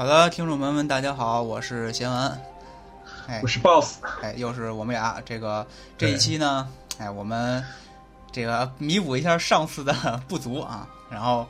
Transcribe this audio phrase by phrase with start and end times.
[0.00, 2.40] 好的，听众朋友们，大家好，我是贤文，
[3.26, 5.20] 哎我，是 boss，哎，又是我们俩。
[5.26, 5.66] 这个
[5.98, 7.62] 这一期呢，哎，我们
[8.32, 9.92] 这个弥补一下上次的
[10.26, 11.46] 不足啊， 然后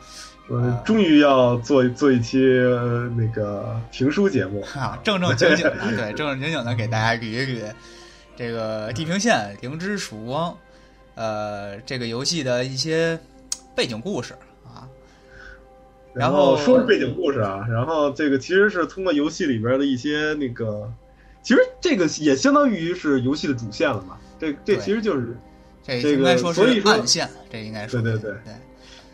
[0.49, 4.61] 我终于要做做一期呃那个评书节目。
[4.75, 7.73] 啊，正正经经的，对，正正经经的给大家捋一捋
[8.37, 10.51] 这个《地平线：灵之曙光》
[11.15, 13.17] 呃这个游戏的一些
[13.77, 14.37] 背景故事
[14.67, 14.89] 啊。
[16.13, 20.93] 然然后说是背景故事啊，然后这个其实是通过游戏里边的一些那个，
[21.43, 24.17] 其实这个也相当于是游戏的主线了嘛。
[24.39, 25.37] 这这其实就是
[25.83, 28.53] 这这个应该说是所以说暗线，这应该说对对对对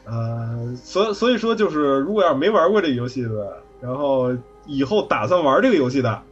[0.05, 4.33] 呃，所所以说就是如果要是没玩过这个游戏的，然后
[4.67, 6.23] 以后打算玩这个游戏的，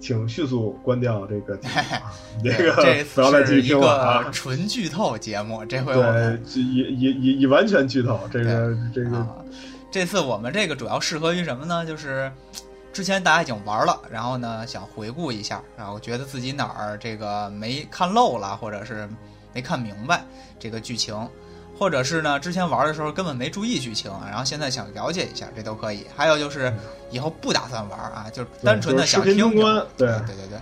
[0.00, 1.56] 请迅速关掉这个
[2.42, 4.30] 这个这不要再继续听了啊个。
[4.32, 9.36] 纯剧透节目，这回我对们，这也也也也完全剧透这个这个啊，
[9.90, 11.84] 这次我们这个主要适合于什么呢？
[11.84, 12.30] 就是
[12.92, 19.08] 之前大家已经玩了，然后呢想回顾一下，然后觉得自己哪儿这个没看漏了，或者是
[19.52, 20.24] 没看明白
[20.60, 21.28] 这个剧情，
[21.76, 26.06] 或者是呢之前玩的时候根本没注意剧情，然后现在想了解一下，这都可以。
[26.16, 26.72] 还有就是
[27.10, 30.60] 以后不打算玩啊，就单纯的想就是视听通关，对对对对，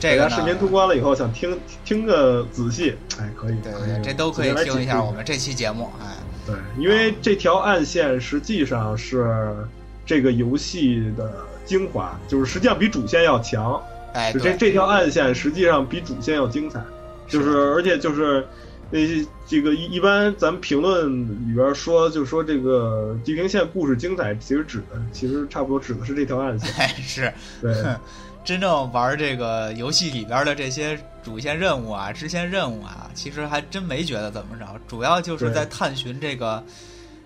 [0.00, 6.16] 这个视频通关了以后想听听个仔细，哎，可以，对对对，这都可以听一下我们这期节目，哎。
[6.46, 9.56] 对，因为这条暗线实际上是
[10.04, 11.32] 这个游戏的
[11.64, 13.80] 精华，就是实际上比主线要强。
[14.12, 16.80] 哎，就这，这条暗线实际上比主线要精彩，
[17.26, 18.46] 就是而且就是
[18.90, 26.70] 那些这个一一般咱们评论里边说，就是说这个地平线故事精彩，其实指的其实差不多指的是这条暗线。
[26.78, 27.32] 哎是。
[27.60, 27.74] 对，
[28.44, 36.62] 真正玩这个游戏里边的这些主线任务啊、支线任务啊，其实还真没觉得怎么着，主要就是在探寻这个，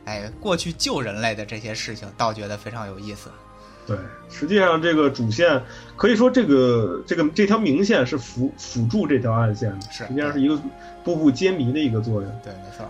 [0.05, 3.29] 哎，过去救人类的这些事情，倒觉得非常有意思。
[3.87, 3.97] 对，
[4.31, 5.63] 实际上这个主线
[5.97, 10.61] 可以说这个这个这条明线是辅辅助这条暗线的，是实际上是一个
[11.03, 12.41] 步步揭谜的一个作用。
[12.45, 12.87] 对，没错。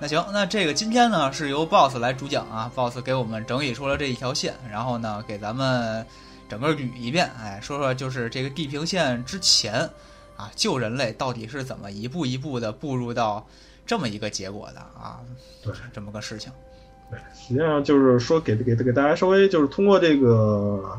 [0.00, 6.04] 那行，那这个今天呢是由 BOSS 来主讲啊，BOSS 给我们整理出了这一条线，然后呢给咱们
[6.50, 9.88] 整个捋一遍，哎，说说就是这个地平线之前
[10.36, 13.46] 啊旧人类到底是怎么一步一步的步入到
[13.86, 15.20] 这么一个结果的啊，
[15.62, 16.52] 对，这么个事情。
[17.08, 20.98] 对，实际上就是说给给给大家稍微就是通过这个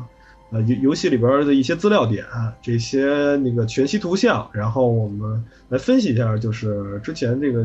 [0.50, 2.24] 呃游游戏里边的一些资料点，
[2.62, 7.64] 这些那个全息图像，然后我们来分析一下，就是之前这个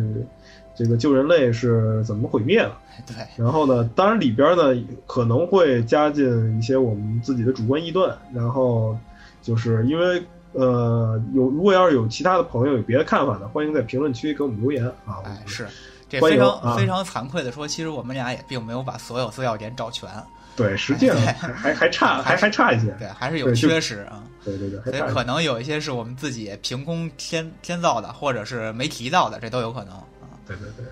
[0.77, 2.71] 这个旧人类是怎么毁灭的。
[3.07, 8.97] 对，然后呢，当然里边呢可能会加进一些我们自己的主观臆断，然后
[9.41, 10.23] 就是因为
[10.53, 15.21] 呃有如果要是有其他的朋友有别的看法呢，欢迎在评论区给我们留言啊。
[15.25, 15.67] 哎，是，
[16.09, 20.09] 这非常、啊非常惭愧的说，其实我们俩也并没有把所有资料点找全，
[20.55, 22.95] 对，实际上对还还还差还还差一些。
[22.97, 24.23] 对，还是有缺失啊。
[24.43, 30.03] 对对对，还所以可能有一些是我们自己凭空添添造的，或者是没提到的，这都有可能啊。
[30.47, 30.85] 对对对，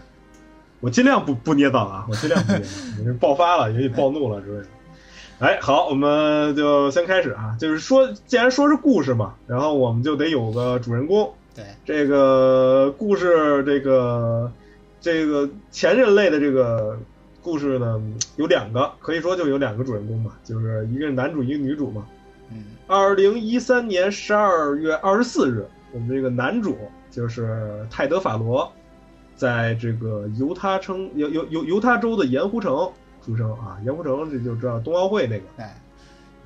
[0.81, 2.67] 我尽量不不捏造啊，我尽量不捏造，
[2.99, 4.67] 你是爆发了，也许暴怒了之类的。
[5.39, 11.33] 哎，好，我们就先开始啊，就是说，既然说是故事嘛，然后我们就得有个主人公。
[11.53, 14.51] 对，这个故事，这个
[15.01, 16.97] 这个前人类的这个
[17.41, 18.01] 故事呢，
[18.37, 22.05] 有两个，可以说就有两个主人公吧，就是一个是男主，一个女主嘛。
[22.51, 26.77] 嗯，二零一三年十二月二十四日，我们这个男主
[27.11, 28.71] 就是泰德·法罗，
[29.35, 32.89] 在这个犹他城犹犹犹犹他州的盐湖城
[33.25, 33.77] 出生啊。
[33.83, 35.81] 盐湖城这就知道冬奥会那个，哎，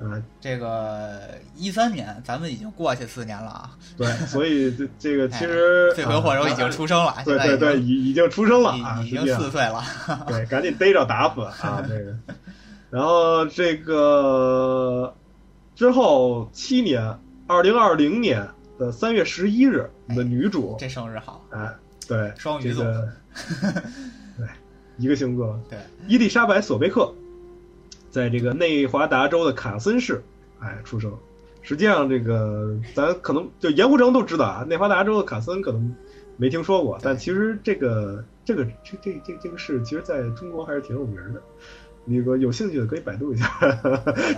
[0.00, 1.20] 啊，这个
[1.54, 3.70] 一三年，咱们已经过去四年了啊。
[3.96, 9.82] 对，所以这这个 其实哎罪魁祸首已经出生了，对对对，已已经出生了啊，已已经四岁了。
[10.26, 11.82] 对，赶紧逮着打死啊！
[11.86, 12.16] 这个，
[12.90, 15.14] 然后这个
[15.76, 17.16] 之后七年，
[17.46, 18.46] 二零二零年
[18.78, 21.70] 的三月十一日，我们的女主，这生日好，哎，
[22.10, 23.08] 对，双鱼座这个
[24.36, 24.46] 对，
[24.98, 25.78] 一个星座，对，
[26.08, 27.14] 伊丽莎白·索贝克，
[28.10, 30.20] 在这个内华达州的卡森市，
[30.58, 31.16] 哎，出生。
[31.62, 35.94] 实际上，这个咱可能就盐湖城都知道啊，内华达州的卡森可能
[36.36, 41.40] 没听说过，但其实这个这个这这这这个市，其实在中国还是挺有名的。
[42.06, 43.46] 那个有兴趣的可以百度一下，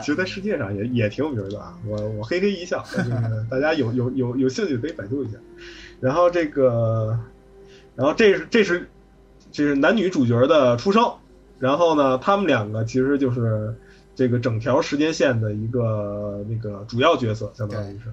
[0.02, 1.78] 其实在世界上也也挺有名的啊。
[1.86, 5.38] 我我嘿嘿一笑，这个大家有有有有兴趣可以百度一下。
[6.00, 7.16] 然后这个，
[7.94, 8.88] 然后这是这是
[9.50, 11.12] 这是男女主角的出生，
[11.58, 13.74] 然后呢，他们两个其实就是
[14.14, 18.12] 这个整条时间线的一个那个主要角色，相当于是。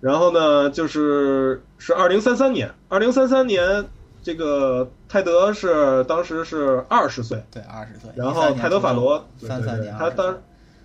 [0.00, 3.84] 然后呢，就是是二零三三年，二零三三年，
[4.20, 8.10] 这个泰德是当时是二十岁，对，二十岁。
[8.16, 10.36] 然后泰德法罗，三三年，他当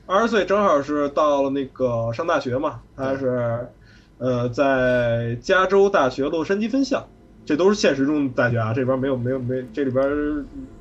[0.05, 3.67] 二十岁正好是到了那个上大学嘛，他是
[4.19, 7.07] 呃在加州大学洛杉矶分校，
[7.47, 10.05] 这都是现实中的大学啊，这边没有没有没这里边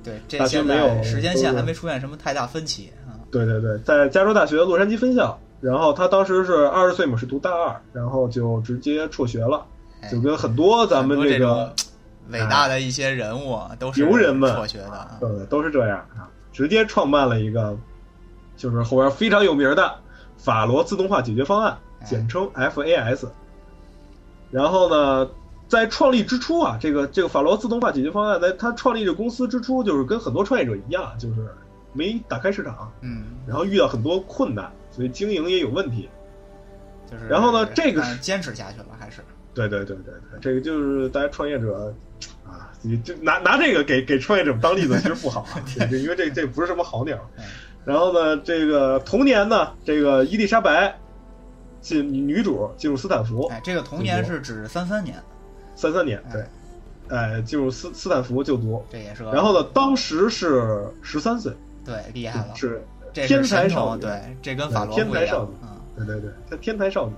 [0.03, 3.15] 对，这大学没有时间线还没出现什么太大分歧啊。
[3.31, 9.65] 对对对，在加州大学洛杉矶分校，然后他当时是二十岁嘛，是读大二，然后就直接辍学了，
[10.01, 11.73] 哎就跟很多咱们这个种
[12.31, 15.31] 伟大的一些人物啊都是牛人们辍学的对。
[15.31, 17.79] 对都是这样啊，直接创办了一个
[18.57, 19.95] 就是后边非常有名的
[20.37, 23.29] 法罗自动化解决方案，哎简称 FAS。
[24.51, 25.29] 然后呢，
[25.69, 31.49] 在创立之初啊，这个这个法罗自动化解决方案，在他创立这公司之初，就是跟很多创业者一样，就是
[31.93, 36.09] 没打开市场，嗯，然后遇到很多困难，所以经营也有问题。
[37.11, 37.27] 就是。
[37.27, 39.23] 然后呢这个是坚持下去了，还是
[39.55, 41.95] 对对对对对，这个就是大家创业者
[42.45, 45.61] 啊，你就拿拿这个给给创业者当例子，其实不好啊，
[45.91, 47.45] 因为这这不是什么好鸟嗯。
[47.85, 50.99] 然后呢，这个同年呢，这个伊丽莎白
[51.81, 55.23] 进女主进入斯坦福，哎，这个童年是指三三年，
[55.77, 56.45] 三三年对，
[57.17, 58.85] 哎，进入斯斯坦福就读。
[58.91, 61.53] 这也是然后呢，当时是十三岁，
[61.85, 62.83] 对厉害了，是
[63.13, 67.13] 天才少女对，这跟法罗天才少女嗯，对对对，他天才少女。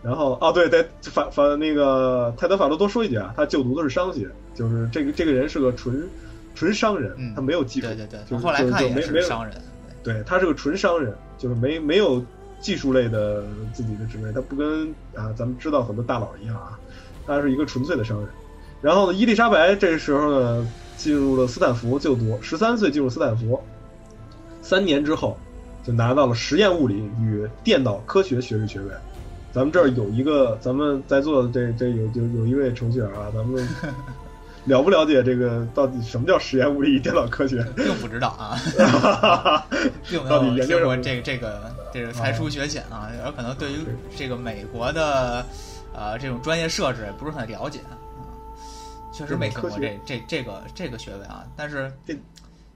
[0.00, 6.08] 然后哦，对对，法法那个泰德法罗多说一句啊，他就读的是商学，就是这个这个人是个纯
[6.54, 9.60] 纯商人，嗯他没有技术，对对对，就是后来看也是商人，
[10.04, 12.24] 对他是个纯商人，就是没没有
[12.60, 13.42] 技术类的
[13.72, 16.78] 自己的职位，他不跟啊咱们知道很多大佬一样啊，
[17.28, 18.28] 他是一个纯粹的商人。
[18.80, 23.62] 然后呢，伊丽莎白这时候呢进入了斯坦福就读，十三岁进入斯坦福，
[24.62, 25.36] 三年之后
[25.84, 28.90] 就拿到了实验物理与电脑科学学士学位。
[29.52, 33.66] 咱们这儿有一个，咱们在座的这这有有有一位程序员啊，咱们
[34.66, 37.64] 了不了解这个到底什么叫实验物理与电脑科学？
[37.74, 38.54] 并不知道啊，
[40.08, 43.76] 并没到底有研究过这个这个这个才疏学浅啊，有可能对于
[44.14, 45.44] 这个美国的
[45.98, 47.98] 呃这种专业设置也不是很了解啊，
[49.12, 52.16] 确实没听过这这这个这个学位啊，但是这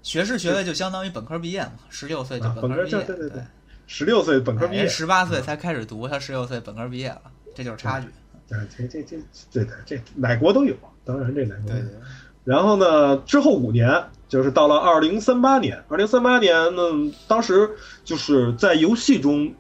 [0.03, 3.43] 学士学位就相当于本科毕业嘛，十六岁就啊本科毕业，对对对
[3.87, 7.23] 十六岁本科毕业，十八岁才开始读，他十六岁本科毕业了，
[7.55, 8.07] 这就是差距。
[8.55, 9.17] 啊，这这这
[9.53, 10.75] 对的，这哪国都有，
[11.05, 12.01] 当然这哪国都有对对。
[12.45, 15.81] 然后呢，之后五年，就是到了二零三八年。
[15.89, 16.83] 二零三八年呢，
[17.29, 17.71] 当时
[18.05, 19.55] 就是在游戏中，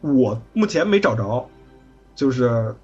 [0.00, 1.48] 我目前没找着，
[2.16, 2.74] 就是，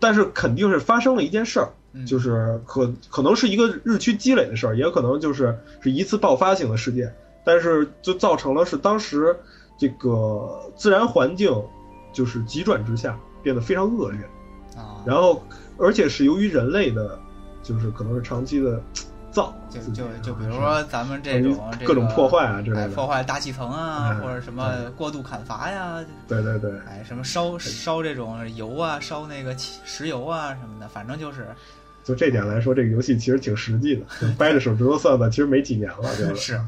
[0.00, 7.14] 但是肯定是发生了一件事儿，嗯就是可可能是一个日趋积累的事儿，也有可能就是是一次爆发性的事件，
[7.44, 9.36] 但是就造成了是当时
[9.78, 11.52] 这个自然环境
[12.12, 14.20] 就是急转直下，变得非常恶劣。
[14.76, 15.42] 啊，然后
[15.76, 17.18] 而且是由于人类的，
[17.62, 18.80] 就是可能是长期的
[19.38, 31.46] 造，就就就比如说咱们这种这各种破坏啊之类哎，的，破坏大气层啊，嗯或者什么过度砍伐呀，对对对，哎，什么烧烧这种油啊，烧那个汽石油啊什么的，反正就是。
[32.04, 36.34] 就这点来说，这个游戏其实挺实际的， 就掰着手指头算算，其实没几年了，对吧。
[36.34, 36.58] 是，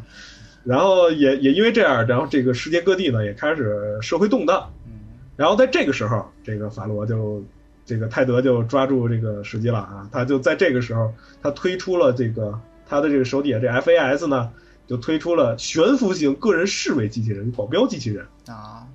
[0.64, 4.92] 然后也也因为这样，然后这个世界各地呢也开始社会动荡，嗯。
[5.37, 7.42] 然后在这个时候，这个法罗就
[7.84, 14.50] 这个泰德就抓住这个时机了啊，他就在这个时候，他推出了这个他的这个手底下这 FAS 呢，
[14.87, 18.26] 就推出了悬浮型个人侍卫机器人保镖机器人。
[18.46, 18.87] 啊，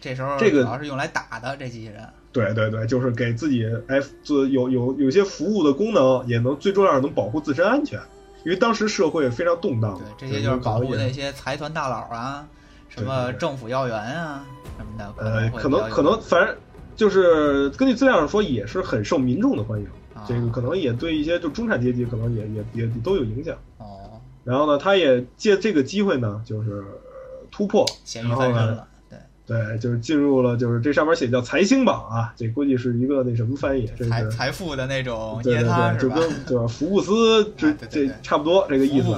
[0.00, 7.98] 这时候这个主要是用来打的这机器人，对对对，就是给自己哎做有有有些服务的功能，也能最重要是能保护自身安全，
[8.44, 12.46] 因为当时社会非常动荡对，，这些就是保护那些财团大佬啊，
[12.88, 14.44] 什么政府要员啊
[14.76, 16.54] 什么的，呃，可能可能反正
[16.96, 19.86] 就是根据资料上说，也是很受民众的欢迎。
[20.14, 23.54] 啊这个可能也对一些就中产阶级可能也也也都有影响。
[23.78, 34.30] 哦，然后呢，他也借这个机会呢，就是呃突破，然后呢，对，对，就是进入了就是这上面写叫财星榜啊，这估计是一一个那什么翻译，这财是。
[34.30, 36.08] 财富的那种对对对，就？
[36.08, 39.08] 跟就是福布斯这这差不多这个意思？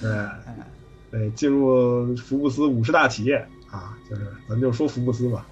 [0.00, 0.10] 对，
[1.12, 3.36] 对，进入福布斯五十大企业
[3.70, 5.46] 啊，就是咱就说福布斯吧，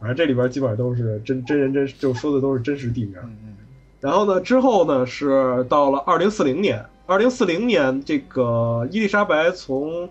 [0.00, 3.14] 反正这里边基本上都是真真人真，就说的都是真实地名。
[3.22, 3.54] 嗯嗯
[4.00, 10.08] 然后呢，之后呢是到了二零四零年，二零四零年这个伊丽莎白从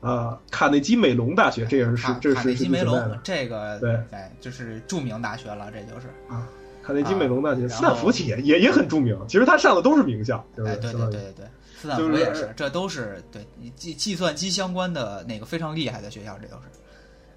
[0.00, 6.46] 呃卡内基梅隆大学，这也是是这是卡内基梅隆这个对对，就是著名大学了，这就是啊，
[6.82, 11.46] 卡内基梅隆大学，啊斯坦福企业也也很著名，其实他上的都是名校，对对对对对对，
[11.80, 13.42] 斯坦就是福也是，这都是对
[13.74, 16.64] 计计算机相关的那个非常厉害的学校，这都是，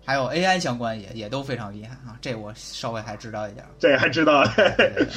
[0.06, 3.70] 还有 AI 相关也也都非常厉害啊，这我稍微还知道一点儿。
[3.80, 4.44] 这还知道。
[4.56, 5.08] 对对对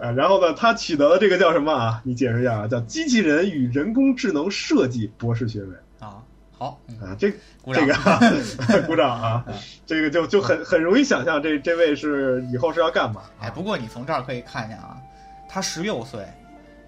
[0.00, 2.00] 啊， 然后呢，他取得了这个叫什么啊？
[2.04, 5.74] 你解释一下啊，叫机器人与人工智能设计博士学位。
[6.00, 6.22] 啊，
[6.56, 7.32] 好，嗯啊，这
[7.72, 7.94] 这个
[8.86, 9.44] 鼓掌啊，
[9.86, 13.22] 这个就就很很容易想象这这位是以后是要干嘛？
[13.40, 14.96] 啊哎，不过你从这儿可以看见啊，
[15.48, 16.24] 他十六岁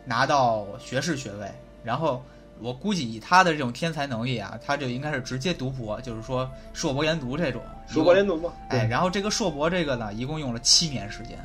[0.04, 1.50] 拿到学士学位，
[1.84, 2.24] 然后
[2.62, 7.62] 我估计以他的这种天才能力啊，他就应该是直接读博，就是说硕博连读这种。
[7.88, 11.38] 硕博连读嘛，哎，对，然后这个硕博这个呢，一共用了七年时间，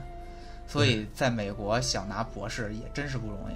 [0.68, 3.56] 所以在美国想拿博士也真是不容易。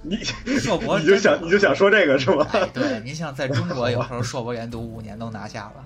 [0.00, 0.16] 你
[0.60, 2.46] 硕博你就想你就想说这个是吗？
[2.52, 5.84] 哎，对，您像在中国 有时候硕博连读五年都拿下了。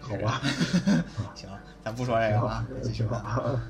[0.00, 0.40] 好吧，
[1.34, 1.48] 行，
[1.84, 3.18] 咱不说这个了，继续吧。
[3.26, 3.62] 啊。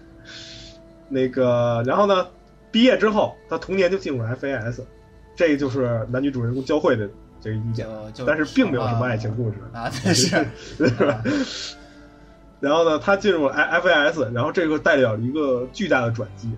[1.09, 2.26] 那个，然后呢，
[2.71, 4.83] 毕业之后，他同年就进入了 FAS，
[5.49, 9.57] 这就是男女主人公交汇的这个一点，就就但是并没有什么爱情故事。
[9.73, 10.47] 啊， 对是，
[10.77, 11.21] 是吧？
[12.61, 16.49] 然后呢，他进入了 F A S，然后这个代表了一个巨大的转机。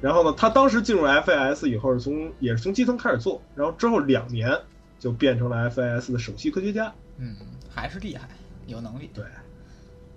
[0.00, 4.56] 然后呢，他当时进入 F A S 以后是从也是从基层开始做，然后之后两年
[5.00, 6.92] 就变成了 F A S 的首席科学家。
[7.16, 7.34] 嗯，
[7.68, 8.28] 还是厉害，
[8.66, 9.10] 有能力。
[9.12, 9.24] 对，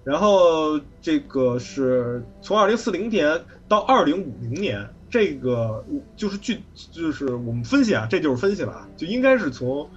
[0.04, 9.88] 然后这个是从二零四零年到二零五零年，这个就是据就是我们分析啊，这就是分析了啊，就应该是从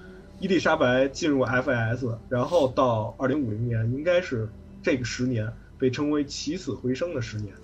[0.40, 4.48] 伊丽莎白进入 FIS，然后到二零五零年，应该是
[4.82, 7.54] 这个十年被称为起死回生的十年，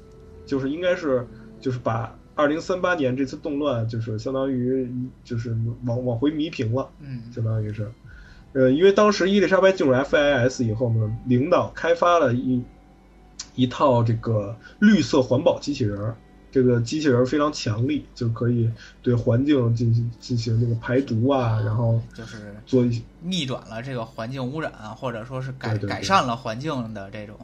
[0.47, 1.27] 就是应该是
[1.61, 4.89] 就是把二零三八年这次动乱，就是相当于
[5.25, 5.55] 就是
[5.85, 6.89] 往往回弥平了。
[7.01, 7.91] 嗯，相当于是，
[8.53, 12.63] 呃，因为当时伊丽莎白进入 FIS 以后呢，领导开发了一
[13.57, 16.17] 一套这个绿色环保机器人儿，
[16.53, 18.69] 这个机器人儿非常强力，就可以
[19.03, 27.37] 对环境进行进行那个排毒啊，然后就是做一些逆转了这个环境污染，或者说是改改善了环境的这种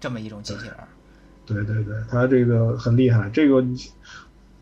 [0.00, 0.88] 这么一种机器人儿。
[1.46, 3.64] 对对对，它这个很厉害，这个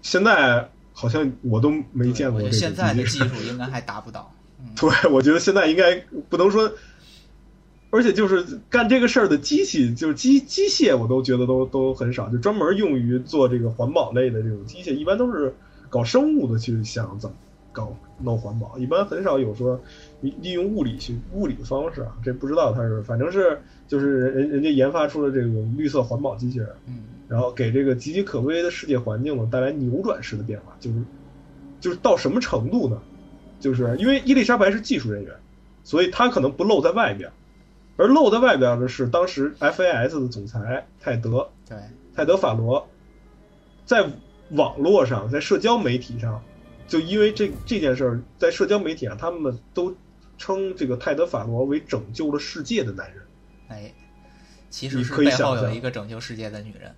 [0.02, 4.32] 现在好像我都没见过现在的技术应该还达不到。
[4.60, 5.94] 嗯，对，我觉得现在应该
[6.28, 6.72] 不能说，
[7.96, 15.54] 而且就是干这个事儿的机器，就是机机械，我都觉得都都很少，就专门用于做这个环保类的这种机械，一般都是
[15.88, 17.36] 搞生物的去想怎么
[17.72, 19.80] 搞弄环保，一般很少有说
[20.20, 30.96] 利利用物理去物理的方式啊，这不知道它是，反正是就是人人人家研发出了这种绿色环保机器人，嗯，然后给这个岌岌可危的世界环境呢带来扭转式的变化，就是
[31.80, 33.00] 就是到什么程度呢？
[33.58, 35.32] 就是因为伊丽莎白是技术人员，
[35.82, 37.30] 所以她可能不露在外边，
[37.96, 41.78] 而露在外边的是当时 FAS 的总裁泰德对，
[42.14, 42.86] 泰德法罗，
[43.84, 44.06] 在
[44.50, 46.42] 网络上，在社交媒体上，
[46.86, 49.94] 就因为这这件事儿，在社交媒体上，他们都
[50.38, 53.22] 称这个泰德法罗为拯救了世界的男人。
[53.68, 53.92] 哎，
[54.70, 56.94] 其实你是背后有一个拯救世界的女人。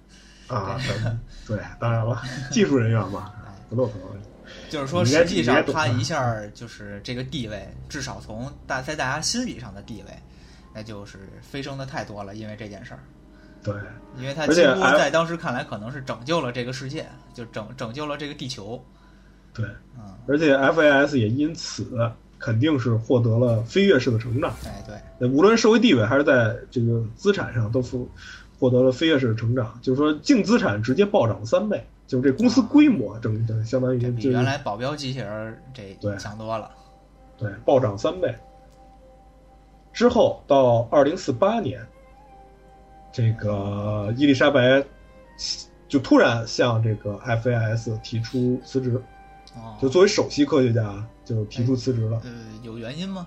[0.48, 0.80] 啊，
[1.46, 3.94] 对，当然了， 技术人员嘛，哎，不露头。
[4.70, 10.12] 就是说，实际上他一下就是这个地位，至少从大在大家心理上的地位，
[10.78, 12.36] 那就是飞升的太多了。
[12.36, 13.00] 因为这件事儿，
[13.64, 13.74] 对，
[14.16, 17.04] 因为他几乎在当时看来可能是拯救了这个世界，
[17.34, 18.80] 就拯拯救了这个地球。
[19.52, 19.66] 对，
[19.96, 21.84] 嗯，而且 FAS 也因此
[22.38, 24.54] 肯定是获得了飞跃式的成长。
[24.64, 28.06] 哎，对，那无论社会地位还是在这个资产上，都获
[28.60, 29.76] 获得了飞跃式的成长。
[29.82, 36.70] 就是说，净资产直接暴涨了三倍，就是这公司规模整整相当于比就是原来保镖机器人这对强多了。
[37.36, 38.32] 对暴涨三倍。
[39.92, 41.84] 之后到二零四八年，
[43.12, 44.84] 这个伊丽莎白
[45.88, 49.02] 就突然向这个 FAS 提出辞职，
[49.56, 52.20] 哦，就作为首席科学家就提出辞职了。
[52.24, 52.30] 呃，
[52.62, 53.26] 有原因吗？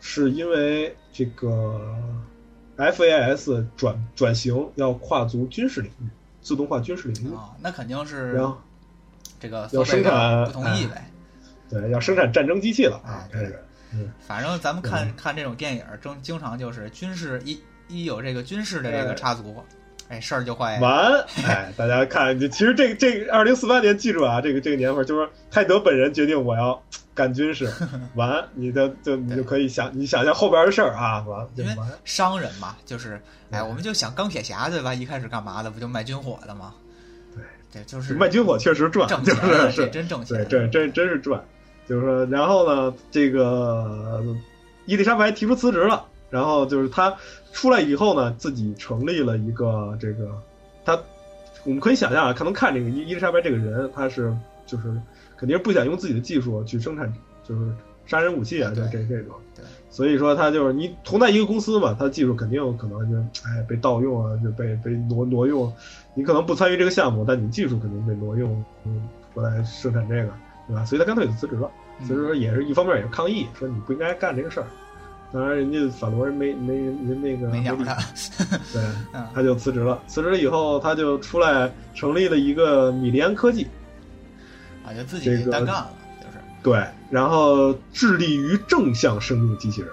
[0.00, 1.80] 是因为这个
[2.76, 6.08] FAS 转转型要跨足军事领域，
[6.40, 8.56] 自动化军事领域，啊，那肯定是然后
[9.40, 11.10] 这个要生产不同意呗。
[11.68, 19.64] 对要生产战争机器了啊哎，开始，嗯，反正咱们看嗯看这种电影正，经经常就是军事一一有这个军事的这个哎插足，
[20.08, 21.12] 哎，事儿就会完，
[21.46, 26.82] 哎，大家看，就其实这个这个二零四八年，记住啊，这个这个年份就是泰德本人决定我要
[27.14, 27.70] 干军事，
[28.14, 34.94] 完，你的就你就可以想，你想象后边的事儿啊，完因为，商人嘛，就是哎，嗯我们就想钢铁侠对吧？
[34.94, 35.70] 一开始干嘛的？
[35.70, 36.74] 不就卖军火的吗？
[37.34, 37.42] 对，
[37.72, 40.48] 对，就是卖军火确实赚，就挣钱了，是是，真挣对，钱。
[40.48, 41.42] 这真真是赚，
[41.88, 44.22] 就是说，然后呢，这个
[44.84, 47.16] 伊丽莎白提出辞职了，然后就是她
[47.52, 50.30] 出来以后呢，自己成立了一个这个，
[50.84, 50.98] 他
[51.64, 54.84] 我们可以想象啊，可能看这个伊伊丽莎白这个人，他是就是
[55.36, 57.72] 肯定是不想用自己的技术去生产就是
[58.04, 63.18] 杀人武器啊，这这这种，对，所以说他就是你同在一个公司嘛，他的技术肯定有可能就
[63.48, 65.72] 哎被盗用啊，就被被挪挪用。
[66.14, 70.30] 你可能不参与这个项目，但你技术肯定被挪用，嗯，过来生产这个。
[70.68, 70.84] 对吧？
[70.84, 71.70] 所以他干脆就辞职了。
[72.06, 74.66] 辞职也是一方面也是抗议，说你不应该干这个事儿。
[75.30, 77.94] 当然，人家法国人没没人那个没鸟他，
[78.72, 78.82] 对，
[79.34, 80.00] 他就辞职了。
[80.06, 83.66] 辞职了以后，他就出来成立了一个米利安科技，
[84.86, 89.90] 啊，就自己单干了，就是对，然后致力于正向生命机器人。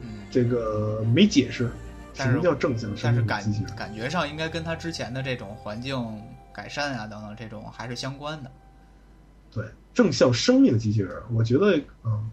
[0.00, 1.70] 嗯，这个没解释
[2.14, 6.02] 什么叫正向生命机器人，感觉上应该跟他之前的这种环境
[6.50, 8.50] 改善啊等等这种还是相关的。
[9.52, 12.30] 对，正向生命机器人，我觉得嗯。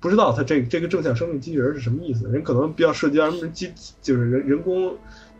[0.00, 2.28] 不知道他这这个正向生命机器人是什么意思？
[2.28, 3.72] 人可能比较涉及到什么机，
[4.02, 4.94] 就是人人工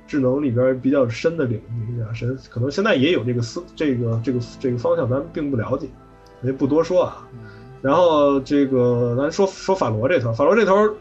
[0.06, 5.86] 智能里边比较深的领域比较深，可能现在也有这个思这个这个这个方向，咱们并不了解，
[6.42, 7.28] 也不多说啊。
[7.82, 10.94] 然后这个咱说说法罗这头，法罗这头，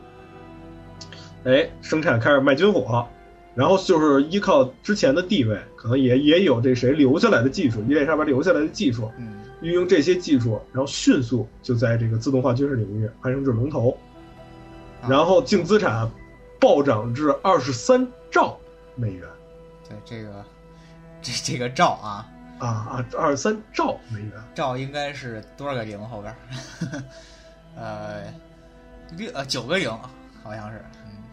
[1.45, 3.07] 哎，生产开始卖军火，
[3.55, 9.09] 然后就是依靠之前的地位，可能也也有这谁留下来的技术，伊丽莎白留下来的技术。
[9.63, 13.97] 运用这些技术，然后迅速就在这个自动化军事领域攀升至龙头，
[15.07, 16.09] 然后净资产
[16.59, 18.59] 暴涨至二十三兆
[18.95, 19.25] 美元。
[19.87, 20.43] 对这个，
[21.21, 22.29] 这这个兆啊
[22.59, 24.31] 啊啊，二十三兆美元。
[24.53, 26.35] 兆应该是多少个零后边？
[27.77, 28.23] 呃，
[29.15, 29.89] 六呃九个零，
[30.43, 30.81] 好像是。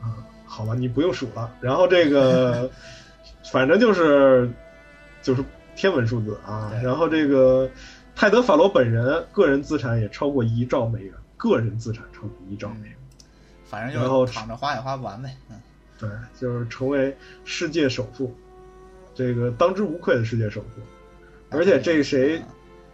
[0.04, 0.14] 嗯，
[0.46, 1.52] 好吧，你不用数了。
[1.60, 2.70] 然后这个，
[3.50, 4.48] 反正就是
[5.20, 5.44] 就是
[5.74, 6.72] 天文数字啊。
[6.80, 7.68] 然后这个。
[8.20, 12.94] 泰德·法罗本人个人资产也超过一兆美元，个人资产超过一兆美元，
[13.64, 15.34] 反正就是躺着花也花不完呗。
[15.48, 15.58] 嗯，
[15.98, 17.16] 对，就是成为
[17.46, 18.30] 世界首富，
[19.14, 20.82] 这个当之无愧的世界首富。
[21.48, 22.42] 而且这谁，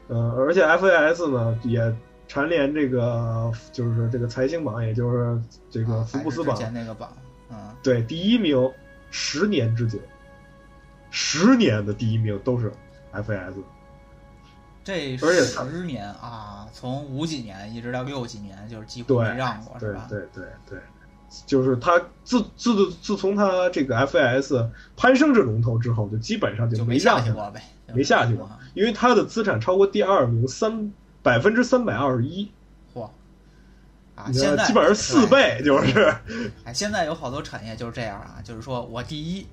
[0.07, 1.93] 呃，而且 FAS 呢也
[2.29, 5.37] 蝉联这个就是这个财星榜，也就是
[5.69, 7.13] 这个福布斯榜那个榜，
[7.51, 8.73] 嗯，对，第一名
[9.11, 9.99] 十年之久，
[11.11, 12.73] 十年的第一名都是
[13.13, 13.55] FAS。
[14.87, 20.07] 这十年啊，从五几年一直到六几年，就是几乎没让过，是吧？
[20.09, 20.79] 对对对，
[21.45, 27.61] 就是他自自自从他这个 FAS 攀升至龙头之后，就基本上就没下去过呗，
[27.93, 32.49] 没下去过，因为他的资产超过第二名三百分之三百二十一，
[32.95, 33.11] 嚯！
[34.15, 36.15] 啊，现在基本上四倍，就是。
[36.63, 39.49] 哎，现在有好多产业就是这样啊，就是说我第一，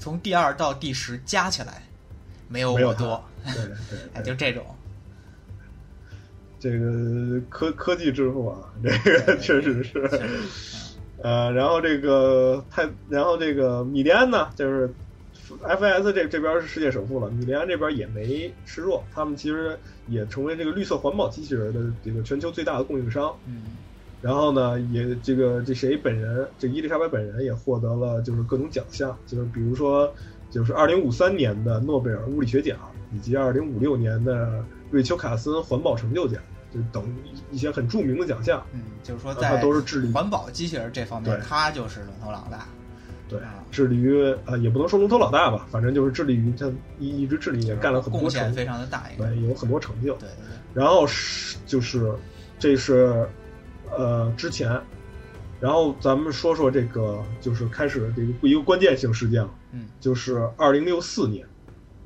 [0.00, 1.84] 从第二到第十加起来。
[2.48, 3.76] 没有我多，对对
[4.14, 4.64] 对，就这种，
[6.58, 8.88] 这个科科技之父啊，这
[9.20, 10.10] 个确实是，
[11.22, 14.90] 呃，然后这个泰，然后这个米利安呢，就是
[15.62, 23.76] FAS 这这边是世界首富了，米利安这边也没示弱，他们其实也成为这个绿色环保机器人的这个全球最大的供应商，嗯，
[24.22, 30.10] 然后呢，也这个这谁本人，这伊丽莎白本人也获得了就是各种奖项，就是比如说。
[30.50, 32.78] 就是二零五三年的诺贝尔物理学奖，
[33.12, 36.40] 以及二零五六年的瑞秋卡森环保成就奖，
[36.72, 37.14] 就等
[37.50, 38.64] 一些很著名的奖项。
[38.72, 42.66] 嗯，就是说在都是致力环保机器人这方面，他就是龙头老大。
[43.28, 43.38] 对，
[43.70, 50.14] 致力于呃，也不能说龙头老大吧，反正就是致力于他一一直致力也干了很多贡献非常的大，对，有很多成就。
[50.14, 50.56] 对对对。
[50.72, 52.10] 然后是就是
[52.58, 53.28] 这是
[53.96, 54.80] 呃之前。
[55.60, 61.44] 然后咱们说说这个，就是开始这个一个关键性事件了，嗯，就是二零六四年，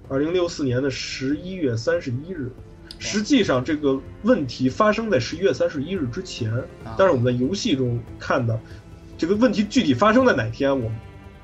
[0.08, 2.50] 二零六四年的十一月三十一日。
[2.98, 6.52] 实际上这个问题发生在十一月三十一日之前，
[6.96, 8.58] 但是我们在游戏中看的
[9.18, 10.88] 这个问题具体发生在哪天，我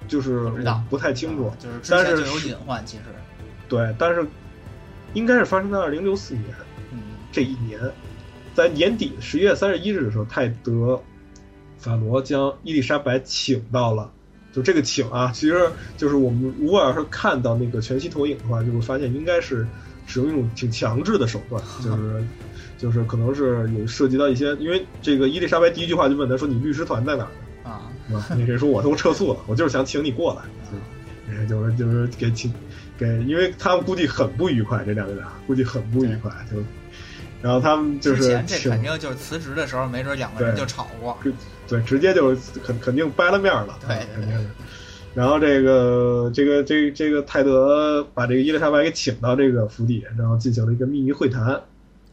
[0.07, 0.51] 就是
[0.88, 3.03] 不太清楚，就是但是有隐患，其实。
[3.68, 4.25] 对，但是
[5.14, 6.47] 应该是发生在二零六四年，
[6.92, 7.01] 嗯，
[7.33, 7.81] 这一年，
[8.55, 11.03] 在年底十一月三十一日的时候，泰德。
[11.79, 14.11] 法罗将伊丽莎白请到了，
[14.53, 19.67] 就这个请啊，其实就是我们如果要是看到那个全息投影的话，就会发现应该是
[20.07, 22.25] 使用一种挺强制的手段，就是
[22.77, 27.93] 就是可能是有涉及到一些，因为这个伊丽莎白第一句话就问他说：“你律师团在哪儿呢？”啊，
[28.31, 32.51] 那谁说我都撤诉了，我就是想请你过来，就是就是给请
[32.99, 36.57] 给，因为他们估计很不愉快，这两个人估计很不愉快，就
[37.40, 41.16] 然后他们就是之前这肯定就是辞职的时候，没准两个人就吵过。
[41.68, 44.48] 对，直接就肯肯定掰了面了，对，肯定是。
[45.14, 51.61] 然后这个这个这这个泰德把这个伊丽莎白给请到这个府邸，然后进行了一个秘密会谈。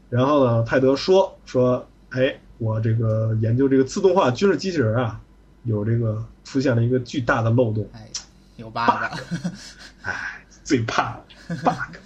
[0.09, 5.19] 然后呢，泰德说说，哎，我这个研究这个自动化军事机器人啊，
[5.63, 8.07] 有这个出现了一个巨大的漏洞，哎，
[8.57, 9.19] 有 bug，
[10.03, 11.19] 哎，最怕
[11.63, 11.97] bug。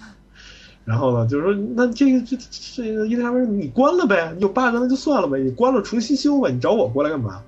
[0.90, 2.36] 然后呢，就是说，那这个这
[2.74, 7.44] 这个伊丽莎白，你关了呗，你有 bug 那就算了呗，你关了重新修呗，你找我过来干嘛？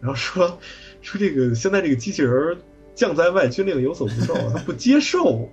[0.00, 0.58] 然后说
[1.02, 2.56] 说这个现在这个机器人
[2.94, 5.46] 将在外，军令有所不受，他不接受。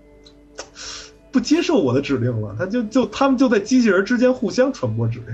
[1.32, 5.30] 不接受我的指令了，他就就他们就在机器人之间互相传播指令，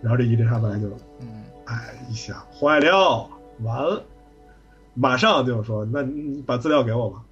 [0.00, 0.86] 然后这伊丽莎白就
[1.18, 3.28] 嗯哎一想坏了，
[3.64, 4.04] 完了，
[4.94, 7.24] 马上就说那你把资料给我吧。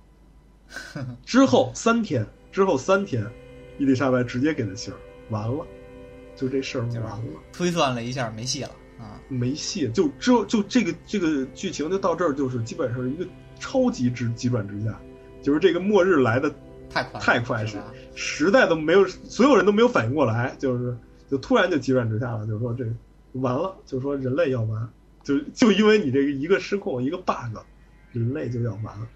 [1.24, 3.24] 之后三天，之后三天，
[3.78, 4.96] 伊丽莎白直接给的信儿，
[5.30, 5.66] 完了，
[6.36, 7.24] 就这事儿就完了。
[7.52, 13.26] 推算了一下没戏了啊，没戏，就这就这个这个剧情就到这儿，就是基本上是一个
[13.58, 14.98] 超级之急转直下，
[15.40, 16.52] 就是这个末日来的
[16.90, 17.92] 太快太快是是吧？
[18.14, 20.96] 实在都没有，所有人都没有反应过来，就是
[21.30, 22.84] 就突然就急转直下了，就是说这
[23.32, 24.90] 完了，就是说人类要完，
[25.22, 27.56] 就就因为你这个一个失控一个 bug，
[28.12, 29.06] 人类就要完了。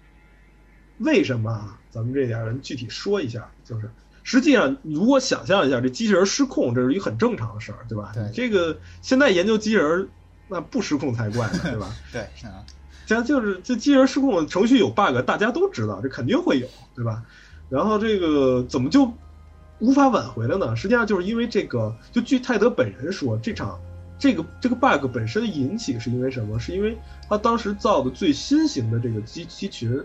[0.99, 1.79] 为什么啊？
[1.89, 3.89] 咱们这点人具体说一下，就是
[4.23, 8.11] 实际上，如果想象一下，这机器人失控，这是一个很正常的事儿，对吧？
[8.13, 10.07] 对这个现在研究机器人，
[10.47, 11.93] 那不失控才怪呢，对吧？
[12.11, 12.63] 对，啊，
[13.05, 17.21] 这就是这机器人失控程序有 bug，大家都知道，这肯定会有，对吧？
[17.69, 19.11] 然后这个怎么就
[19.79, 20.75] 无法挽回了呢？
[20.75, 23.77] 实际上就是因为这个，就据泰德本人说，这场
[24.17, 26.57] 这个这个 bug 本身引起是因为什么？
[26.57, 30.01] 是因为他当时造的最新型的这个机机群，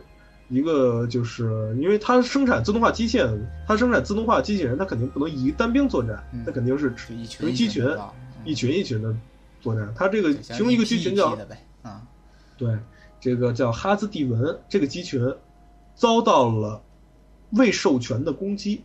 [0.48, 3.28] 一个就是因为它生产自动化机械，
[3.66, 7.84] 它生产自动化机器人，它肯定不能以单兵作战嗯，它肯定是就一群成机群
[8.44, 9.14] 一群一群的
[9.61, 9.92] 作战。
[9.94, 11.37] 它这个其中一个机群叫
[12.56, 12.76] 对，
[13.20, 15.32] 这个叫哈兹蒂文这个机群
[15.94, 16.82] 遭到了
[17.50, 18.82] 未授权的攻击，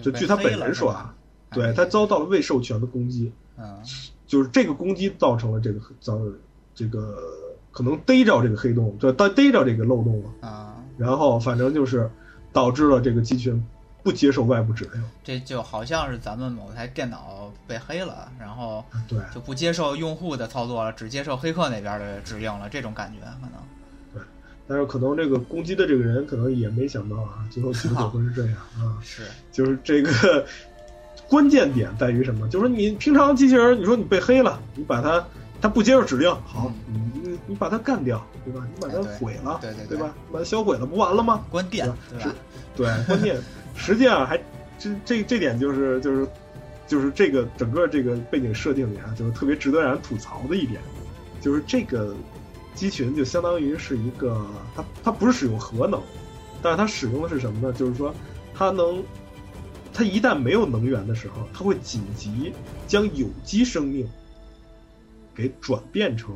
[0.00, 1.14] 就据他本人说啊，
[1.50, 3.78] 对他遭到了未授权的攻击，嗯
[4.26, 6.20] 就是这个攻击造成了这个遭
[6.74, 7.18] 这个
[7.72, 12.10] 可能逮着这个黑洞，就逮逮着这个漏洞了，啊，然后反正就是
[12.52, 13.64] 导致了这个机器人
[14.02, 23.52] 不接受外部指令，这就好像是咱们某台电脑被黑了，然后对就不接受用户的操作了，只接受黑客那边的指令了，这种感觉可能。
[24.12, 24.22] 对
[24.68, 29.00] 但是可能这个攻击的这个人可能也没想到啊，最后结果会是这样啊。
[29.02, 30.46] 是，就是这个
[31.28, 32.48] 关键点在于什么？
[32.48, 35.24] 就是你平常机器人，你说你被黑了，你把它
[35.60, 38.66] 它不接受指令，好，你你你把它干掉，对吧？
[38.74, 40.14] 你把它毁了，对对对吧？
[40.32, 41.44] 把它销毁了，不完了吗？
[41.50, 41.86] 关电
[42.18, 42.24] 是
[42.76, 42.86] 对？
[42.86, 43.38] 对，关键
[43.74, 44.38] 实际上还
[44.78, 46.28] 这这这点就是就是
[46.86, 50.80] 就是这个整个这个背景设定里啊，就是特别值得让人吐槽的一点，
[51.40, 52.14] 就是这个
[52.74, 56.00] 机群就相当于是一个它它不是使用核能，
[56.62, 57.72] 但是它使用的是什么呢？
[57.74, 58.14] 就是说
[58.54, 59.04] 它能
[59.92, 62.52] 它一旦没有能源的时候，它会紧急
[62.86, 64.08] 将有机生命
[65.34, 66.34] 给转变成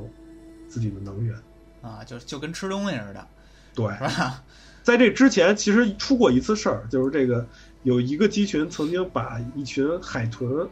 [0.69, 1.35] 自己的能源。
[1.83, 3.27] 啊，就就跟吃东西似的，
[3.75, 4.43] 对，是吧？
[4.83, 7.47] 在这之前，其实出过一次事儿，就是这个
[7.83, 10.67] 有一个鸡群曾经把一群海豚，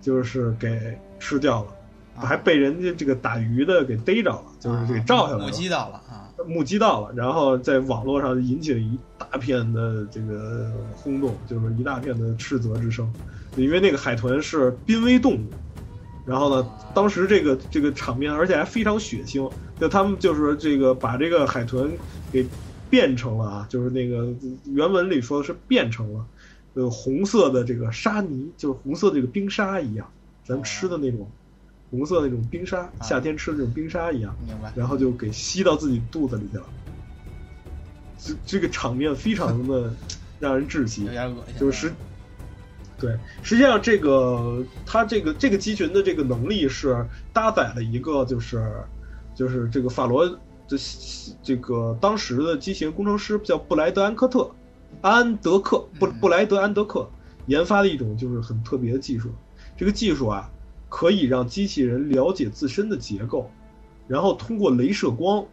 [0.00, 1.70] 就是给吃掉了，
[2.16, 13.12] 啊还被人家这个打鱼的给逮着了，就是给照下来了，目击到了啊，目击到了，然后在网络上引起了一大片的这个轰动，就是一大片的斥责之声，
[13.56, 15.46] 因为那个海豚是濒危动物。
[16.28, 21.90] 然后呢，当时这个这个场面，而且还非常血腥，就他们就是这个把这个海豚
[22.30, 22.46] 给
[22.90, 24.28] 变成了啊，就是那个
[24.66, 26.26] 原文里说的是变成了，
[26.74, 30.06] 呃，红色的这个沙泥，就是红色的这个冰沙一样，
[30.44, 31.26] 咱们吃的那种
[31.90, 34.36] 红色那种冰沙，夏天吃的那种冰沙一样。
[34.46, 34.70] 明白？
[34.76, 36.64] 然后就给吸到自己肚子里去了。
[38.18, 39.90] 这这个场面非常的
[40.38, 41.94] 让人窒息有，点恶心，就是实
[42.98, 48.72] 对，实际上这个它这个这个机群的这个能力是搭载了一个就是
[49.34, 50.28] 就是这个法罗
[50.66, 50.76] 这
[51.42, 54.50] 这个当时的机器人工程师叫布莱德安科特
[55.00, 57.08] 安德克布嗯布莱德安德克
[57.46, 59.30] 研发的一种就是很特别的技术，
[59.76, 60.50] 这个技术啊
[60.88, 63.48] 可以让机器人了解自身的结构，
[64.08, 65.44] 然后通过镭射光，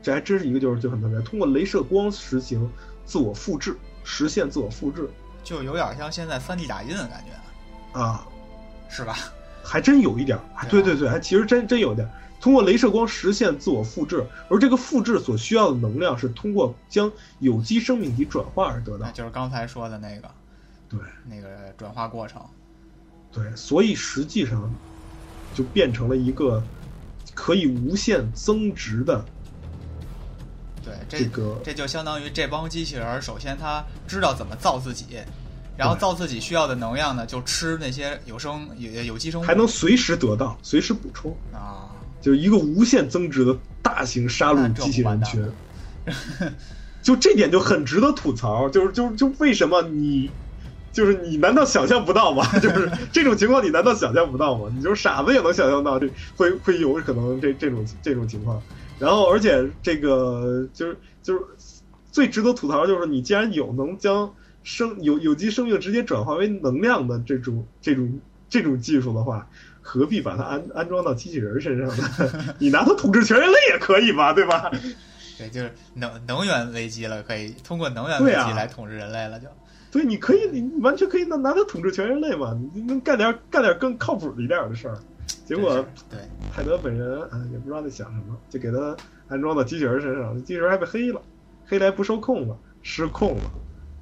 [0.00, 2.68] 这还真是一个就是就很特别，通过镭射光实行
[3.04, 5.08] 自我复制，实现自我复制
[5.44, 8.26] 就有点像现在三 D 打印的感觉，啊，
[8.88, 9.16] 是吧？
[9.62, 12.10] 还真有一点对对对对，还其实真真有点儿。
[12.40, 19.12] 通过镭射光实现自我复制，而这个复制所需要的能量是通过将有机生命体转化而得到那。
[19.12, 20.30] 就是刚才说的那个
[20.88, 22.42] 对那个转化过程，
[23.32, 24.70] 对，所以实际上
[25.54, 26.62] 就变成了一个
[27.32, 29.24] 可以无限增值的
[30.84, 35.06] 对，这这个这就相当于这帮机器人儿，首先它知道怎么造自己，
[35.76, 45.42] 然后造自己需要的能量呢，就吃那些有生有有机生物，还能随时得到，随时补充，啊，就是一个无限增值的大型杀戮机器人群。
[47.02, 50.30] 就这点就很值得吐槽，就是就就为什么你，
[50.90, 52.46] 就是你难道想象不到吗？
[52.60, 54.70] 就是这种情况你难道想象不到吗？
[54.74, 58.62] 你就是傻子也能想象到这会会有可能这这种这种情况，
[58.98, 61.40] 然后而且这个就是就是
[62.10, 69.48] 最值得吐槽就是你既然有能将生有有机生命直接转化为能量的这种这种这种技术的话，
[69.82, 72.54] 何必把它安安装到机器人身上呢？
[72.58, 74.70] 你拿它统治全人类也可以吧，对吧？
[75.36, 79.48] 对，就是能能源危机了，可以通过能源危机来统治人类了，就。
[79.90, 84.98] 对，你可以，你完全可以拿拿它统治全人类嘛，你能干点干点更靠谱一点的事儿。
[85.44, 86.18] 结果， 对
[86.52, 88.96] 泰德本人啊，也不知道在想什么，就给他
[89.28, 91.20] 安装到机器人身上，机器人还被黑了，
[91.66, 93.50] 黑来不受控了，失控了，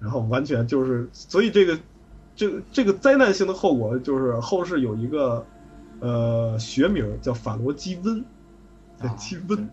[0.01, 1.79] 然后完全就是，所以这个，
[2.37, 5.45] 这个这个灾难性的后果就是后世有一个，
[6.01, 8.25] 呃，学名叫法罗基温，
[9.17, 9.69] 基温。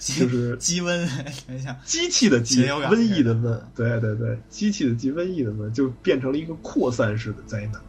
[0.00, 1.08] 就是积温，
[1.48, 7.82] 等一下，机器的机，瘟疫的瘟，对对对，机器的机，瘟疫的瘟，就变成了一个扩散式的灾难。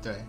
[0.00, 0.24] 对，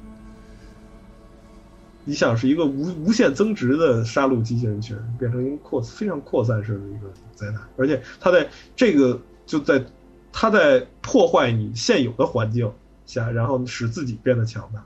[2.05, 9.83] 你想是一个无无限增值的杀戮机器人群，变成一个扩非常扩散式的一个灾难，而且它在这个就在
[10.31, 12.71] 它在破坏你现有的环境
[13.05, 14.85] 下，然后使自己变得强大，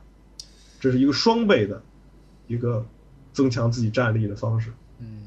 [0.80, 1.82] 这是一个双倍的
[2.48, 2.86] 一个
[3.34, 4.72] 增强自己战力的方式。
[5.00, 5.24] 嗯。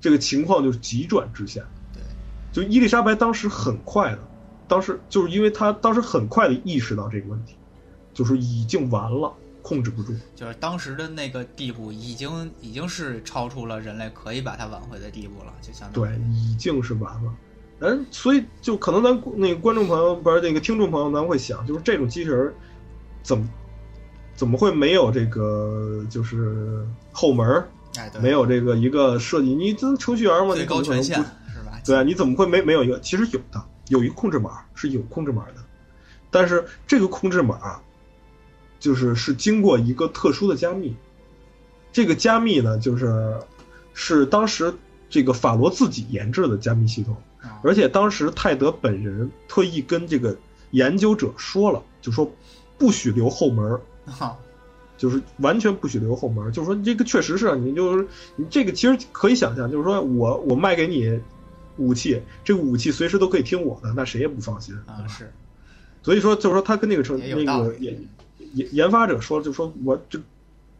[0.00, 1.60] 这个情况就是急转直下，
[1.92, 2.02] 对，
[2.54, 4.18] 就伊丽莎白当时很快的，
[4.66, 7.56] 当时就是因为她当时很快的意识到这个问题，
[8.14, 17.34] 就是已经完了，控制不住，就是当时的那个地步已经已经是超出了人类可以把它挽回的地步了，就相当于对，已经是完了。
[17.80, 22.52] 嗯，所以就可能咱那个观众朋友不是那个听众朋友，咱会想，就是这种机器人
[23.22, 23.48] 怎么
[24.34, 27.64] 怎么会没有这个就是后门？
[27.98, 31.16] 哎，没有这个一个设计，你这程序员嘛，最高权限
[31.52, 31.80] 是吧？
[31.84, 33.00] 对啊，你怎么会没没有一个？
[33.00, 35.56] 其实有的，有一个控制码是有控制码的，
[36.30, 37.80] 但是这个控制码
[38.80, 40.96] 就是是经过一个特殊的加密，
[41.92, 43.36] 这个加密呢，就是
[43.94, 44.74] 是当时
[45.08, 47.16] 这个法罗自己研制的加密系统，
[47.62, 50.36] 而且当时泰德本人特意跟这个
[50.72, 52.28] 研究者说了，就说
[52.76, 53.80] 不许留后门儿。
[54.96, 61.18] 就是完全不许留后门，就是说这个确实是，你就是你这个其实可以想象，就是说我我卖给你
[61.78, 65.06] 武器，这个武器随时都可以听我的，那谁也不放心啊。
[65.08, 65.32] 是，
[66.02, 67.96] 所以说就是说他跟那个成那个研
[68.54, 70.20] 研研发者说，就说我这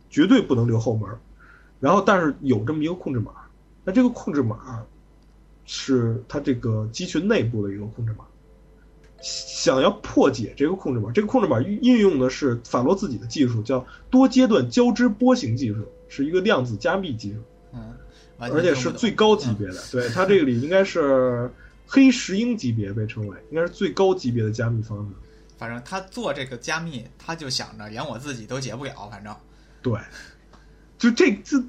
[0.09, 1.09] 绝对不能留后门，
[1.79, 3.33] 然后但是有这么一个控制码，
[3.85, 4.85] 那这个控制码
[5.67, 8.25] 是它这个机群内部的一个控制码。
[9.23, 17.39] 想要破解这个控制码，这个控制码运用的是法罗自己的技术，叫多阶段交织波形技术，是一个量子加密技术。
[17.75, 17.93] 嗯，
[18.39, 19.75] 而且是最高级别的。
[19.93, 21.51] 对它这个里应该是
[21.87, 25.30] 黑石英级别被称为，应该是最高级别的加密方式。
[25.61, 29.07] 反正他做这个加密，他就想着连我自己都解不了。
[29.11, 29.37] 反正，
[29.83, 29.93] 对，
[30.97, 31.63] 就这这，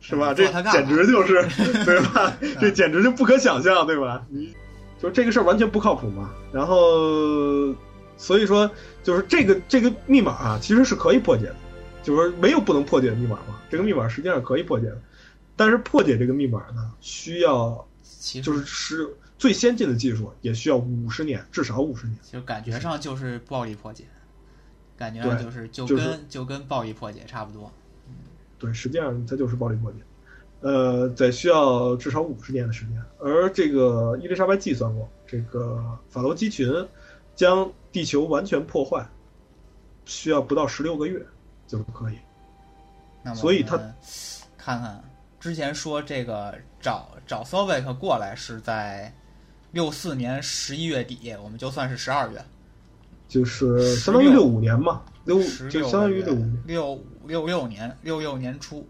[0.00, 0.34] 是吧？
[0.34, 1.40] 这简直就是，
[1.86, 2.36] 对吧？
[2.60, 4.26] 这简直就不可想象，对吧？
[4.28, 4.52] 你。
[5.00, 7.72] 就这个事儿完全不靠谱嘛，然后，
[8.16, 8.68] 所以说
[9.02, 11.56] 就是这个这个密码啊，其实是可以破解的，
[12.02, 13.60] 就是说没有不能破解的密码嘛。
[13.70, 15.00] 这个密码实际上可以破解的，
[15.54, 17.86] 但是破解这个密码呢，需要
[18.42, 22.18] 就是是最先进的技术，也需要五十年，至少五十年。
[22.22, 24.04] 就感觉上就是暴力破解，
[24.96, 27.70] 感觉上就是就跟就跟暴力破解差不多。
[28.58, 29.98] 对，实际上它就是暴力破解。
[30.60, 36.66] 呃，在需要至少五十年的时间，而这个伊丽莎白计算过，这个法罗机群
[37.34, 39.06] 将地球完全破坏，
[40.06, 41.22] 需要不到十六个月
[41.66, 42.16] 就可以。
[43.22, 43.76] 那所以他
[44.56, 45.04] 看看
[45.38, 49.12] 之前说这个找找 v i c 过来是在
[49.74, 52.42] 六四年十一月底，我们就算是十二月，
[53.28, 58.86] 就是相当于六五年嘛，六就相当于六五六六六年六六年初。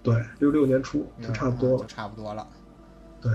[0.00, 2.46] 对，六六年初就差不多了，差不多了。
[3.20, 3.32] 对，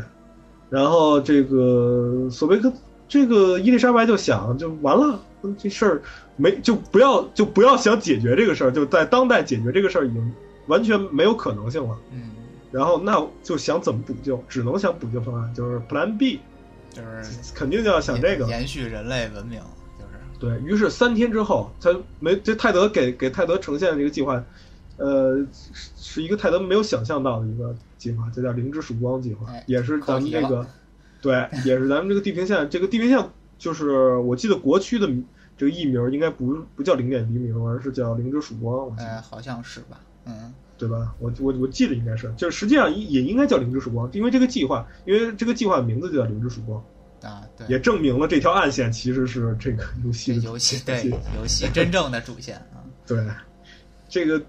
[0.70, 2.72] 然后这个索贝克，
[3.10, 5.20] 这个伊丽莎白就想，就完了，
[5.58, 6.02] 这事儿
[6.38, 10.34] 没就不要就不要想解决这个事儿，就在当代解决这个事儿已经
[10.68, 11.96] 完全没有可能性了。
[12.12, 12.32] 嗯，
[12.72, 16.40] 然后那就想怎么补救，只能想补救方案，就是 Plan B，
[16.94, 19.60] 就是肯定就要想这个延续人类文明，
[19.98, 24.44] 就是对于是三天之后，他没这泰德给给泰德呈现的这个计划。
[24.96, 25.44] 呃，
[25.98, 30.68] 是一个泰德没有想象到的一个计划，这叫“灵之曙光计划”，也是咱们这个，
[31.20, 32.70] 对， 也是咱们这个地平线。
[32.70, 33.28] 这个地平线
[33.58, 35.10] 就是我记得国区的
[35.58, 38.94] 这个译名应该不不叫“零点黎明”，而是叫“灵之曙光”。
[39.00, 40.00] 哎，好像是吧？
[40.26, 40.54] 嗯，
[40.84, 41.16] 对吧？
[41.20, 46.84] 我我我记得应该是，就是实际上也应该叫“灵之曙光”，因为这个计划，因为这个计划的名字就叫“灵之曙光”
[47.24, 52.84] 啊，对，也证明了这条暗线其实是这个游戏的游戏对 游戏真正的主线啊。
[53.08, 53.26] 对，
[54.10, 54.44] 这个。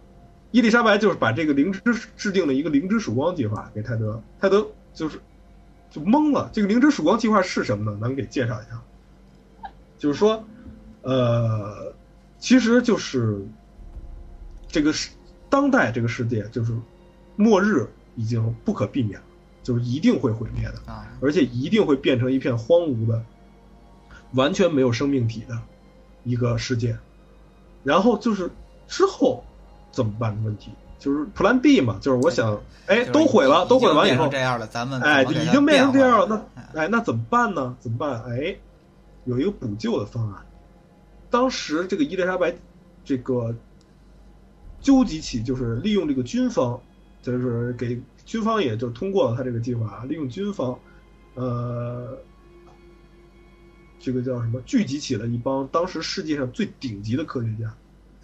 [0.50, 1.80] 伊丽莎白就是把这个灵芝
[2.16, 5.18] 制定了一个灵芝曙光计划给泰德，泰德就是
[5.90, 6.48] 就懵了。
[6.52, 7.98] 这个灵芝曙光计划是什么呢？
[8.00, 8.80] 咱们给介绍一下？
[9.98, 10.44] 就是说，
[11.02, 11.92] 呃，
[12.38, 13.44] 其实就是
[14.68, 15.10] 这个世
[15.54, 16.74] 当代这个世界就是
[17.36, 17.86] 末日
[18.16, 19.26] 已经不可避免了，
[19.62, 23.24] 就是一定会毁灭的，啊，而且一定会变成一片荒芜的、
[24.32, 25.56] 完全没有生命体的
[26.24, 26.98] 一个世界。
[27.84, 28.50] 然后就是
[28.88, 29.44] 之后
[29.92, 37.76] 怎么办的问题，就是 Plan B 嘛，就是我想，哎，都毁了，都毁完以后这样了，咱们哎，已经变成这样了，那哎，那怎么办呢？
[37.78, 38.24] 怎么办？
[38.24, 38.56] 哎，
[39.24, 40.44] 有一个补救的方案。
[41.30, 42.52] 当时这个伊丽莎白
[43.04, 43.54] 这个
[44.84, 46.78] 纠集起，就是利用这个军方，
[47.22, 50.78] 就是给军方也就通过了他这个计划，利用军方，
[51.34, 52.18] 呃，
[53.98, 54.60] 这个叫什么？
[54.66, 57.74] 聚集起了一帮当时世界上最顶级的科学家，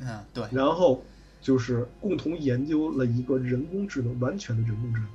[0.01, 1.03] 嗯，对，然后
[1.41, 5.09] 就是共同研究了一个人工智能，完全的人工智能，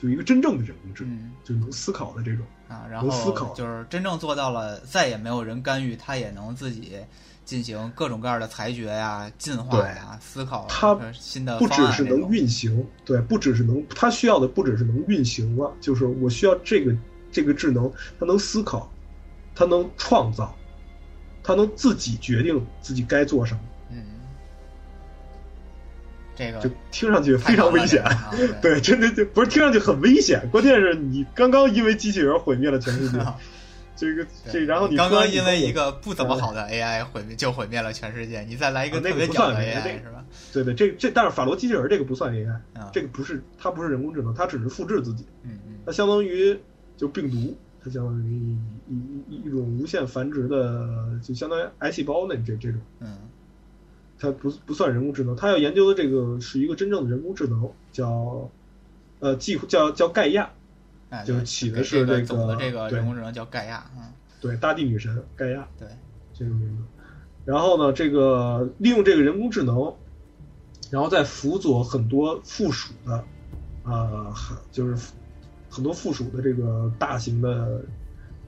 [0.00, 2.46] 就一个真正的人工智能，嗯就能思考的这种。
[2.66, 6.98] 啊，然能思考后就是真正做到了再也没有人干预，他也能自己
[7.48, 16.94] 进行各种各样的裁决呀、进化呀、思考它呃新的不只是能运行，对，不只是能，它需要的不只是能运行了，就是我需要这个
[17.32, 18.92] 这个智能，它能思考，
[19.54, 20.54] 它能创造，
[21.42, 23.60] 它能自己决定自己该做什么，
[23.92, 24.04] 嗯，
[26.36, 28.04] 这个就听上去非常危险。
[28.60, 33.16] 对，真的就不是听上去很危险，关键是你刚刚因为机器人毁灭了全世界，
[33.98, 40.24] 这个这然后你刚刚因为一个不怎么好的 AI 毁灭就毁灭了全世界，你再来一个特别屌的 AI 个是吧？
[40.52, 45.24] 对对，这这但是法罗机器人这个不算 AI，啊，这个不是它不是人工智能，它只是复制自己。
[45.42, 46.56] 嗯嗯它相当于
[46.96, 53.16] 就病毒，它相当于一一一一种无限繁殖的，就相当于癌细胞那这这种，嗯
[54.20, 55.34] 它不不算人工智能。
[55.34, 58.50] 它要研究的这个是一个真正的人工智能，叫
[59.20, 60.50] 呃计叫叫盖亚，
[61.10, 64.02] 哎，就是起的是这个总的这个人工智能叫盖亚，嗯，
[64.40, 65.88] 对，大地女神盖亚对，
[66.34, 66.82] 这个名字。
[67.44, 69.94] 然后呢，这个利用这个人工智能，
[70.90, 73.24] 然后再辅佐很多附属的，
[73.84, 74.32] 呃，
[74.70, 75.12] 就是
[75.70, 77.80] 很多附属的这个大型的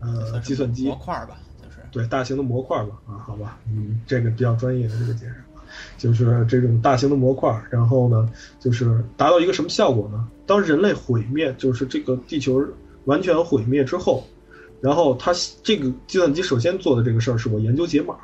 [0.01, 1.79] 呃计算机模块吧，就是。
[1.91, 5.43] 对大型的模块吧，啊，好吧，嗯，这个比较专业的这个解释，
[5.97, 8.29] 就是这种大型的模块，然后呢，
[8.59, 10.27] 就是达到一个什么效果呢？
[10.47, 12.65] 当人类毁灭，就是这个地球
[13.05, 14.25] 完全毁灭之后，
[14.81, 18.15] 然后它这个计算机首先做的这个事儿是我研究解码，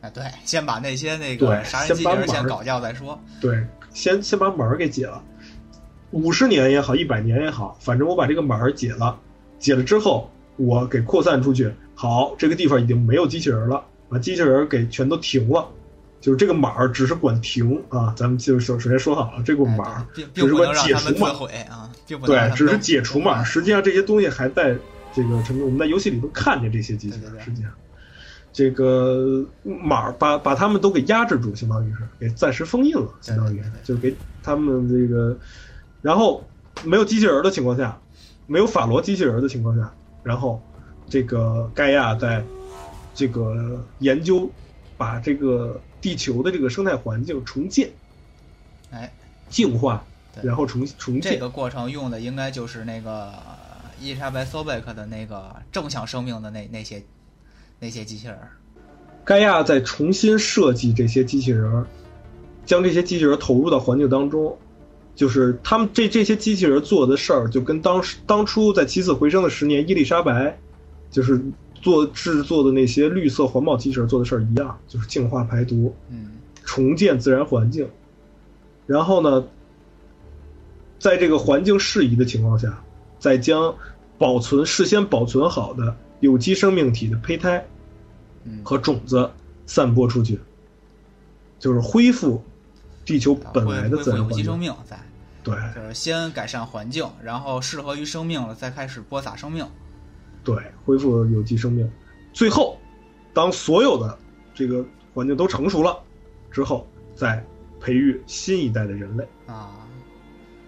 [0.00, 5.22] 哎对，先把那些那个对杀人机器人先把码先搞掉再说，对，先先把码儿给解了，
[6.10, 9.18] 五十年也好，一百年也好，反正我把这个码儿解了，
[9.58, 15.68] 解了之后，我给扩散出去，好，这个地方已经没有机器人了，把机器人给全都停了，
[16.24, 21.92] 就是这个码儿只是管停啊，咱们就首首先说好了，这个哎码儿并只是管解除码他们自，毁啊，
[22.24, 24.74] 对，只是解除码儿，实际上这些东西还在
[25.12, 27.70] 这个什么，我们在游戏里都看见这些机器人实际上。
[28.54, 35.36] 这个码儿把把他们都给压制住，相当于是给暂时封印了，相当于对对对就给他们这个，
[36.00, 36.42] 然后
[36.84, 38.00] 没有机器人的情况下，
[38.46, 40.62] 没有法罗机器人的情况下，然后
[41.06, 42.42] 这个盖亚在
[43.12, 44.50] 这个研究
[44.96, 47.90] 把这个地球的这个生态环境重建、
[48.90, 49.12] 哎，
[49.48, 50.04] 净化，
[50.42, 51.32] 然后重重建。
[51.32, 53.32] 这个过程用的应该就是那个
[54.00, 57.02] 伊丽莎白·索贝克的那个正向生命的那那些
[57.78, 58.38] 那些机器人，
[59.24, 61.86] 盖亚在重新设计这些机器人，
[62.66, 64.56] 将这些机器人投入到环境当中，
[65.14, 70.58] 就是他们这这些机器人做的事儿，就跟当时当初在起死回生的十年，伊丽莎白
[71.10, 71.40] 就是
[71.84, 76.30] 做制作的那些绿色环保机器人做的事儿一样，就是净化排毒，嗯
[76.64, 77.86] 重建自然环境，
[78.86, 79.46] 然后呢，
[80.98, 82.82] 在这个环境适宜的情况下，
[83.18, 83.76] 再将
[84.16, 87.62] 保存事先保存好的有机生命体的胚胎
[88.44, 89.30] 嗯，和种子
[89.66, 90.40] 散播出去，
[91.58, 92.42] 就是恢复
[93.04, 94.38] 地球啊本来的自然环境。
[94.38, 94.98] 机生命在，
[95.42, 99.66] 对就是先改善环境，然后适合于生命了，再开始播撒生命。
[100.44, 101.90] 对，恢复有机生命。
[102.32, 102.78] 最后，
[103.32, 104.18] 当所有的
[104.54, 104.84] 这个
[105.14, 105.98] 环境都成熟了
[106.50, 106.86] 之后，
[107.16, 107.42] 再
[107.80, 109.26] 培育新一代的人类。
[109.46, 109.70] 啊，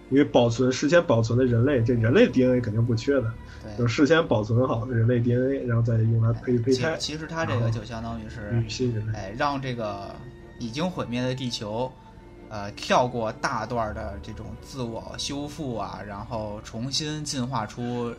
[0.09, 3.33] 因为保存事先保存的人类，这人类 DNA 肯定不缺的，
[3.77, 3.93] 就是。
[3.93, 9.17] 事先保存好的人类 DNA，然后再用来培育胚其胎，其实它这个就相当于是育，新人类。
[9.17, 10.15] 哎，让这个
[10.59, 11.91] 已经毁灭的地球，
[12.49, 18.13] 呃，跳过大段的这种自我修复啊，然后重新进化出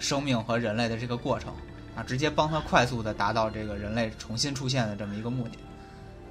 [0.00, 1.52] 生命和人类的这个过程
[1.94, 5.50] 啊，直接帮他快速的达到这个人类重新出现的这么一个目的。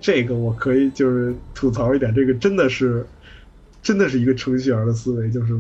[0.02, 3.08] 这个我可以就是吐槽一点，这个真的是，
[3.82, 5.58] 真的是一个程序员的思维，就是，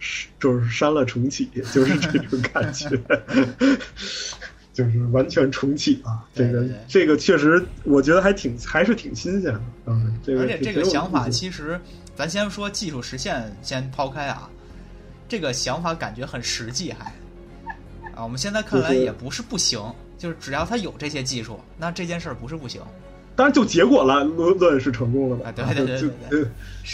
[0.00, 3.00] 是就是删了重启， 就是这种感觉。
[4.76, 6.22] 就是完全重启啊！
[6.34, 9.60] 这个这个确实，我觉得还挺还是挺新鲜的。
[9.86, 11.80] 嗯，这个而且这个想法其实，
[12.14, 14.50] 咱先说技术实现，先抛开啊，
[15.26, 17.10] 这个想法感觉很实际还，
[18.16, 19.78] 啊，我们现在看来也不是不行，
[20.16, 22.80] 就是只要他有这些技术，那这件事儿不是不行，
[23.36, 26.46] 当然就结果来论论是成功了的，啊对对对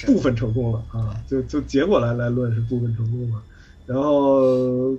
[0.05, 3.41] 部分成功了啊，就就结果来来论是部分成功了。
[3.87, 4.97] 然后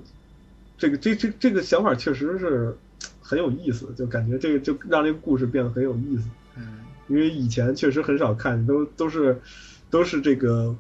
[0.78, 2.74] 这个这这这个想法确实是
[3.22, 6.24] 很有意思，就感觉这个就让这个故事变得很有意思。
[6.56, 9.42] 嗯，因为以前确实很少看，都都是
[9.90, 10.74] 都是这个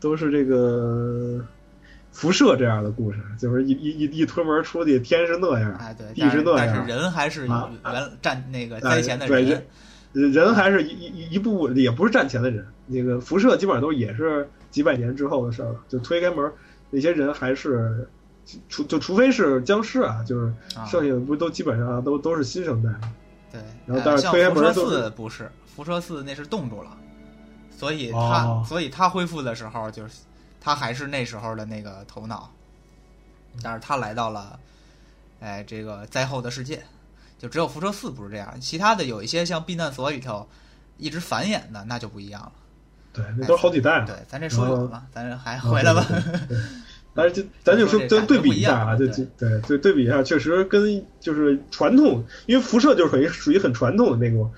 [0.00, 1.44] 都是这个
[2.16, 9.66] 辐射这样的故事，就是一一一一推门出去，天是那样，哎对，地是那样是人还是啊原站那个哎灾前的对人，
[10.14, 15.80] 人人还是一一一步也不是战前的人，那个辐射基本上都也是几百年之后的事儿了。
[15.90, 16.50] 就推开门，
[16.88, 18.08] 那些人还是
[18.70, 22.88] 除就除非是僵尸啊，就是啊剩下的不都基本上都都是新生代。
[23.52, 26.96] 对，然后但是推开辐射门都是四不是，辐射四那是冻住了，
[27.70, 30.14] 所以他、哦所以他恢复的时候，就是
[30.66, 32.52] 他还是那时候的那个头脑，
[33.62, 34.58] 但是他来到了，
[35.38, 36.82] 哎，这个灾后的世界，
[37.38, 40.44] 就只有辐射四不是这样，其他的有一些像避难所里头
[40.98, 42.52] 一直繁衍的，那就不一样了。
[43.12, 44.06] 对，那都是好几代了。
[44.06, 46.04] 对，咱这说远了，咱还啊回来吧。
[47.14, 49.60] 但是就 咱就说，咱对比一下啊，就对。
[49.68, 54.52] 对对比一下，确实跟就是传统，因为辐射就是属于属于很传统的那种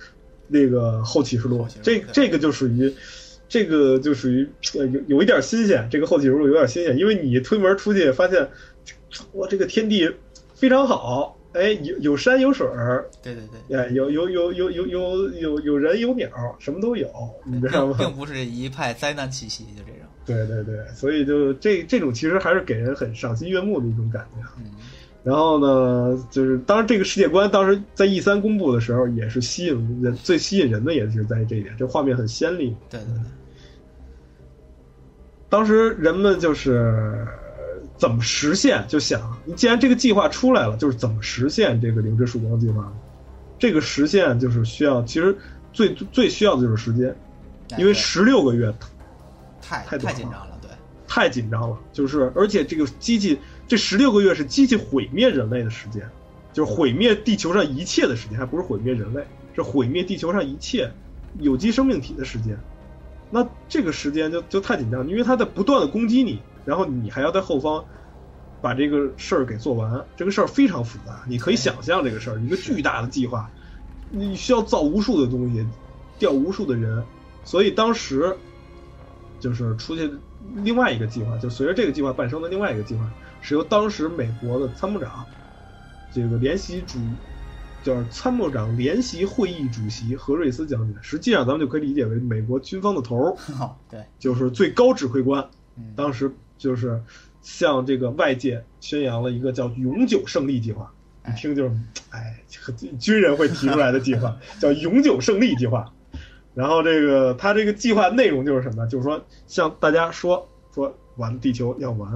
[0.46, 2.90] 那个后启示录后启示录，这这个就属于
[3.48, 4.46] 这个就属于
[4.76, 8.46] 呃有有一点新鲜，这个后启示录有点新鲜，因为你推门出去发现，
[9.32, 10.08] 哇，这个天地
[10.54, 13.78] 非常好，哎，有有山有水儿，对对对。
[13.78, 16.28] 哎，有有有有有有有有人有鸟，
[16.58, 17.08] 什么都有，
[17.46, 17.96] 你知道吗？
[17.98, 20.02] 并并不是一派灾难气息，就这种。
[20.26, 24.46] 对对对，所以就这这种其实还是给人很赏心悦目的一种感觉。
[24.58, 24.72] 嗯，
[25.24, 32.76] 然后呢，就是当然这个世界观当时在 E 三公布的时候，也是吸引人最吸引人的也是在这一点，这画面很鲜丽。
[32.90, 33.22] 对对对。
[35.48, 42.92] 当时人们就是呃怎么实现，就想，既然这个计划出来了，就是怎么实现这个零之曙光计划？
[43.58, 45.36] 这个实现就是需要，其实
[45.72, 47.16] 最最需要的就是时间，
[47.76, 48.72] 因为十六个月
[49.60, 50.70] 太太太紧张了，对。
[51.06, 56.06] 太紧张了，就是而且这个机器这十六个月是机器毁灭人类的时间，
[56.52, 59.24] 就是毁灭地球上一切的时间，还不是毁灭人类，
[59.54, 60.92] 是毁灭地球上一切
[61.40, 62.56] 有机生命体的时间。
[63.30, 67.84] 那这个时间就就太紧张，因为他在不断的攻击你，然后你还要在后方
[68.60, 73.50] 把这个事儿给做完，这个事儿非常复杂，你可以想象这个事儿，一个巨大的计划，
[74.10, 75.66] 你需要造无数的东西，
[76.18, 77.04] 调无数的人，
[77.44, 78.36] 所以当时
[79.38, 80.10] 就是出现
[80.56, 83.08] 另外一个计划，就随着这个计划诞生的另外一个计划，
[83.40, 85.24] 是由当时美国的参谋长，
[86.10, 86.98] 这个联席主，
[87.88, 95.42] 叫参谋长联席会议主席何瑞斯将军，实际上咱们就可以理解为美国军方的头儿， 哦，对，就是最高指挥官。
[95.76, 97.00] 嗯，当时就是
[97.40, 100.92] 向这个外界宣扬了一个叫“永久胜利计划”，
[101.24, 101.72] 一哎听就是，
[102.10, 102.42] 哎，
[102.98, 105.90] 军人会提出来的计划， 叫“永久胜利计划”。
[106.52, 108.86] 然后这个他这个计划内容就是什么？
[108.86, 112.12] 就是说向大家说说完地球要完，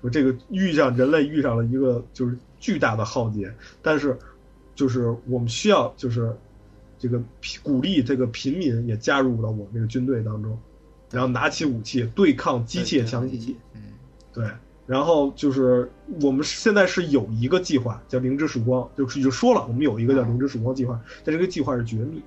[0.00, 4.18] 说这个遇上人类遇上了一个就是巨大的浩劫，但是
[4.78, 6.32] 就是我们需要就是
[7.00, 7.20] 这个
[7.64, 10.56] 鼓励这个平民也加入到我们这个军队当中，
[11.10, 13.56] 然后拿起武器对抗机械强敌。
[13.74, 13.80] 嗯，
[14.32, 14.48] 对，
[14.86, 15.90] 然后就是
[16.22, 22.22] 我们现在是有一个计划叫“灵之曙光”，就是就说了，我们有一个叫“灵之曙光”计划，但这个计划是绝密，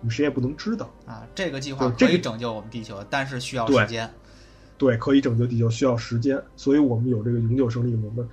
[0.00, 0.92] 我们谁也不能知道。
[1.06, 4.12] 啊，这个计划可以拯救我们地球，但是需要时间。
[4.76, 8.28] 对，可以拯救地球需要时间，所以我们有这个永久胜利，我们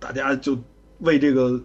[0.00, 0.58] 大家就
[0.98, 1.62] 为这个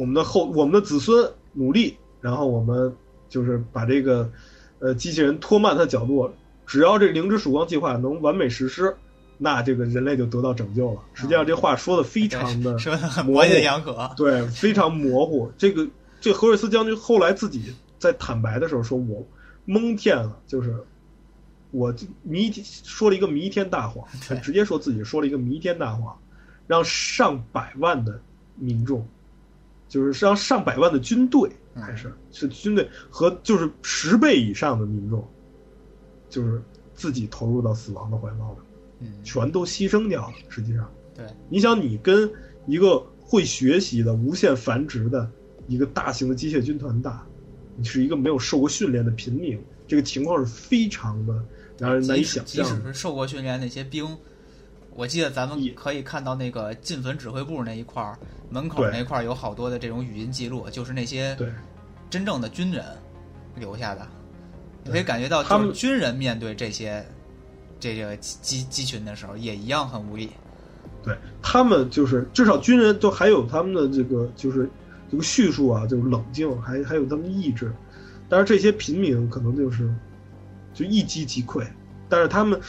[0.00, 2.90] 我们的后我们的子孙努力，然后我们
[3.28, 4.32] 就是把这个
[4.78, 6.30] 呃机器人拖慢它的角度，
[6.66, 8.96] 只要这灵之曙光计划能完美实施，
[9.36, 11.00] 那这个人类就得到拯救了。
[11.12, 14.10] 实际上这话说的非常的说的很模模棱两可。
[14.16, 15.52] 对，非常模糊。
[15.58, 15.86] 这个
[16.18, 19.22] 这何瑞斯将军后来自己在坦白的时候说：“我
[19.66, 20.74] 蒙骗了，就是
[21.72, 26.18] 我弥说了一个弥天大谎，他直接说自己说了一个弥天大谎，
[26.66, 28.18] 让上百万的
[28.56, 29.06] 民众，
[29.90, 35.28] 就是让上百万的军队，嗯还是是军队和就是十倍以上的民众，
[36.30, 36.62] 就是
[36.94, 38.58] 自己投入到死亡的怀抱里，
[39.00, 40.34] 嗯，全都牺牲掉了。
[40.48, 42.30] 实际上。”对，你想，你跟
[42.66, 45.28] 一个会学习的、无限繁殖的
[45.66, 47.26] 一个大型的机械军团打，
[47.76, 51.44] 你是一个没有受过训练的平民，这个情况是非常的
[51.78, 52.70] 让人难以想象的。
[52.70, 54.06] 即使是受过训练那些兵，
[54.94, 58.18] 我记得咱们也可以看到那个进坟指挥部那一块儿，
[58.50, 61.48] 门口对那块儿有好多的这种语音记录，就是那些对
[62.10, 62.84] 真正的军人
[63.56, 64.06] 留下的。
[64.84, 67.04] 你可以感觉到，他们就是军人面对这些
[67.78, 70.30] 这个机机机群的时候，也一样很无力。
[71.02, 74.68] 对他们就是至少军人都还有他们的这个就是
[75.10, 77.72] 这个叙述啊，就是冷静，还还有他们的意志。
[78.28, 79.92] 但是这些平民可能就是
[80.74, 81.66] 就一击即溃，
[82.08, 82.60] 但是他们，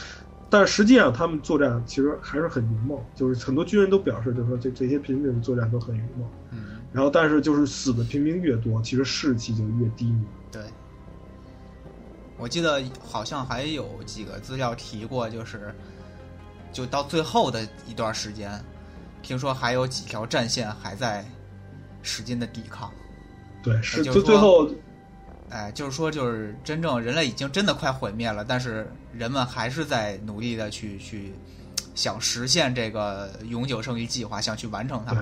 [0.52, 6.28] 但是实际上他们作战其实还是很勇猛，就是很多军人都表示，就是说这这些平民作战都很勇猛。
[6.50, 10.26] 嗯，然后但是就是死的平民越多，其实士气就越低迷。
[10.50, 10.62] 对。
[12.36, 15.74] 我记得好像还有几个资料提过，就是
[16.70, 18.62] 就到最后的一段时间，
[19.22, 21.24] 听说还有几条战线还在
[22.02, 22.92] 使劲的抵抗。
[23.62, 24.68] 对，是就最后
[25.52, 31.32] 哎，就是说，就是真正人类已经真的快毁灭了，但是人们还是在努力的去去
[31.94, 35.14] 想实现这个永久生育计划，想去完成它。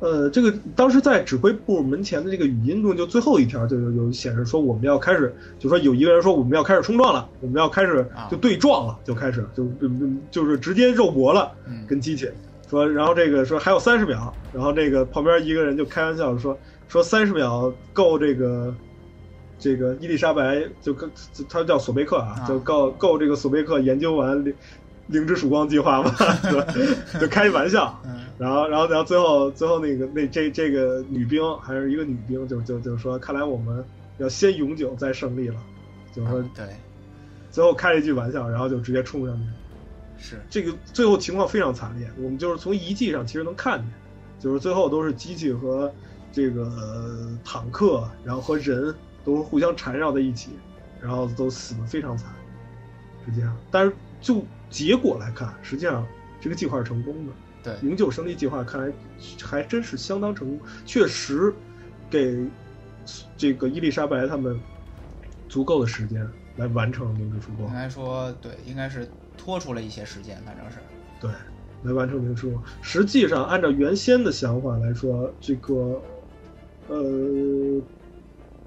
[0.00, 9.88] 呃，这个当时在指挥部门前的这个语音中，就最后一条就有有显示说我们要开始，就说有一个人说我们要开始冲撞了，我们要开始啊就对撞了，就开始就就
[10.30, 12.28] 就是直接肉搏了，嗯跟机器
[12.68, 16.58] 说，然后这个说还有三十秒，然后这个旁边一个人就开玩笑说
[16.88, 18.74] 说三十秒够这个
[19.58, 21.10] 这个伊丽莎白就跟
[21.48, 24.54] 他叫索贝克啊，啊就够够这个索贝克研究完灵
[25.08, 26.14] 灵之曙光计划吗？
[27.12, 28.00] 就就开一玩笑。
[28.04, 33.84] 嗯然后，然后，然后最后，最后那个那这这个女兵还是一个女兵，就就就说，看来我们
[34.18, 35.56] 要先永久再胜利了，
[36.12, 36.66] 就是说嗯对，
[37.52, 39.44] 最后开了一句玩笑，然后就直接冲上去。
[40.18, 43.88] 是这个最后情况非常惨烈，我们就是从遗迹上其实能看见，
[44.40, 45.92] 就是最后都是机器和
[46.34, 48.92] 这个呃坦克，然后和人
[49.24, 50.50] 都是互相缠绕在一起，
[51.00, 52.28] 然后都死的非常惨，
[53.24, 53.56] 是这样。
[53.70, 56.04] 但是就结果来看，实际上
[56.40, 57.32] 这个计划是成功的。
[57.62, 58.92] 对，永久胜利计划看来
[59.40, 61.54] 还真是相当成功，确实
[62.10, 62.44] 给
[63.36, 64.58] 这个伊丽莎白他们
[65.48, 67.74] 足够的时间来完成灵之曙光应。
[67.74, 69.08] 该说对，应该是
[69.38, 70.78] 拖出了一些时间，反正是
[71.20, 71.30] 对，
[71.84, 72.62] 来完成灵之曙光。
[72.82, 76.02] 实际上，按照原先的想法来说，这个
[76.88, 77.80] 呃，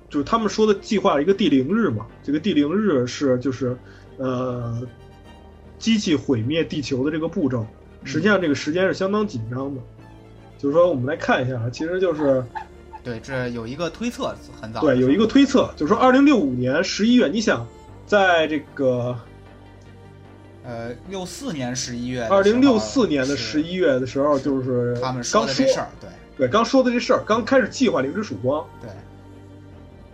[0.10, 3.78] 就是他们说的计划一个地灵日嘛，这个地灵日是就是
[4.18, 4.82] 呃，
[5.78, 7.66] 机器毁灭地球的这个步骤。
[8.04, 9.82] 实际上，这个时间是相当紧张的。
[10.58, 12.44] 就是说，我们来看一下啊，其实就是
[13.04, 17.68] 对，这有一个推测，很早对有一个推测，就是说，二零六五年十一月，你想，
[18.06, 19.16] 在这个
[20.64, 28.90] 呃六四年十一月二零六四年的是十一月的时候，就是他们说刚的这事儿，对对，刚说的这事儿，刚开始计划灵之曙光，对，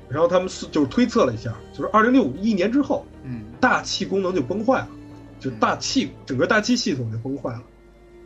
[0.09, 3.41] 然后他们是就是推测了一下，就是二零六五一年之后，嗯。
[3.59, 4.89] 大气功能就崩坏了，
[5.39, 7.63] 就是大气整个大气系统就崩坏了，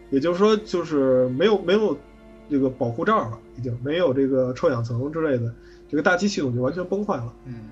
[0.10, 1.98] 也就是说，就是没有没有
[2.50, 5.54] 这个保护罩了，已经没有这个臭氧层之类的，
[5.88, 7.34] 这个大气系统就完全崩坏了。
[7.46, 7.70] 嗯。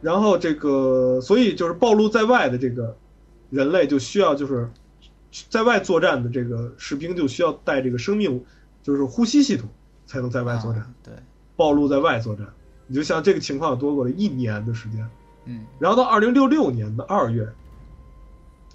[0.00, 2.96] 然后这个，所以就是暴露在外的这个
[3.50, 4.68] 人类就需要就是
[5.48, 8.42] 在外作战的这个士兵就需要带这个生命，
[8.82, 9.68] 就是呼吸系统
[10.06, 10.82] 才能在外作战。
[10.82, 11.14] 啊对，
[11.56, 12.46] 暴露在外作战，
[12.86, 15.08] 你就像这个情况有多过了一年的时间。
[15.44, 17.48] 嗯然后到二零六六年的二月，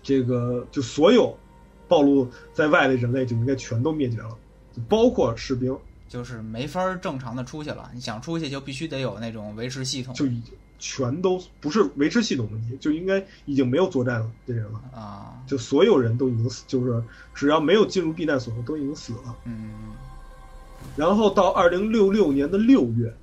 [0.03, 1.37] 这个就所有
[1.87, 4.37] 暴露在外的人类就应该全都灭绝了，
[4.75, 5.77] 就包括士兵，
[6.09, 7.89] 就是没法正常的出去了。
[7.93, 14.81] 你想出去，就必须得有那种维持系统就已经全都不是维持系统问题，就应该已经没有作战的人了。
[14.93, 17.03] 啊，就所有人都已经死，就是
[17.33, 19.35] 只要没有进入避难所的都已经死了。
[19.45, 19.71] 嗯
[20.95, 23.13] 然后到二零六六年的六月，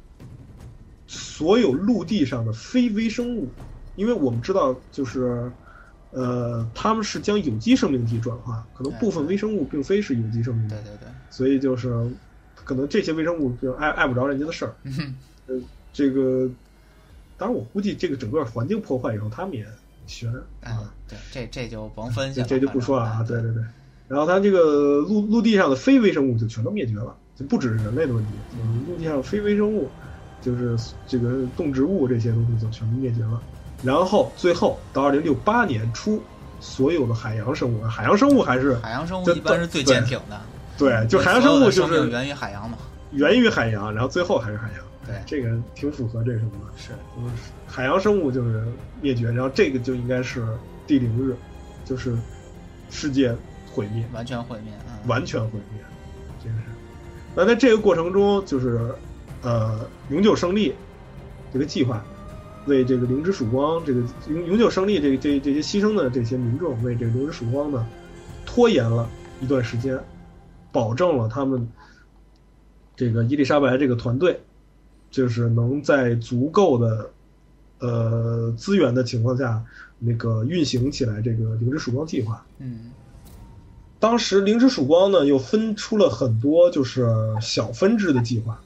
[1.07, 3.49] 所有陆地上的非微生物，
[3.97, 5.51] 因为我们知道，就是，
[6.11, 12.09] 呃，他们是将有机生命体转化，可能部分微生物并非是有机生命体对，对对，所以就是，
[12.55, 14.75] 可能这些微生物就碍碍不着人家的事儿。
[14.83, 15.61] 嗯呃，
[15.93, 16.49] 这个，
[17.37, 19.67] 当然我估计这个整个环境破坏以后，他们也
[20.07, 20.93] 悬哎啊。
[21.09, 23.63] 对，这这就甭分析了，这这就不说了啊，对对对。
[24.09, 29.89] 然后它这个陆陆地上的非微生物就全都灭绝了，就不只是人类的问题，就是陆地上非微生物，
[30.43, 30.77] 就是
[31.07, 33.43] 这个动植物这些东西就全部灭绝了。
[33.83, 36.23] 然后最后到二零六八年初，
[36.61, 40.41] 所有的海洋生物，海洋生物还是海洋生物这一般是最坚挺的，
[40.79, 42.79] 对，就海洋生物就是源于海洋嘛，
[43.13, 44.85] 源于海洋，然后最后还是海洋。
[45.07, 46.79] 对这个挺符合这什么的。
[46.79, 47.31] 是嗯，
[47.67, 48.65] 海洋生物就是
[49.01, 50.47] 灭绝，然后这个就应该是
[50.87, 51.35] 第零日，
[51.85, 52.17] 就是
[52.91, 53.35] 世界
[53.71, 55.81] 毁灭，完全毁灭，嗯，完全毁灭，
[56.43, 56.63] 这个是。
[57.37, 58.95] 那在这个过程中，就是
[59.43, 60.75] 呃，永久胜利
[61.53, 62.05] 这个计划
[62.67, 67.87] 为这个灵之曙光这个永永久胜利这个这这些牺牲的这些民众为这个灵之曙光呢
[68.47, 69.09] 拖延了
[69.41, 69.99] 一段时间，
[70.73, 71.69] 保证了他们
[72.97, 74.41] 这个伊丽莎白这个团队
[75.15, 77.09] 就是能在足够的
[77.79, 79.63] 呃资源的情况下，
[80.01, 82.45] 那个运行起来这个灵之曙光计划。
[82.59, 82.91] 嗯
[84.01, 87.07] 当时灵之曙光呢又分出了很多就是
[87.41, 88.61] 小分支的计划。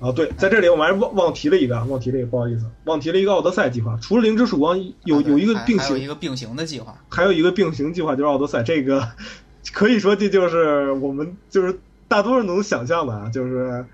[0.00, 3.96] 啊，对，在这里我们还忘忘提了一个，啊，忘提了一个，不好意思，忘提了一个奥德赛计划。
[4.02, 6.98] 除了灵之曙光，有有一个并行一个并行的计划。
[7.08, 9.08] 还有一个并行计划就是奥德赛，这个
[9.72, 11.78] 可以说这就是我们就是
[12.08, 13.86] 大多数人能想象的啊，就是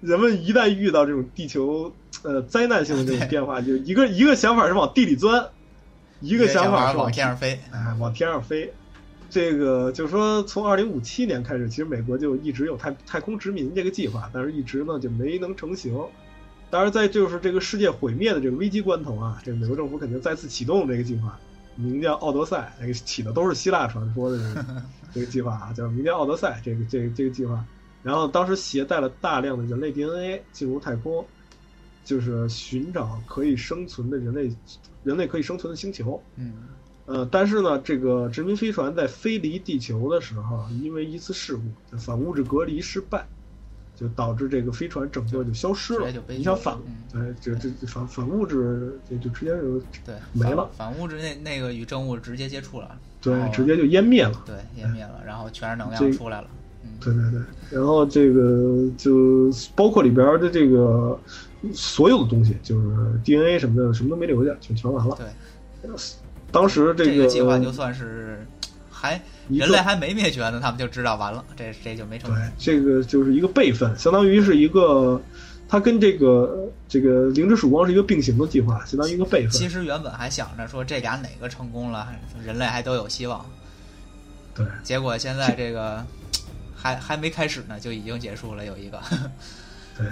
[0.00, 1.92] 人们一旦遇到这种地球
[2.22, 5.48] 呃灾难性的这种变化， 就一个一个想法是往地里钻，
[6.20, 7.58] 一一个想法 法是往天上飞。
[7.72, 8.72] 哎往天上飞。
[9.28, 15.98] 这个就是说，从二零五七年开始，其实美国就一直有太太空殖民这个计划，但是一直呢就没能成型。
[16.70, 21.36] 当然，在就是这个世界毁灭的这个危机关头啊，这个美国政府肯定再次启动这个计划，
[21.74, 24.64] 名叫奥德赛，那个起的都是希腊传说的这个
[25.14, 27.64] 这个计划啊，叫名叫奥德赛这个这个这个计划。
[28.06, 31.26] 然后当时携带了大量的人类 DNA 进入太空，
[32.04, 34.48] 就是寻找可以生存的人类
[35.02, 36.22] 人类可以生存的星球。
[36.36, 36.68] 嗯
[37.06, 43.26] 呃，但是呢，这个殖民飞船在飞离地球的时候，因为一次事故，反物质隔离失败，
[43.96, 54.44] 就导致这个飞船整个就消失了你想反，嗯对，这这这反反物质就就直接就对，没了反反物质那那个与正物直接接触了，对直接就湮灭了。
[54.46, 56.48] 对湮灭了，然后全是能这量出来了。
[56.86, 57.40] 嗯，对对对，
[57.78, 61.18] 然后这个就包括里边的这个
[61.74, 62.86] 所有的东西，就是
[63.24, 65.16] DNA 什么的，什么都没留下，全全完了。
[65.16, 65.90] 对，
[66.52, 68.46] 当时这个这个计划就算是
[68.90, 75.20] 还人类还没灭绝呢，他们就知道完了，这这就没成对功。，这个就是一个备份，相当于是一个，
[75.68, 79.50] 它跟这个这个灵之曙光是一个并行的计划，相当于一个备份。
[79.50, 82.08] 其实原本还想着说这俩哪个成功了，
[82.44, 83.44] 人类还都有希望。
[84.54, 86.02] 对，结果现在这个
[86.86, 89.00] 还还没开始呢，就已经结束了，有一个。
[89.98, 90.06] 对。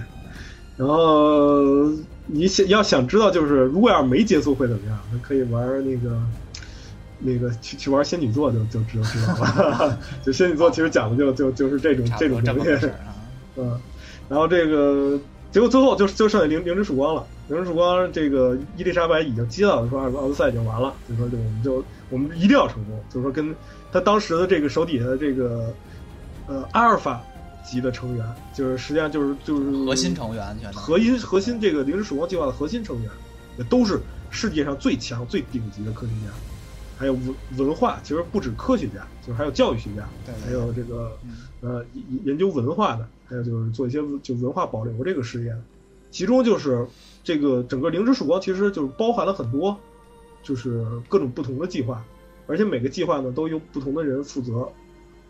[0.77, 1.89] 然后
[2.27, 4.99] 你想要想知道，就是如果要是没结束会怎么样？
[5.13, 6.21] 那可以玩那个
[7.21, 9.99] 那个去去玩仙女座就就知道知道了。
[10.25, 12.91] 就仙女座其实讲的就就就是这种这种东西。
[13.57, 13.81] 嗯，
[14.29, 15.17] 然后这个
[15.53, 17.25] 结果最后就就剩下灵灵之曙光了。
[17.47, 23.55] 灵之曙光，这个伊丽莎白已经接到了说奥奥德赛已经完了，就说就我们就我们一定要成功，就是说跟
[23.93, 25.73] 他当时的这个手底下的这个
[26.47, 27.23] 呃阿尔法
[27.65, 33.11] 级的成员，就是实际上就是就是核心成员核心核心这个灵之曙光计划的核心成员，
[33.57, 36.33] 也都是世界上最强最顶级的科学家。
[36.97, 45.61] 还有文文化，其实不止科学家，就是还有教育学家，对对还有这个嗯呃研研究文化的，还有就是做一些就文化保留这个实验，
[46.13, 46.87] 其中就是
[47.25, 49.77] 这个整个灵之曙光其实就是包含了很多，
[50.43, 52.05] 就是各种不同的计划，
[52.47, 54.69] 而且每个计划呢都由不同的人负责。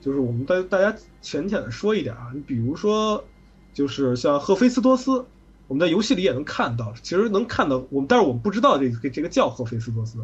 [0.05, 3.25] 就是我们大大家浅浅的说一点啊，你比如说，
[3.73, 5.25] 就是像赫菲斯托斯，
[5.67, 10.19] 我们在游戏里也能看到，其实能看到我们，但是我们不知道这个这个叫赫菲斯托斯，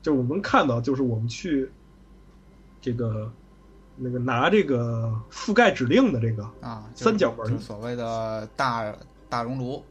[0.00, 1.70] 就是我们看到，就是我们去
[2.80, 3.30] 这个
[3.98, 8.90] 那个拿这个覆盖指令的这个啊，就是三角门就是所谓的大
[9.28, 9.84] 大熔炉。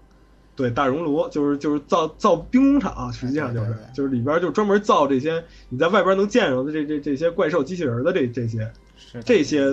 [0.56, 8.74] 对大熔炉，就是就是造造兵工厂，实际上就是就是里边就专门造这些你在外边能见着的这这这些怪兽机器人的这这些
[9.12, 9.64] 是这些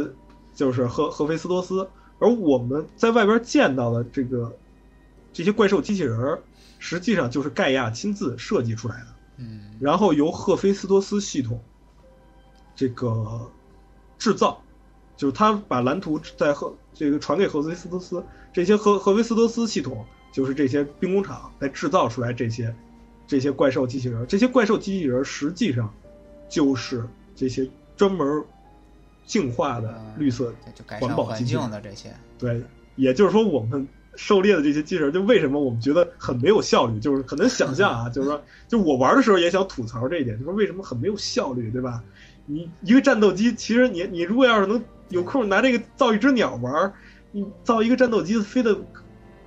[0.55, 4.57] 就是赫赫菲斯托斯，而我们在外边见到的这个
[5.33, 6.41] 这些怪兽机器人儿，
[6.79, 9.07] 实际上就是盖亚亲自设计出来的。
[9.37, 11.61] 嗯然后由赫菲斯托斯系统
[12.77, 13.51] 这个
[14.17, 14.63] 制造，
[15.17, 22.73] 就是他把蓝图在赫这个传给赫菲斯托斯，这些赫赫菲斯托斯系统就是这些兵工厂来制造出来这些
[23.27, 25.93] 这些怪兽机器人，这些怪兽机器人实际上
[26.49, 27.05] 就是
[27.35, 28.45] 这些专门
[29.27, 30.55] 净化的嗯绿色
[31.01, 32.13] 环保机器人境的这些。
[32.39, 32.63] 对，
[32.97, 42.03] 也就是说，我们狩猎的这些机器人，就为什么我们觉得很没有效率，就是很能想象啊， 就是说，就我玩的时候也想吐槽这一点，就是为什么很没有效率，对吧？
[42.47, 46.93] 你一个战斗机，其实你你如果要是能有空拿这个造一只鸟玩，
[47.33, 48.77] 你造一个战斗机飞的，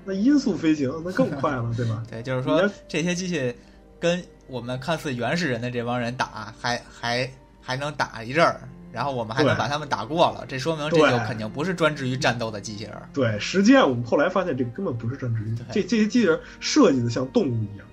[0.04, 2.02] 那音速飞行那更快了，对吧？
[2.10, 3.54] 对，就是说这些机器
[4.00, 7.30] 跟我们看似原始人的这帮人打，还还
[7.62, 8.68] 还能打一阵儿，
[8.98, 13.08] 然后我们还能把他们打过了，这说明这就肯定不是专职于战斗的机器人儿。
[13.14, 17.86] 对，实际上我们后来发现，这个根本不是专职于这这些机器人设计的像动物一样，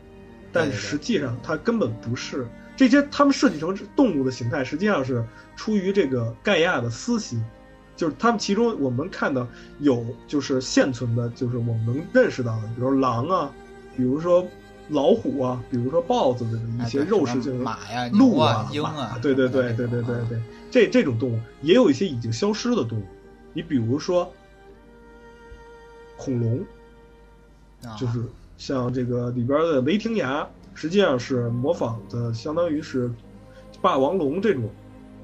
[0.50, 2.48] 但实际上它根本不是。
[2.74, 5.22] 这些他们设计成动物的形态，实际上是
[5.56, 7.44] 出于这个盖亚的私心，
[7.94, 9.46] 就是他们其中我们看到
[9.80, 13.50] 有就是现存的，就是我们能认识到的，比如狼啊，
[13.94, 14.48] 比如说
[14.88, 20.38] 老虎啊，比如说豹子的一些肉食性马呀、鹿啊、鹰啊，对对对对对对啊对，
[20.70, 23.04] 这这种动物也有一些已经消失的动物，
[23.54, 24.30] 你比如说
[26.18, 26.60] 恐龙，
[27.82, 28.22] 啊就是
[28.58, 33.10] 像这个里边的雷霆牙，实际上是模仿的，相当于是
[33.80, 34.68] 霸王龙这种，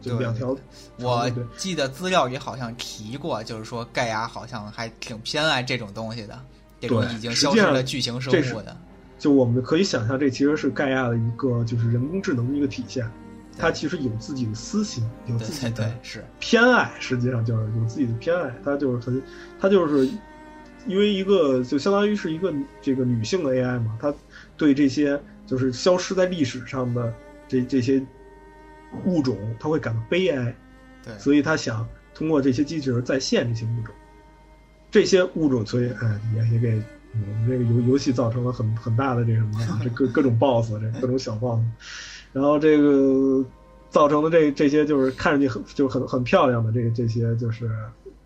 [0.01, 0.57] 就两条。
[1.01, 6.41] 我记得资料里好像提过，就是说盖亚好像还挺偏爱这种东西的，
[6.81, 8.75] 这种对已经消失实际上的巨型生物的。
[9.21, 13.09] 就我们可以想象，这其实是盖亚的一个就是人工智能的一个体现。
[13.59, 18.51] 它其实有自己的私心，有自己的对，是偏爱，实际上就是有自己的偏爱。
[18.65, 19.23] 它就是很，
[19.61, 20.11] 它就是
[20.87, 22.51] 因为一个就相当于是一个
[22.81, 24.15] 这个女性的 AI 嘛，它
[24.57, 27.13] 对这些就是消失在历史上的
[27.47, 28.03] 这这些
[29.05, 30.57] 物种，它会感到悲哀，
[31.05, 33.95] 对，所以它想通过这些机器人再现这些物种。
[34.91, 36.83] 这些物种，所以哎，也也给
[37.13, 41.61] 我们这个游游戏造成了很很大的这什么啊，这各各种 BOSS，这各种小 BOSS，
[42.33, 43.45] 然后这个
[43.89, 47.71] 造成的这这些就是看上去很就很很漂亮的这这些就是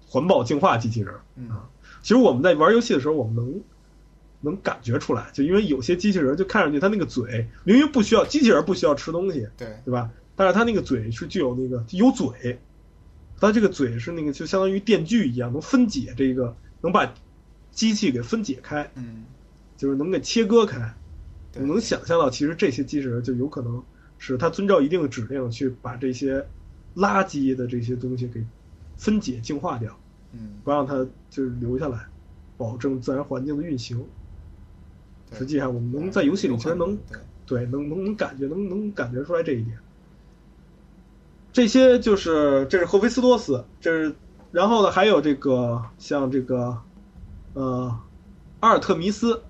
[0.06, 1.68] 环保净化机器人嗯啊。
[2.02, 3.60] 其实我们在玩游戏的时候，我们能
[4.42, 10.10] 能感觉出来，就因为有些机器人就看上去它那个嘴明明不需要，机器人不需要吃东西，对对吧？
[10.36, 12.58] 但是它那个嘴是具有那个有嘴，
[13.40, 17.10] 它这个嘴是那个就相当于电锯一样，能分解这个，能把
[17.74, 19.24] 机器给分解开，嗯，
[19.76, 20.94] 就是能给切割开。
[21.52, 23.82] 对我能想象到，其实这些机器人就有可能
[24.16, 26.46] 是它遵照一定的指令去把这些
[26.96, 28.44] 垃圾的这些东西给
[28.96, 29.98] 分解净化掉，
[30.32, 30.94] 嗯，不让它
[31.28, 32.06] 就是留下来，
[32.56, 34.04] 保证自然环境的运行。
[35.36, 39.76] 实际上，我们能在游戏里其实能对对，能能能感觉能能感觉出来这一点。
[41.52, 44.14] 这些就是这是赫菲斯多斯，这是
[44.50, 46.76] 然后呢还有这个像这个
[47.54, 47.98] 呃
[48.60, 49.42] 阿尔特弥斯，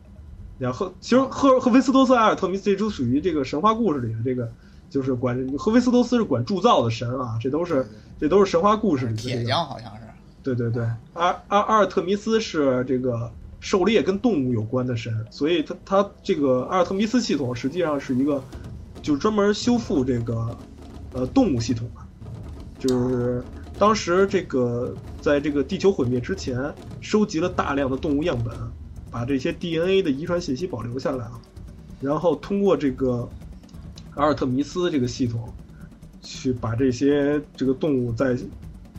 [0.59, 4.51] 然后其实赫赫菲斯托斯、阿尔特弥斯这都属于这个神话故事里的这个，
[4.89, 7.87] 就是管赫菲斯托斯是管铸造的神啊，这都是
[8.21, 10.03] 这都是神话故事里的、这个、铁匠好像是，
[10.43, 10.85] 对对对，
[11.15, 13.31] 阿阿阿尔特弥斯是这个
[13.61, 18.43] 狩猎跟动物有关的神，所以他他这个阿尔特弥斯系统实际上是一个，
[19.01, 20.57] 就是专门修复这个
[21.13, 22.01] 呃动物系统的，
[22.79, 23.43] 就是
[23.79, 28.55] 当时这个在这个地球毁灭之前，收集了大量的动物样本，
[29.11, 31.41] 把这些 DNA 的遗传信息保留下来了，
[32.01, 33.29] 然后通过这个
[34.15, 35.53] 阿尔特弥斯这个系统，
[36.23, 38.37] 去把这些这个动物再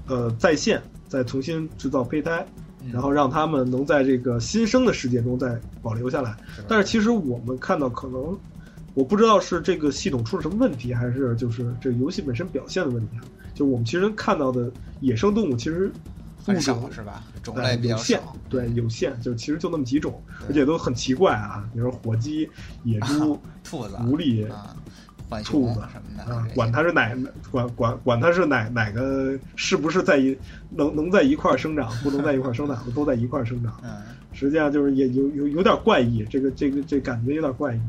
[0.08, 0.82] 呃再现。
[1.08, 2.46] 再重新制造胚胎，
[2.84, 6.36] 嗯然后让他们能在这个新生的世界中再保留下来。
[6.68, 8.38] 但是其实我们看到，可能
[8.96, 13.18] 我不知道是这个系统出了什么问题，还是就是这个游戏本身表现的问题。
[13.56, 15.92] 啊就我们其实看到的野生动物，其实
[16.48, 17.24] 物种是吧？
[17.42, 22.50] 种呃类比较少，，对有限，就其实就那么几种，而且都很奇怪啊，比如说火鸡、
[22.84, 24.76] 野猪、兔子、狐狸啊、
[25.44, 27.16] 兔子什么的啊管它是哪
[27.50, 30.38] 管管管它是哪哪个是不是在一
[30.70, 33.80] 能能在一块儿生长， 不能在一块儿生长的都在一块儿生长。
[33.84, 33.90] 嗯，
[34.34, 37.80] 实际上就是也有有有点怪异，这个这个这感觉有点怪异。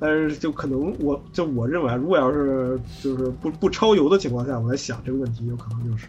[0.00, 6.08] 但是就可能我就我认为啊，如果要是就是不不超油的情况下，我在想这个问题，有可能就是，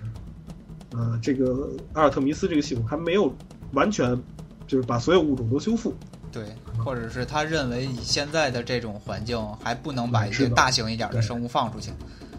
[0.92, 3.34] 呃，这个阿尔特弥斯这个系统还没有
[3.74, 4.20] 完全
[4.68, 5.94] 就是把所有物种都修复。
[6.32, 6.44] 对，
[6.84, 11.92] 或者是他认为以现在的这种环境还不能把一些大型一点的生物放出去，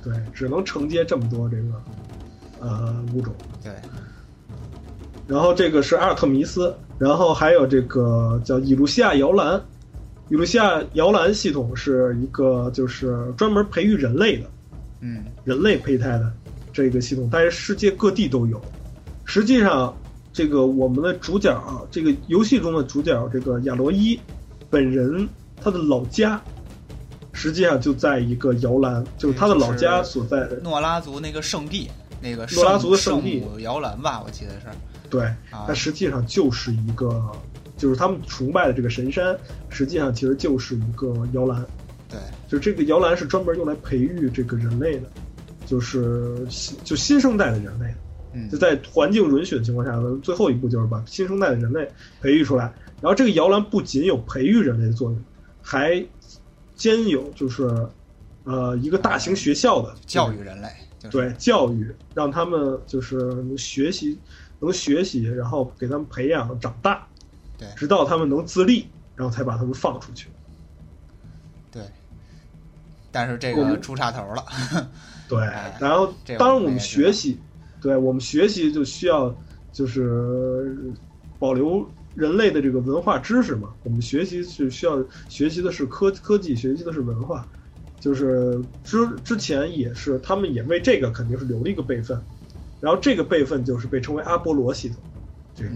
[0.03, 1.82] 对，只能承接这么多这个
[2.61, 3.32] 呃物种。
[3.62, 3.72] 对，
[5.26, 9.59] 然后这个是阿尔特弥斯，然后还有这个叫伊鲁西亚摇篮。
[10.29, 14.45] 伊鲁西亚摇篮系统是一个就是专门培育人类的
[15.01, 16.33] 嗯，人类胚胎的
[16.72, 18.61] 这个系统，但是世界各地都有。
[19.24, 19.97] 实际上，
[20.33, 24.18] 这个我们的主角啊，这个游戏中的主角这个亚罗伊
[24.68, 25.29] 本人
[25.62, 26.41] 他的老家，
[27.33, 30.57] 实际上就在一个摇篮，就是他的老家所在的。
[30.57, 31.89] 诺拉族那个圣地，
[32.20, 34.66] 那个诺拉族的圣圣地母摇篮吧，我记得是
[35.09, 37.22] 对，啊它，实际上就是一个，
[37.77, 39.37] 就是他们崇拜的这个神山，
[39.68, 41.64] 实际上其实就是一个摇篮。
[42.09, 42.18] 对，
[42.49, 45.09] 就这个摇篮是专门用来培育这个人类的，
[45.66, 47.87] 就是新就新生代的人类。
[48.33, 51.89] 嗯就，在环境允许的情况下，最后一步就是把新生代的人类
[52.20, 52.64] 培育出来。
[53.01, 55.24] 然后这个摇篮不仅有培育人类的作用，
[55.62, 56.05] 还
[56.74, 57.64] 兼有就是
[58.45, 60.68] 呃一个大型学校的教育人类，
[60.99, 64.18] 就是对教育，让他们就是能学习，
[64.61, 67.07] 能学习，然后给他们培养长大，
[67.59, 67.68] 对。
[67.76, 70.28] 直到他们能自立，然后才把他们放出去。
[71.70, 71.82] 对，
[73.11, 74.44] 但是这个出岔头了，
[75.28, 77.38] 对哎，然后当然我们学习，
[77.82, 79.34] 对我们学习就需要
[79.72, 80.94] 就是
[81.38, 87.46] 保留人类的这个文化知识嘛，我们学习是需要学习的是科科技，学习的是文化，
[88.00, 92.18] 就是之之前也是他们也为这个肯定是留了一个备份，
[92.80, 95.02] 然后这个备份就是被称为阿波罗系统。
[95.57, 95.70] 这个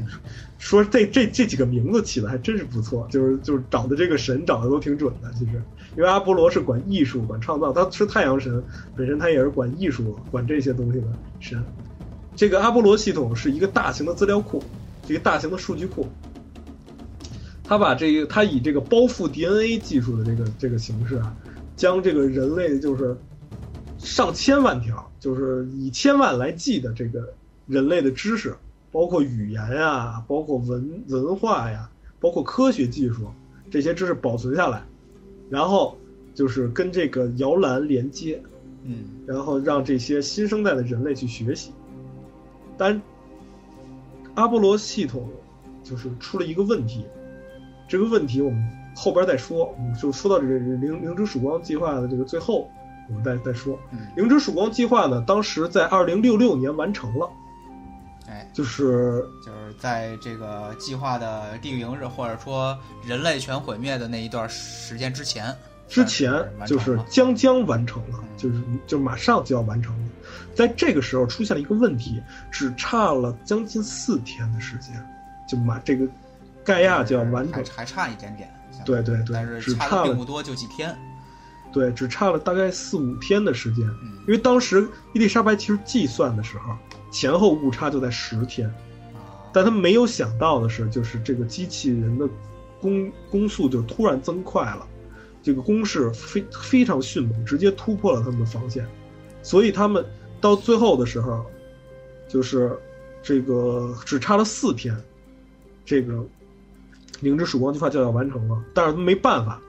[0.59, 5.53] 说这这这几个名字起的还真是不错，就是就是找的这个神找的都挺准的，其实，
[5.97, 8.63] 因为阿波罗是管艺术、管创造，他是太阳神，
[8.95, 11.07] 本身他也是管艺术、管这些东西的
[11.41, 11.65] 神。
[12.37, 14.63] 这个阿波罗系统是一个大型的资料库，
[15.09, 16.07] 一个大型的数据库。
[17.65, 21.35] 他把这个，他以这个包覆 DNA 技术的这个这个形式啊，
[21.75, 23.17] 将这个人类就是
[23.97, 27.33] 上千万条，就是以千万来计的这个
[27.67, 28.55] 人类的知识。
[28.93, 31.89] 包括语言呀，包括文文化呀，
[32.19, 33.29] 包括科学技术，
[33.71, 34.83] 这些知识保存下来，
[35.49, 35.97] 然后
[36.35, 38.43] 就是跟这个摇篮连接，
[38.83, 41.73] 嗯，然后让这些新生代的人类去学习。
[42.77, 43.01] 但
[44.35, 45.29] 阿波罗系统
[45.85, 47.05] 就是出了一个问题，
[47.87, 48.61] 这个问题我们
[48.97, 52.69] 后边再说，我们就说到这个灵灵之曙光计划的这个最后，
[53.09, 53.79] 我们再再说。
[54.17, 57.31] 灵之曙光计划呢，当时在二零六六年完成了。
[58.51, 65.57] 哎，就是就是在这个计划的定营日，或者说人类全毁灭的那一段时间之前，
[65.89, 66.33] 之前
[66.67, 70.09] 就是将将完成了，就是就马上就要完成了。
[70.55, 72.21] 在这个时候出现了一个问题，
[72.51, 74.95] 只差了将近四天的时间，
[75.49, 76.07] 就马这个
[76.65, 78.53] 盖亚就要完成，还差一点点。
[78.85, 80.97] 对对对，但是只差并不多，就几天。
[81.73, 83.85] 对，只差了大概四五天的时间，
[84.27, 86.77] 因为当时伊丽莎白其实计算的时候。
[87.11, 88.73] 前后误差就在十天，
[89.53, 92.29] 但他没有想到的是，就是这个机器人的
[92.81, 94.87] 攻攻速就突然增快了，
[95.43, 98.87] 这个攻势非非常迅猛，直接突破了他们的防线，
[99.43, 100.05] 所以他们
[100.41, 101.45] 到最后的时候，
[102.29, 102.79] 就是
[103.23, 104.97] 这个只差了四天，
[105.85, 106.25] 这个
[107.21, 109.61] 灵之曙光计划就要完成了，但是没办法，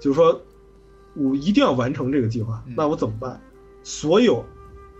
[0.00, 0.40] 就是说
[1.14, 3.40] 我一定要完成这个计划，那我怎么办？
[3.82, 4.44] 所有。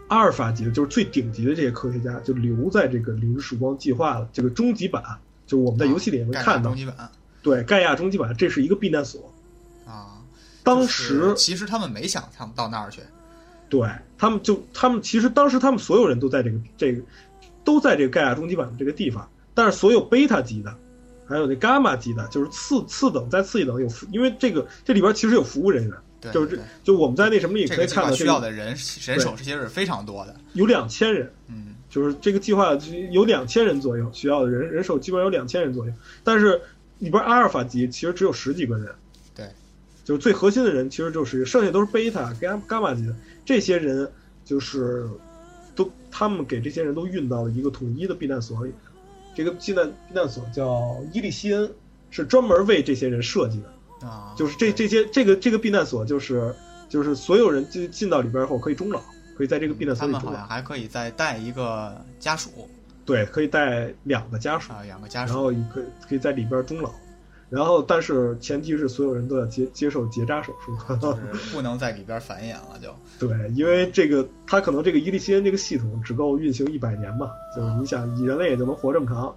[0.09, 5.03] 阿尔法级的，就是最顶级的这些科学家，就留在这个零之曙光计划的这个终极版，
[5.47, 6.71] 就我们在游戏里也能看到。
[6.71, 7.11] 终极版，
[7.43, 9.33] 对，盖亚终极版，这是一个避难所。
[9.85, 10.23] 啊，
[10.63, 13.01] 当时其实他们没想他们到那儿去。
[13.69, 17.03] 对他们，就他们其实当时他们所有人都在这个这个
[17.65, 20.73] 都在这个盖亚终极版的这个地方，但是所有贝塔级的，
[21.27, 25.97] 还有那伽马级的，就是次次等再次一等有，因为这个这里边其实有服务人员。
[26.33, 28.69] 就是这就我们在那什么里可以看到，需要的人
[29.07, 32.77] 人手这些是非常多的，有两千人，嗯，就是这个计划
[33.11, 35.93] 有两千人左右需要的人人手基本上有两千人左右，
[36.25, 36.61] 但是
[36.99, 38.93] 里边阿尔法级其实只有十几个人，
[39.35, 39.47] 对，
[40.05, 43.14] 就是最核心的人其实就是剩下都是贝塔、伽伽马级的。
[43.45, 44.11] 这些人，
[44.45, 45.07] 就是
[45.75, 48.73] 都他们给这些人都运到了一个统一的避难所里，
[49.35, 51.71] 这个避难避难所叫伊利西恩，
[52.11, 53.73] 是专门为这些人设计的。
[54.07, 56.55] 啊，就是这这些这个这个避难所，就是
[56.89, 59.01] 就是所有人进进到里边后可以终老，
[59.37, 60.27] 可以在这个避难所里终老。
[60.27, 62.51] 他们好像还可以再带一个家属，
[63.05, 66.91] 对，可以带两个家属啊，两个家属，然后可以可以在里边终老。
[67.49, 71.23] 然后，但是前提是所有人都要接接受结扎手术，就是
[71.55, 72.93] 不能在里边繁衍了，就
[73.25, 79.33] 对，因为这个他可能这个伊利西恩这个系统只够运行一百年嘛，就是你想以人类也就能活这么长。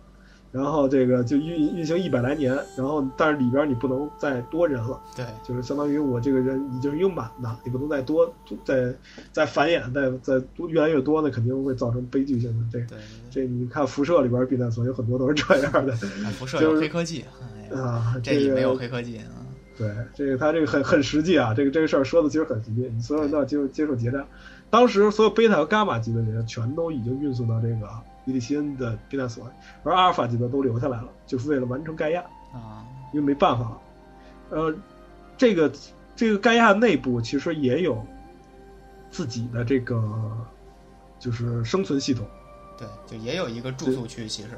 [0.51, 8.33] 然后这个就运运行一百来年，然后但是里边你不能再多人了，对，就是相当于我这个人已经是一个满了，你不能再多
[8.65, 8.91] 再
[9.31, 12.65] 再繁衍，再再越来越多，那肯定会造成悲剧性的。
[12.71, 12.95] 这
[13.29, 15.93] 这你看辐射里边避难所有很多都是这样的，
[16.31, 17.23] 辐射有黑科技
[17.71, 19.29] 啊，这里没有黑科技啊。
[19.77, 24.25] 对，这个他这个很很实际啊，这个这个事儿说的其实很实际，你所有人都要接受接受结账。
[24.71, 27.87] 当时所有贝塔和伽马级的人全都已经运送到这个。
[28.29, 29.51] 伊利西恩的避难所，
[29.83, 32.21] 而阿尔法级的都留下来了，就是为了完成盖亚
[32.53, 33.81] 啊，因为没办法了。
[34.51, 34.75] 呃，
[35.35, 35.71] 这个
[36.15, 38.05] 这个盖亚内部其实也有
[39.09, 40.01] 自己的这个
[41.19, 42.25] 就是生存系统，
[42.77, 44.27] 对，就也有一个住宿区。
[44.27, 44.49] 其实，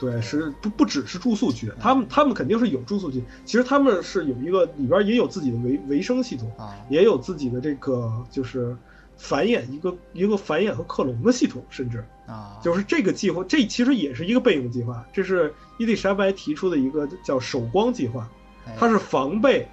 [0.00, 3.22] 对，是不不只是住宿区，他们他们肯定是有住宿区。
[3.44, 8.76] 其实他们是有一个里边也有自己的维维生系统啊，也有自己的这个就是
[9.16, 12.04] 繁衍一个一个繁衍和克隆的系统，甚至。
[12.26, 15.06] 啊，就是这个计划，这其实也是一个备用计划。
[15.12, 18.28] 这是伊丽莎白提出的一个叫“守光计划”，
[18.76, 19.64] 它是防备，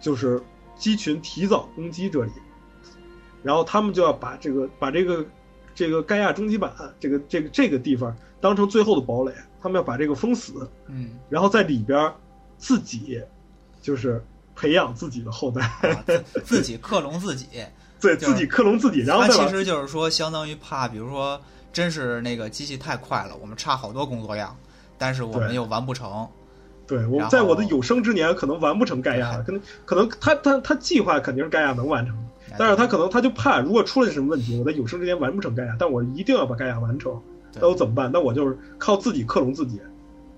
[0.00, 0.42] 就是
[0.74, 2.30] 鸡群提早攻击这里，
[3.42, 5.26] 然后他们就要把这个把这个
[5.74, 12.10] 这个盖亚终极版这个这个这个地方当成最后的堡垒，他们要把这个封死，嗯，然后在里边
[12.56, 13.20] 自己
[13.82, 15.70] 就是培养自己的后代，
[16.42, 17.46] 自己克隆自己，
[18.00, 21.40] 对自己克隆自己，然后其实就是说，相当于怕，比如说。
[21.72, 24.56] 真是那个机器太快了，我们差好多工作量，
[24.96, 26.26] 但是我们又完不成。
[26.86, 37.20] 对，我在我的有生之年可能完不成盖亚，可能可能他他他计划肯定是盖亚能完成的，但是他可能他就怕，如果出了什么问题，我在有生之年完不成盖亚，但我一定要把盖亚完成，
[37.60, 38.10] 那我怎么办？
[38.10, 39.78] 那我就是靠自己克隆自己，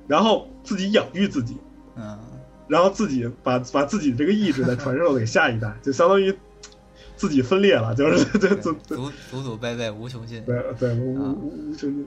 [0.09, 1.57] 然后自己养育自己，
[1.95, 2.19] 嗯，
[2.67, 6.37] 然后自己把把自己这个意志再传授给下一代，就相当于
[7.19, 10.43] 自己分裂了，就是这对 这祖祖祖辈辈无穷尽。
[10.45, 12.07] 对对无无无无穷尽，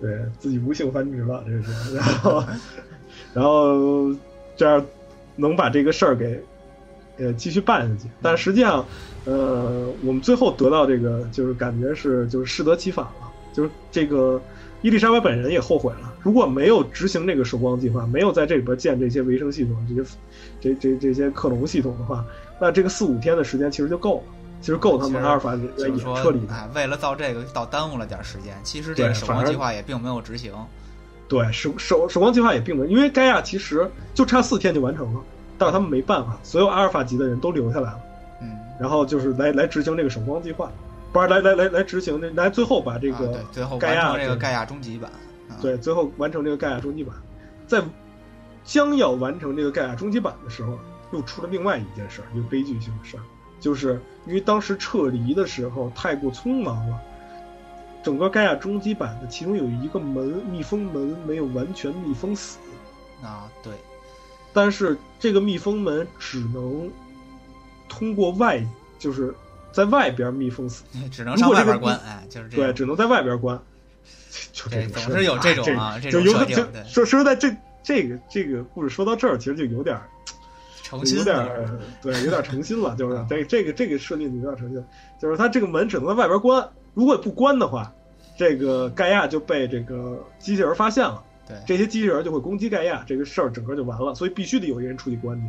[0.00, 2.44] 对自己无性繁殖了，这是，然后
[3.34, 4.14] 然后
[4.56, 4.82] 这样
[5.36, 6.40] 能把这个事儿给
[7.18, 8.86] 呃继续办下去，但实际上，
[9.24, 14.40] 呃，我们最后得到这个就是感觉是就是适得其反了，就是这个
[14.84, 20.10] 伊丽莎白本人也后悔了，如果没有执行这个守光计划，没有在这里边建这些维生系统、这些
[20.60, 22.22] 这这这些克隆系统的话，
[22.60, 24.22] 那这个四五天的时间其实就够了。
[24.60, 26.52] 其实够他们阿尔法也就是说彻底，的。
[26.52, 28.54] 哎，为了造这个倒耽误了点时间。
[28.62, 30.52] 其实这个守光计划也并没有执行。
[31.28, 35.20] 对，守守守光计划也并没有，因为盖亚其实就差四天就完成了，
[35.56, 38.00] 但是他们没办法，所有阿尔法级的人都留下来了，
[38.42, 40.70] 嗯，然后就是来来执行这个守光计划，
[41.14, 45.08] 不是来来来来执行这来最后把这个、最后盖亚完成这个盖亚终极版。
[45.48, 47.14] 啊对最后完成这个盖亚终极版，
[47.66, 47.80] 在
[48.64, 50.76] 将要完成这个盖亚终极版的时候，
[51.12, 53.22] 又出了另外一件事儿，一个悲剧性的事儿，
[53.60, 57.00] 就是因为当时撤离的时候太过匆忙了。
[58.02, 62.58] 整个盖亚终极版的其中有一个门密封门没有完全密封死，
[63.22, 63.72] 啊，对，
[64.52, 66.90] 但是这个密封门只能
[67.88, 68.62] 通过外，
[68.98, 69.34] 就是
[69.74, 72.00] 在外边密封死， 只能上如果这个外边关。
[72.06, 73.60] 哎，就是这对，只能在外边关。
[74.52, 76.56] 就这对，个事儿总是有这种啊，这种设定，
[76.86, 80.08] 说说实在，这这个这个故事说到这儿，其实就有点儿
[80.82, 81.68] 诚心有点儿
[82.02, 84.84] 对，有点诚心了，就 是啊这这个这个设定就有点诚心，
[85.20, 87.92] 就是他这个门只能在外边关，如果不关的话，
[88.36, 91.22] 这个盖亚就被这个机器人发现了。
[91.46, 95.46] 对，这些机器人就会攻击盖亚，这个事儿整个就完了，所以必须得有一个人出去关去。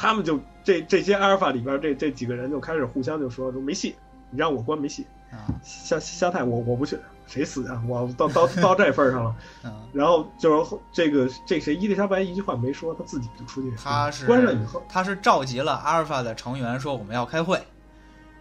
[0.00, 3.94] 他们就这这些阿尔法里边这这几个人就开始互相就说说没戏，
[4.30, 6.96] 你让我关没戏，啊，瞎瞎太我我不去，
[7.26, 7.82] 谁死啊？
[7.86, 9.36] 我到到到这份儿上了。
[9.62, 17.60] 嗯，然后就是后这个这谁伊丽莎白一句话没说，他自己就出去他是关上以后，他是召集了阿尔法的成员说我们要开会，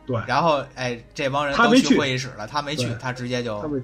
[0.05, 3.83] 对，然后哎，这帮人都去会议室了，他没去对，他直接就他们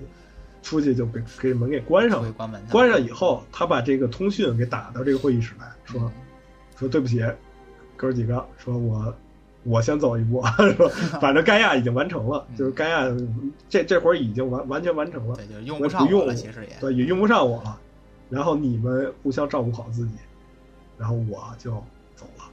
[0.64, 2.32] 出去就给给门给关上了。
[2.32, 6.00] 关门，关上以后，他把这个通讯给打到这个会议室来说。
[6.00, 6.12] 嗯
[6.78, 7.24] 说对不起，
[7.96, 9.14] 哥儿几个，说我
[9.64, 10.44] 我先走一步，
[10.78, 10.90] 说
[11.20, 13.06] 反正盖亚已经完成了，嗯就是盖亚
[13.68, 17.80] 这这会儿已经完完全完成了，对，就用我不用不上我了，其实也对，也用不上我了。
[18.30, 20.14] 然后你们互相照顾好自己，
[20.98, 21.72] 然后我就
[22.16, 22.44] 走了。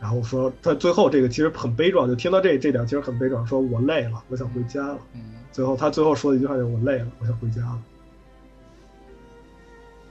[0.00, 4.98] 然后说他最后这个其实很悲壮，就听到这这点其实很悲壮，说我累了，我想回家了。
[5.14, 5.20] 嗯，
[5.50, 7.82] 最后他最后说的一句话就是我累了，我想回家了。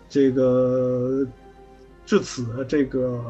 [0.10, 1.28] 这个
[2.06, 3.24] 至此，这个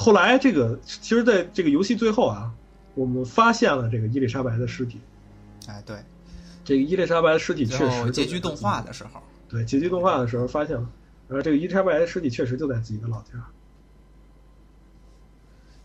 [0.00, 2.50] 后来这个其实在这个游戏最后啊，
[2.94, 4.98] 我们发现了这个伊丽莎白的尸体。
[5.66, 6.02] 哎，对，
[6.64, 10.88] 这个伊丽莎白的尸体确实后结局动画的时候，对结局动画的时候发现了，
[11.28, 13.32] 然后这个伊丽莎白的尸体确实就在自己的老家。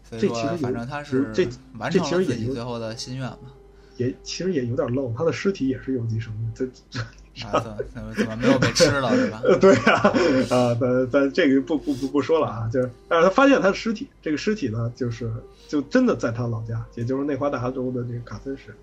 [0.10, 1.46] 这其实有反正他是这
[1.78, 3.52] 完这其实也有最后的心愿嘛。
[3.98, 7.02] 也其实也有点漏，他的尸体也是有机生命，这这
[7.44, 7.60] 啊，
[7.94, 9.42] 怎么怎么没有被吃了是吧？
[9.44, 10.10] 呃， 对呀、啊，
[10.56, 15.30] 啊，咱咱这个不不不不说了啊，就是，但是他发现他的尸体，这个尸体呢，就是
[15.68, 18.74] 就真的在他老家，也就是内华达州的这个卡森市。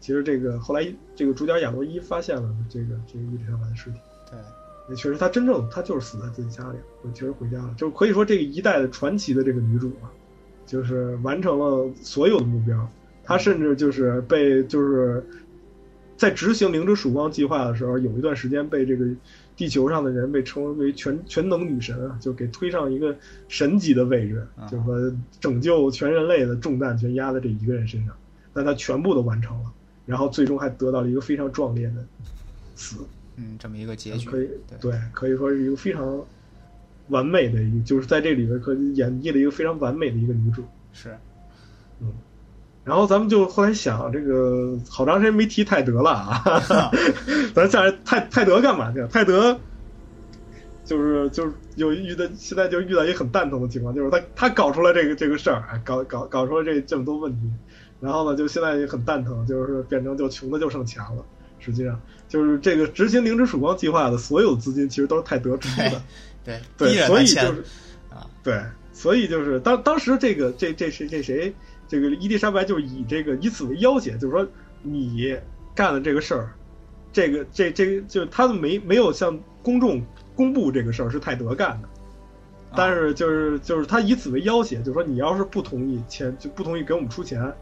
[0.00, 0.86] 其实这个后来
[1.16, 3.96] 这个主角亚罗伊发现了这个这个伊丽莎白的尸体，
[4.30, 4.38] 对，
[4.90, 10.10] 也确实他真正他就是死在自己家里，我确实回家了，就可以说这个一代的传奇的这个女主嘛，
[10.66, 12.86] 就是完成了所有的目标，
[13.24, 15.24] 她甚至就是被就是
[16.16, 19.06] 在执行灵之曙光计划的时候，有一段时间被这个
[19.56, 23.16] 地球上的人被称为全全能女神啊，就给推上一个
[23.48, 24.66] 神级的位置，啊。
[24.68, 28.14] 就是说拯救全人类的重担全压在这一个人身上，
[28.52, 29.72] 但他全部都完成了，
[30.06, 31.94] 然后最终还得到了一个非常壮烈的
[32.76, 32.98] 死，
[33.36, 34.48] 嗯，这么一个结局，可以
[34.80, 34.90] 对。
[34.92, 36.24] 对，可以说是一个非常
[37.08, 40.64] 完美的一个，就是在这里边可以演绎了一个非常完美的一个女主。
[40.92, 41.16] 是，
[42.84, 46.90] 然后咱们就后来想，这个好长时间没提泰德了啊，
[47.54, 49.04] 咱下来泰泰德干嘛去？
[49.10, 49.58] 泰德
[50.84, 57.50] 就是就是有遇到现在就遇到一个很蛋疼的情况，就是他他搞出来这个这个事儿，哎搞搞搞出来这这么多问题，
[58.00, 61.24] 然后呢就现在也很蛋疼，就是变成就穷的就剩钱了。
[61.58, 66.02] 实际上就是这个执行灵之曙光计划的所有资金其实都是泰德出的。
[66.44, 67.64] 对，对，所以就是
[68.10, 68.62] 啊，对，
[68.92, 71.54] 所以就是当当时这个这这谁这谁
[71.88, 74.46] 这个伊丽莎白就是以这个以此为要挟，就是说
[74.82, 75.36] 你
[75.74, 76.52] 干了这个事儿，
[77.12, 80.04] 这个这这个就是他们没没有向公众
[80.34, 81.88] 公布这个事儿是泰德干的，
[82.70, 87.52] 啊但是就是就是他以此为要挟，就是说你要是不同意钱就不同意给我们出钱，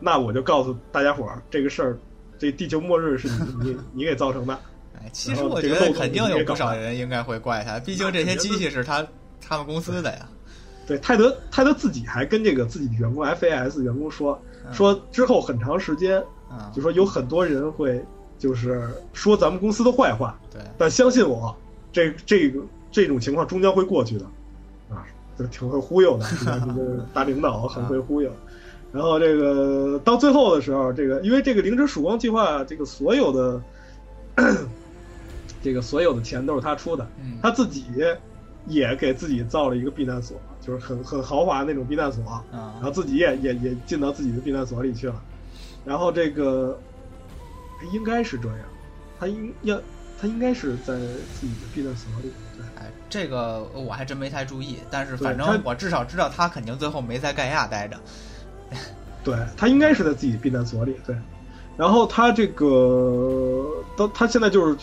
[0.00, 1.98] 那我就告诉大家伙儿这个事儿，
[2.38, 4.58] 这地球末日是你你 你给造成的。
[4.94, 9.06] 哎，其实我觉得肯定有不少人应该会怪他，毕竟这些机器是他
[9.40, 10.28] 他们公司的呀。
[10.92, 18.04] 对，泰德泰德自己还跟这个自己的员工 FAS 员工说嗯说之后很长时间，嗯，就说有很多人会
[18.38, 21.56] 就是说咱们公司的坏话，对，但相信我，
[21.92, 24.24] 这这个这种情况终将会过去的，
[24.90, 25.06] 啊，
[25.38, 26.26] 就挺会忽悠的，
[27.14, 28.30] 大领导很会忽悠。
[28.92, 33.62] 然后这个到最后的时候，这个因为这个灵芝曙光计划，这个所有的
[35.62, 37.86] 这个所有的钱都是他出的，嗯，他自己
[38.66, 45.20] 也给自己造了一个避难所，就是很很豪华那种避难所，啊然后自己也也也进到自己的避难所里去了，
[45.84, 46.80] 然后这个
[47.92, 48.58] 应该是这样，
[49.18, 49.80] 他应要
[50.20, 52.64] 他应该是在自己的避难所里，对。
[52.76, 57.98] 哎，这个我还真没太注意，但是反正我至少知道他肯定最后没在盖亚待着。
[59.24, 61.16] 对，他应该是在自己的避难所里，对，
[61.76, 64.76] 然后他这个都他现在就是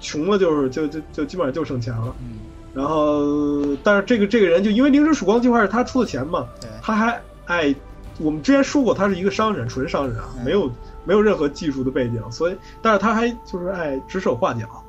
[0.00, 2.38] 穷了，就是就就就基本上就剩钱了，嗯，
[2.76, 6.46] 然后但是这个这个人就因为零之曙光计划是他出的钱嘛，
[6.82, 7.74] 他还爱，
[8.18, 10.70] 我们之前说过他是一个商人，纯商人啊，嗯没有
[11.06, 14.84] 没有任何技术的背景，所以，但是他还就是爱指手画脚，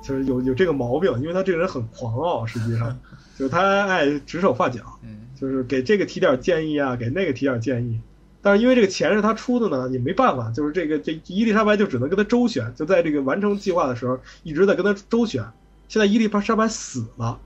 [0.00, 2.96] 就是有有这个毛病，因为他这个人很狂傲，实际上
[3.36, 7.98] 就是他爱指手画脚，嗯，就是给这个提点建议啊，给那个提点建议。
[8.42, 15.42] 但是因为这个钱是他出的呢，也没办法，就是这个这伊丽莎白就只能跟他周旋，就在这个完成计划的时候一直在跟他周旋。
[15.88, 17.38] 现在伊丽莎白死了，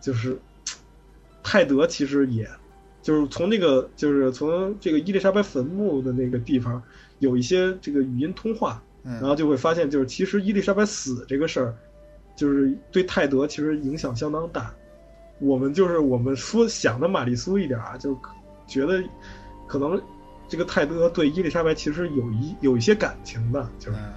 [0.00, 0.38] 就是
[1.42, 2.48] 泰德其实也，
[3.02, 6.82] 就是从那个就是从这个伊丽莎白坟墓的那个地方
[7.18, 11.74] 有一些这个语音通话，然嗯，后就会发现，就是其实伊丽莎白死这个事儿，
[12.36, 14.72] 就是对泰德其实影响相当大。
[15.38, 18.16] 我们就是我们说想的玛丽苏一点啊，就
[18.66, 19.02] 觉得
[19.66, 20.00] 可能
[20.48, 24.12] 这个泰德对伊丽莎白其实有一有一些感情的，就是嗯，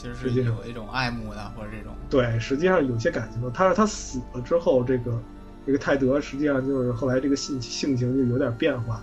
[0.00, 3.50] 其实是有一种爱慕的或者这种，对，实际上有些感情的。
[3.50, 5.20] 他是他死了之后，这个
[5.66, 9.02] 这个泰德实际上就是后来这个性性情就有点变化，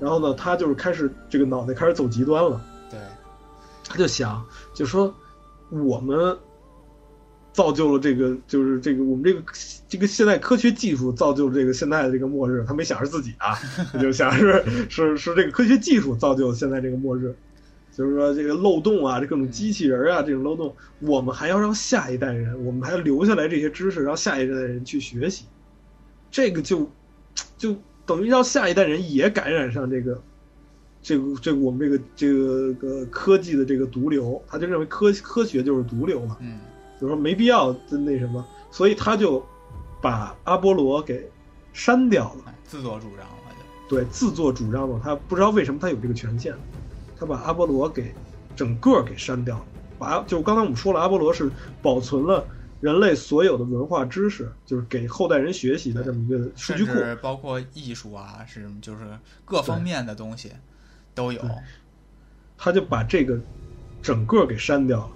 [0.00, 2.60] 然后呢，他就是开始这个脑袋开始走极端了。
[2.90, 2.98] 对，
[3.88, 4.44] 他就想，
[4.74, 5.14] 就说
[5.70, 6.36] 我们
[7.52, 9.40] 造就了这个，就是这个我们这个
[9.88, 12.64] 这个现代科学技术造就了这个现在的这个末日。
[12.66, 13.54] 他没想是自己啊，
[13.92, 17.32] 他 就想是是是这个科学技术造就了现在这个末日。
[17.92, 25.44] 就是说这个漏洞啊，这各种机器人啊，这种漏洞，我们还要让下一代人，我们还要留下来这些知识，让下一代人去学习。
[26.30, 26.90] 这个就
[27.58, 27.76] 就
[28.06, 30.22] 等于让下一代人也感染上这个
[31.02, 36.58] 这个这个我们这个这个个科技的这个毒瘤，他就认为科科学就是毒瘤嘛，嗯，
[36.98, 39.44] 就是说没必要的那什么，所以他就
[40.00, 41.28] 把阿波罗给
[41.74, 42.44] 删掉了。
[42.46, 43.34] 哎，自作主张了
[43.88, 46.54] 就，对，自作主张的，他不知道为什么他有这个权限，
[47.22, 48.12] 他把阿波罗给
[48.56, 49.64] 整个给删掉了。
[49.96, 51.48] 把就刚才我们说了，阿波罗是
[51.80, 52.44] 保存了
[52.80, 56.92] 人类所有的文化知识，就是给后代人学习的这么一个数据库。
[56.92, 59.06] 至包括艺术啊，是就是
[59.44, 60.50] 各方面的东西
[61.14, 61.40] 都有，
[62.58, 63.38] 他就把这个
[64.02, 65.10] 整个给删掉了。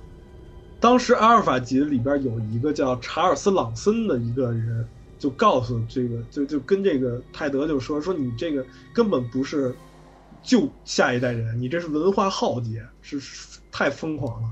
[0.78, 4.86] 当时阿尔法级里边有一个叫查尔斯·朗森的一个人，
[5.18, 8.64] 就告诉这个，就就跟这个泰德就说说你这个
[8.94, 9.74] 根本不是
[10.46, 14.48] 救下一代人，你这是文化浩劫，是是太疯狂了。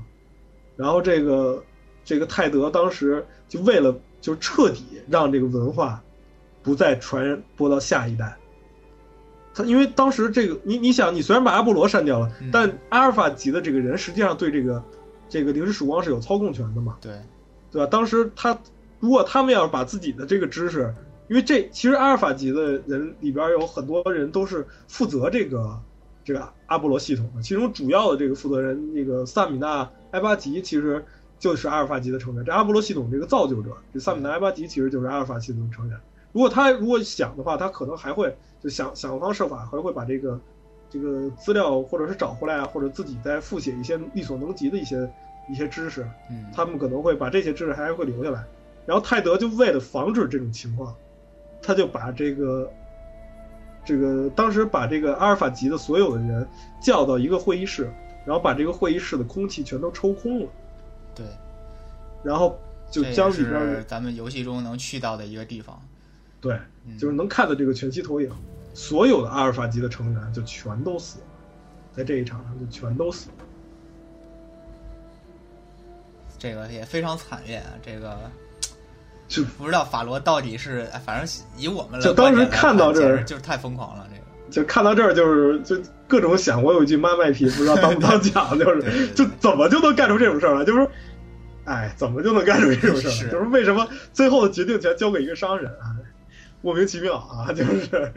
[0.75, 1.63] 然后这个
[2.03, 6.03] 这个泰德当时就为了就彻底让这个文化
[6.61, 8.35] 不再传播到下一代，
[9.53, 14.83] 他因为当时这个你你想，你虽然把阿波罗删掉了，嗯但阿尔法级的这个人实际上对这个
[15.29, 17.13] 这个零之曙光是有操控权的嘛，对，
[17.71, 17.87] 对吧？
[17.89, 18.59] 当时他
[18.99, 20.93] 如果他们要是把自己的这个知识，
[21.27, 25.79] 因为这其实阿尔法级的人里边有很多人都是负责这个
[26.23, 31.03] 这个阿波罗系统的，其中主要的这个负责人那个萨米纳埃巴吉其实
[31.39, 35.97] 就是阿尔法级的成员，这阿波罗系统这个造就者，这萨米纳埃巴吉其实就是阿尔法系统的成员。
[36.31, 40.39] 如果他如果想的话，他可能还会就想想方设法，还会把这个
[40.89, 45.09] 这个资料或者是找回来啊，或者自己再复写一些力所能及的一些
[45.49, 48.43] 一些知识，嗯，他们可能会把这些知识还会留下来。
[48.85, 50.93] 然后泰德就为了防止这种情况，
[51.65, 52.71] 他就把这个
[53.83, 56.47] 这个当时把这个阿尔法级的所有的人
[56.79, 57.91] 叫到一个会议室，
[58.23, 60.47] 然后把这个会议室的空气全都抽空了，
[61.15, 61.25] 对，
[62.23, 62.59] 然后
[62.91, 65.81] 就将里边咱们游戏中能去到的一个地方，
[66.39, 68.31] 对，嗯就是能看到这个全息投影，
[68.73, 71.25] 所有的阿尔法级的成员就全都死了，
[71.91, 73.35] 在这一场上就全都死了。
[76.37, 78.29] 这个也非常惨烈啊，这个
[79.27, 84.25] 就不知道法罗到底是，哎反正以我们来就当时看到这儿就是太疯狂了，这个。
[84.51, 85.75] 就看到这儿就是就
[86.07, 90.63] 各种想，我有一句妈卖批，不知道当不当讲， 就是就怎么就能干出这种事儿来？
[90.63, 90.91] 就是说，
[91.65, 93.31] 哎，怎么就能干出这种事儿？
[93.31, 95.97] 就是为什么最后的决定权交给一个商人啊？
[96.61, 97.51] 莫名其妙啊！
[97.53, 98.13] 就是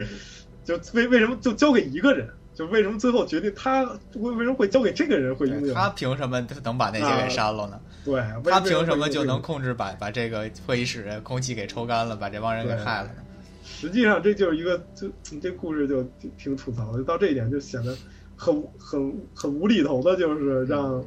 [0.63, 2.27] 就为为什么就交给一个人？
[2.59, 3.83] 就为什么最后决定他
[4.15, 5.73] 为为什么会交给这个人会拥有？
[5.73, 7.79] 他凭什么能把那些给删了呢？
[8.03, 8.21] 对，
[8.51, 13.23] 他凭什么就能控制把把这个会议室空气给抽干了，把这帮人给害了呢？
[13.63, 15.09] 实际上这就是一个，就
[15.39, 17.95] 这故事就挺挺吐槽的，到这一点就显得
[18.35, 21.01] 很很很无厘头的，就是让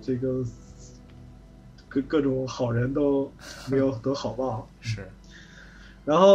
[0.00, 0.44] 这个
[1.88, 3.32] 各各种好人都
[3.68, 4.70] 没有 得好报。
[4.80, 5.08] 是，
[6.06, 6.32] 然后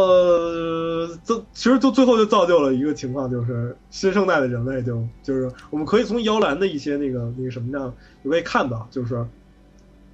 [1.24, 7.92] 这其实就最后就造就了一个情况，就是新生代的人类就就是我们可以从摇篮的一些那个那个什么上，
[8.22, 9.26] 就可以看到，就是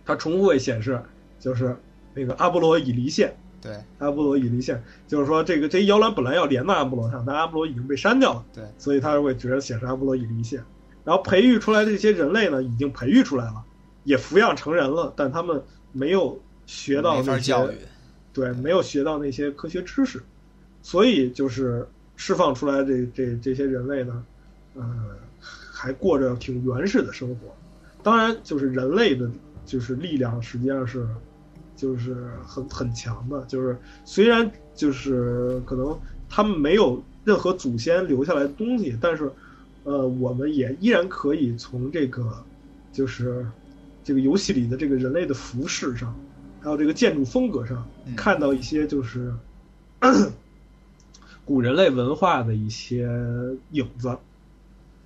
[0.06, 1.02] 它重复会显示，
[1.40, 1.76] 就是
[2.14, 3.36] 那个阿波罗已离线。
[3.60, 10.62] 对阿波罗已离线，就是说这个这一摇篮本来要连到阿波罗上，但阿波罗已经被删掉了，对，所以它会直接显示阿波罗已离线。
[11.04, 13.64] 然后培育出来的这些人类呢，已经培育出来了，
[14.04, 15.60] 也抚养成人了，但他们
[15.90, 17.74] 没有学到那些教育，
[18.38, 20.22] 对，没有学到那些科学知识，
[20.80, 21.84] 所以就是
[22.14, 24.24] 释放出来这这这些人类呢，
[24.74, 24.84] 呃，
[25.72, 27.52] 还过着挺原始的生活。
[28.00, 29.28] 当然，就是人类的，
[29.66, 31.04] 就是力量实际上是，
[31.74, 32.14] 就是
[32.46, 33.44] 很很强的。
[33.46, 35.98] 就是虽然就是可能
[36.28, 39.28] 他们没有任何祖先留下来的东西，但是，
[39.82, 42.32] 呃，我们也依然可以从这个，
[42.92, 43.44] 就是
[44.04, 46.14] 这个游戏里的这个人类的服饰上，
[46.68, 49.32] 还有这个建筑风格上，嗯看到一些就是
[51.46, 53.08] 古人类文化的一些
[53.70, 54.14] 影子。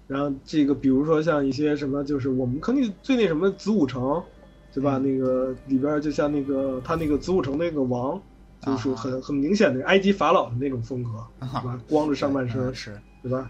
[0.09, 4.21] 然后这个，比如说像一些什么，就是我们肯定最那什么子午城，
[4.75, 4.99] 对吧？
[4.99, 8.21] 嗯那个里边就像那个他那个子午城那个王，
[8.61, 11.81] 就是啊很很明显的埃及法老的那种风格，对吧？
[11.89, 13.49] 光着上半身，嗯是，对吧？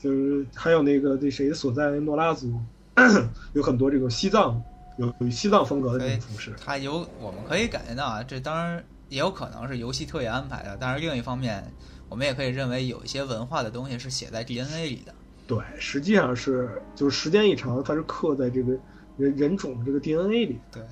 [0.00, 2.58] 就是还有那个那谁所在的诺拉族，
[3.54, 4.60] 有很多这个西藏
[5.02, 6.54] 有有西藏风格的这种服饰。
[6.64, 11.64] 它有我们可以感觉到啊，这当然也有可能是游戏特意安排的，但是另一方面，
[12.08, 15.12] 我们也可以认为有一些文化的东西是写在 DNA 里的。
[15.46, 18.72] 对，实际上是就是时间一长，它是刻在这个
[19.16, 20.58] 人人种的这个 DNA 里。
[20.70, 20.82] 对，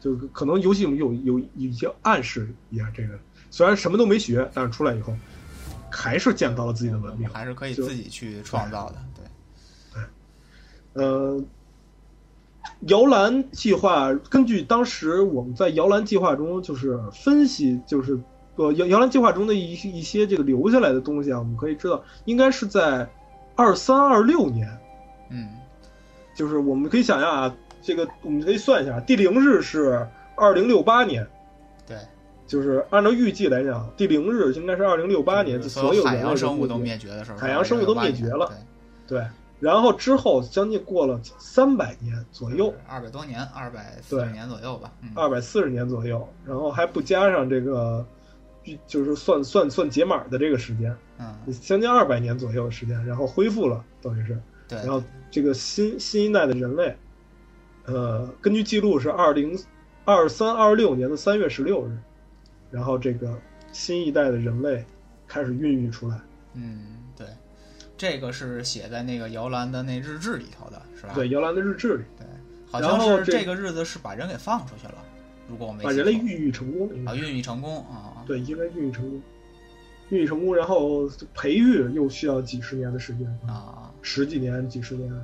[0.00, 3.18] 就是可能游戏里有有有一些暗示一下，这个
[3.50, 5.16] 虽然什么都没学，但是出来以后
[5.90, 7.28] 还是建造了自己的文明。
[7.30, 8.96] 还是可以自己去创造的。
[9.14, 10.02] 对
[10.94, 11.42] 对，呃，
[12.88, 18.18] 摇篮计划根据当时我们在摇篮计划中就是分析，就是
[18.56, 23.08] 呃摇摇篮计划中的一一些这个留下来的东西啊，我们可以知道，应该是在
[23.54, 24.68] 二三二六年，
[25.30, 25.48] 嗯，
[26.34, 30.06] 就是我们可以想象啊，这个我们可以算一下，第零日是
[30.36, 31.26] 二零六八年。
[31.86, 31.96] 对，
[32.46, 38.50] 就是按照预计来讲，第零日应该是二零六八年，就所有海洋生物都灭灭绝的时候，海洋生物都灭绝了。
[39.06, 39.26] 对，对，
[39.62, 44.92] 然后之后将近过了三百年左右，二百多年，二百四十年左右吧。
[45.02, 48.04] 嗯，二百四十年左右，然后还不加上这个，
[48.88, 54.36] 就是算算算解码的这个时间，嗯，将近二百年左右的时间，然后恢复了，等于是，
[54.66, 56.96] 对，然后这个新新一代的人类，
[57.84, 59.56] 呃，根据记录是二零
[60.04, 61.96] 二三二六年的三月十六日，
[62.68, 63.32] 然后这个
[63.70, 64.84] 新一代的人类
[65.28, 66.20] 开始孕育出来。
[66.54, 66.91] 嗯，对，
[68.02, 71.12] 这个是写在那个摇篮的那日志里头的，是吧？
[71.14, 72.26] 对，摇篮的日志里，对，
[72.68, 74.94] 好像是这这个日子是把人给放出去了，
[75.48, 76.90] 如果我没把人类孕育成功。
[77.06, 79.22] 啊，孕育成功啊，对，应该孕育成功，
[80.08, 85.16] 孕育成功，然后培育又需要几十年的时间，啊，十几年、几十年的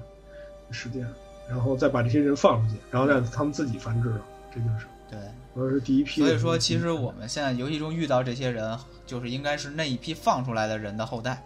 [0.71, 1.05] 时间，
[1.49, 4.25] 然后再把这些人放出去，然后让他们自己繁殖了，
[4.55, 5.19] 这就是，对。
[5.55, 6.21] 我是第一批。
[6.21, 11.43] 所以说，其实我们现在游戏中遇到这些人，就是应该是那一批放出来的人的后代。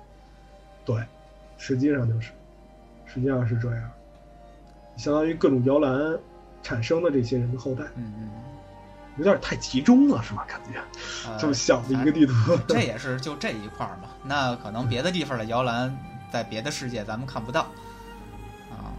[0.84, 0.96] 对，
[1.64, 2.32] 实际上就是，
[3.06, 3.88] 实际上是这样，
[4.96, 6.18] 相当于各种摇篮
[6.60, 8.30] 产生的这些人的后代，嗯嗯，
[9.18, 10.44] 有点太集中了，是吧？
[10.48, 10.80] 感觉
[11.24, 12.34] 呃这么小的一个地图，
[12.66, 14.08] 这也是就这一块儿嘛。
[14.24, 15.96] 那可能别的地方的摇篮，
[16.32, 17.60] 在别的世界咱们看不到
[18.68, 18.90] 啊。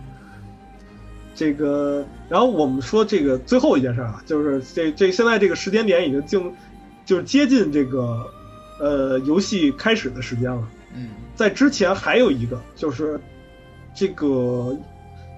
[1.35, 6.55] 这个，然后我们说这个最后一件事啊，就是这这现在这个时间点已经进，
[7.03, 8.25] 就是接近这个
[8.79, 10.65] 呃游戏开始的时间了。
[10.93, 13.19] 嗯在之前还有一个，就是
[13.93, 14.77] 这个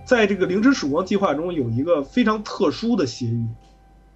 [0.05, 3.47] 在这个灵芝曙光计划中有一个非常特殊的协议，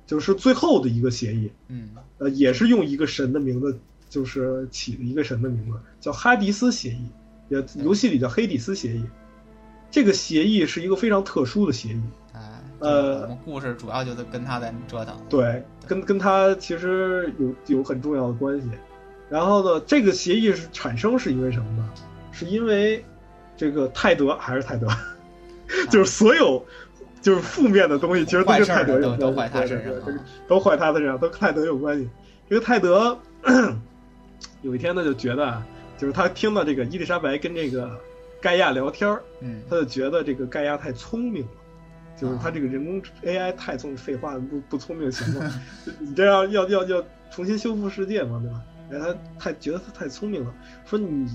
[0.05, 3.79] 就是最后的一个协议，嗯呃，也是用一个神的名字，
[4.09, 7.09] 就是起了一个神的名字，叫哈迪斯协议，
[7.47, 9.03] 也游戏里叫黑底斯协议。
[9.91, 12.01] 这个协议是一个非常特殊的协议，
[12.33, 15.15] 哎，呃我们故事主要就是跟他在折腾。
[15.27, 18.67] 对，跟跟他其实有有很重要的关系。
[19.29, 21.89] 然后呢，这个协议是产生是因为什么呢？
[22.31, 23.03] 是因为
[23.57, 24.87] 这个泰德还是泰德，
[25.91, 26.65] 就是所有
[27.21, 29.93] 就是负面的东西，其实都跟泰德有关系，都坏他身上，
[30.47, 32.09] 都坏他的身上，都跟泰德有关系。
[32.49, 33.17] 这个泰德
[34.61, 35.61] 有一天呢，就觉得，
[35.97, 37.89] 就是他听到这个伊丽莎白跟这个
[38.41, 39.09] 盖亚聊天
[39.41, 41.49] 嗯，他就觉得这个盖亚太聪明了。
[42.19, 45.49] 就是他这个人工 AI 太聪明，废话不不聪明行吗？
[45.99, 48.61] 你这样要要要重新修复世界嘛，对吧？
[48.91, 50.53] 哎，他太觉得他太聪明了，
[50.85, 51.29] 说你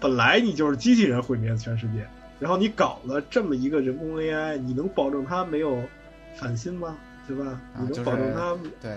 [0.00, 2.06] 本来你就是机器人毁灭全世界，
[2.38, 5.80] 然后你搞了这么一个人工 AI，你能保证他没有
[6.36, 6.96] 反心吗？
[7.26, 7.60] 对吧？
[7.78, 8.96] 你能保证他对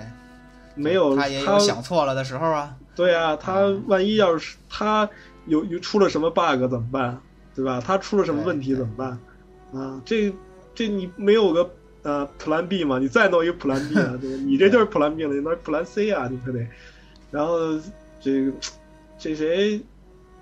[0.75, 2.75] 没有他也有想错了的时候啊？
[2.95, 5.09] 对啊，他万一要是他
[5.47, 7.19] 有有出了什么 bug 怎么办？
[7.55, 7.81] 对吧？
[7.85, 9.19] 他出了什么问题怎么办？
[9.73, 10.33] 啊，这。
[10.75, 11.69] 这你没有个
[12.03, 12.99] 呃 Plan B 嘛？
[12.99, 14.17] 你再弄一个 Plan B 啊？
[14.21, 14.43] 对吧？
[14.45, 16.29] 你这就是 Plan B 了，你弄 Plan C 啊？
[16.31, 16.65] 你可得。
[17.31, 17.77] 然后
[18.19, 18.51] 这个
[19.17, 19.81] 这谁？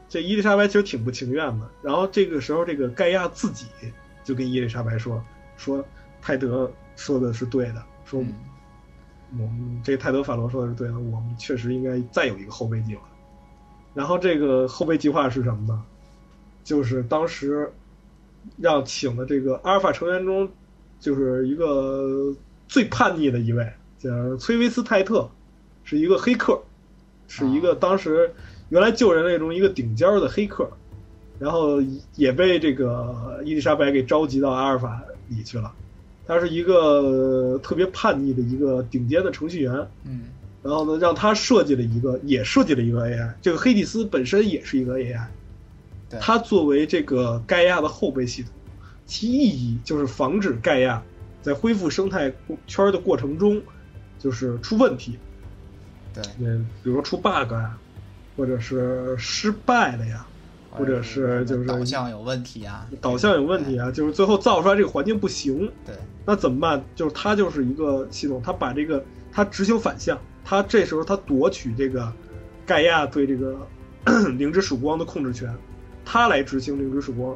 [0.09, 1.69] 这伊丽莎白其实挺不情愿的。
[1.81, 3.65] 然后这个时候，这个盖亚自己
[4.23, 5.23] 就跟伊丽莎白说
[5.57, 5.83] ：“说
[6.21, 8.23] 泰德说的是对的，说
[9.33, 13.01] 我们这泰德法罗说的是对的，我们确实应该再有一个后备计划。”
[13.93, 15.83] 然后这个后备计划是什么呢？
[16.63, 17.71] 就是当时。
[18.55, 20.49] 让请的这个阿尔法成员中，
[21.01, 22.33] 就是一个
[22.65, 25.29] 最叛逆的一位，叫崔维斯泰特，
[25.83, 26.63] 是一个黑客，
[27.27, 28.31] 是一个当时
[28.69, 30.69] 原来救人类中一个顶尖的黑客，
[31.39, 31.81] 然后
[32.15, 35.73] 也被这个伊丽莎白给召集到阿尔法里去了。
[36.25, 39.73] 他是一个特别叛逆的一个顶尖的程序员，
[40.03, 40.23] 嗯，
[40.61, 45.21] 然后呢，让他设计了一个，也设计了一个 AI，这个黑蒂斯本身也是一个 AI。
[46.19, 48.51] 他作为这个盖亚的后备系统，
[49.05, 51.01] 其意义就是防止盖亚
[51.41, 52.33] 在恢复生态
[52.65, 53.61] 圈的过程中，
[54.19, 55.17] 就是出问题。
[56.21, 57.77] 对，嗯，比如说出 bug 啊，
[58.35, 60.25] 或者是失败了呀，
[60.71, 65.71] 或者是就是导向有问题啊，导向有问题啊，就是最后造出来这个环境不行。
[65.85, 65.95] 对，
[66.25, 66.83] 那怎么办？
[66.95, 72.11] 就是它就是一个系统，它把这个它执行反向，它这时候它夺取这个
[72.65, 73.55] 盖亚对这个
[74.37, 75.53] 灵之曙光的控制权。
[76.09, 77.35] 它来执行灵之曙光，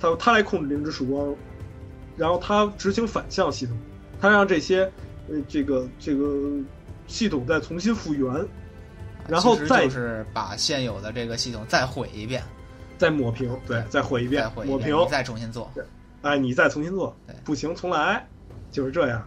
[0.00, 1.34] 它它来控制灵之曙光，
[2.16, 3.76] 然后它执行反向系统，
[4.18, 4.90] 它让这些
[5.28, 6.52] 呃这个这个
[7.06, 8.28] 系统再重新复原，
[9.28, 12.42] 然后再就是把现有的这个系统再毁一遍，
[12.98, 15.70] 再抹平，对，再毁一遍，抹平，再重新做，
[16.22, 18.26] 哎，你再重新做，不行重来，
[18.70, 19.26] 就是这样。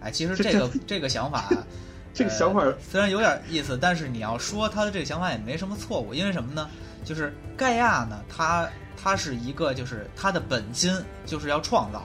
[0.00, 1.48] 哎，其实这个 这个想法，
[2.14, 6.68] 这个想法虽然有点意思，但是你要说他的这个想法也没什么错误，因为什么呢？
[7.04, 8.68] 就是盖亚呢，他
[9.00, 10.92] 他是一个，就是他的本心
[11.24, 12.04] 就是要创造，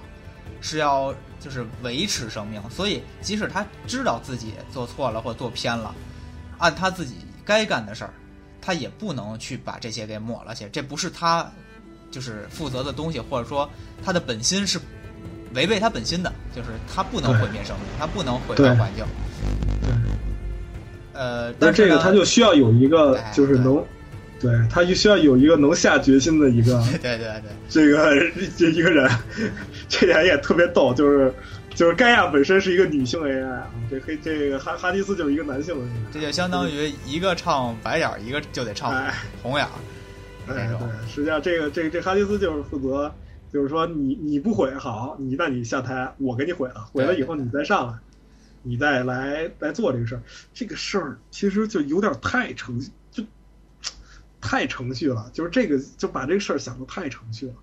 [0.62, 1.14] 是要
[1.44, 5.94] 就是维持生命，所以即使他知道自己做错了或做偏了，
[6.58, 8.14] 按他自己该干的事儿，
[8.62, 11.52] 他也不能去把这些给抹了去，这不是他
[12.10, 13.70] 就是负责的东西，或者说
[14.06, 14.80] 他的本心是
[15.54, 19.04] 违背他本心的，就是他不能毁灭生命，他不能毁灭环境。
[21.12, 23.84] 呃，但这个他就需要有一个就是能。
[24.44, 28.14] 对，他就需要有一个能下决心的一个， 对对对，这个
[28.58, 29.10] 这一个人，
[29.88, 31.34] 这点也特别逗，就是
[31.74, 38.94] 就是盖亚本身是一个女性 AI，这黑这个哈哈迪斯就是一个男性的，这就相当于一个唱白眼，一个就得唱
[39.42, 39.66] 红眼，
[40.50, 43.10] 哎，对，实际上这个这个这哈迪斯就是负责，
[43.54, 47.94] 就是说你你不毁好，你那你下台，我给你毁了，毁了以后你再上来，
[48.62, 50.22] 你再来来做这个事儿，
[50.54, 52.92] 这个事儿其实就有点太诚信。
[54.44, 57.54] 太程序了，就是这个就把这个事儿想的太程序了，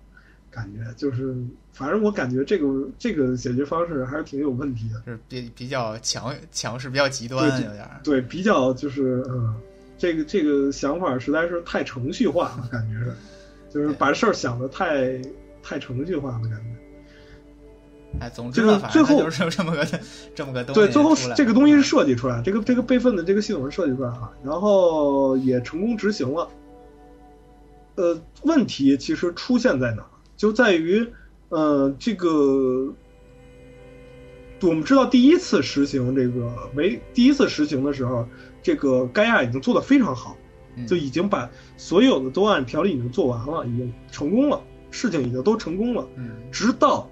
[0.49, 1.35] 感觉就是，
[1.71, 9.55] 反正我感觉这个这个解决方式还是挺有问题的，是比比较强强势，比较极端，有点对，比较就是嗯，
[9.95, 13.15] 这个这个想法实在是太程序化了，感觉是，
[13.71, 15.21] 就是把事儿想的太
[15.61, 16.65] 太程序化了，感觉。
[18.19, 19.87] 哎，总之呢，最后就是这么个
[20.35, 20.81] 这么个东西。
[20.81, 26.49] 对，最后这个东西是设计出来，这个这个备份的这个系统是设计出来了，然后也成功执行了。
[27.95, 30.05] 呃，问题其实出现在哪？
[30.37, 31.07] 就在于，
[31.49, 32.93] 呃，这个
[34.61, 38.27] 我们知道，第一次实行这个为第一次实行的时候，
[38.63, 40.37] 这个盖亚已经做得非常好，
[40.87, 46.07] 就已经把所有的都按条例已经做完了，已经成功了，事情已经都成功了。
[46.51, 47.09] 直到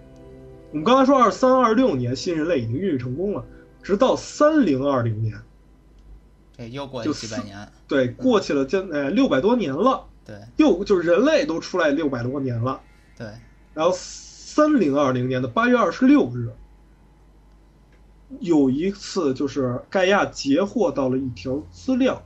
[0.72, 3.44] 我们刚才说二三二六年新人类已经孕育成功了，
[3.84, 5.36] 直到三零二零年，
[6.56, 10.06] 对，又过了几百年，对，过去了将呃六百多年了。
[10.30, 12.80] 对，又就是人类都出来六百多年了，
[13.18, 13.26] 对，
[13.74, 16.52] 然后三零二零年的八月二十六日，
[18.40, 22.22] 有一次就是盖亚截获到了一条资料，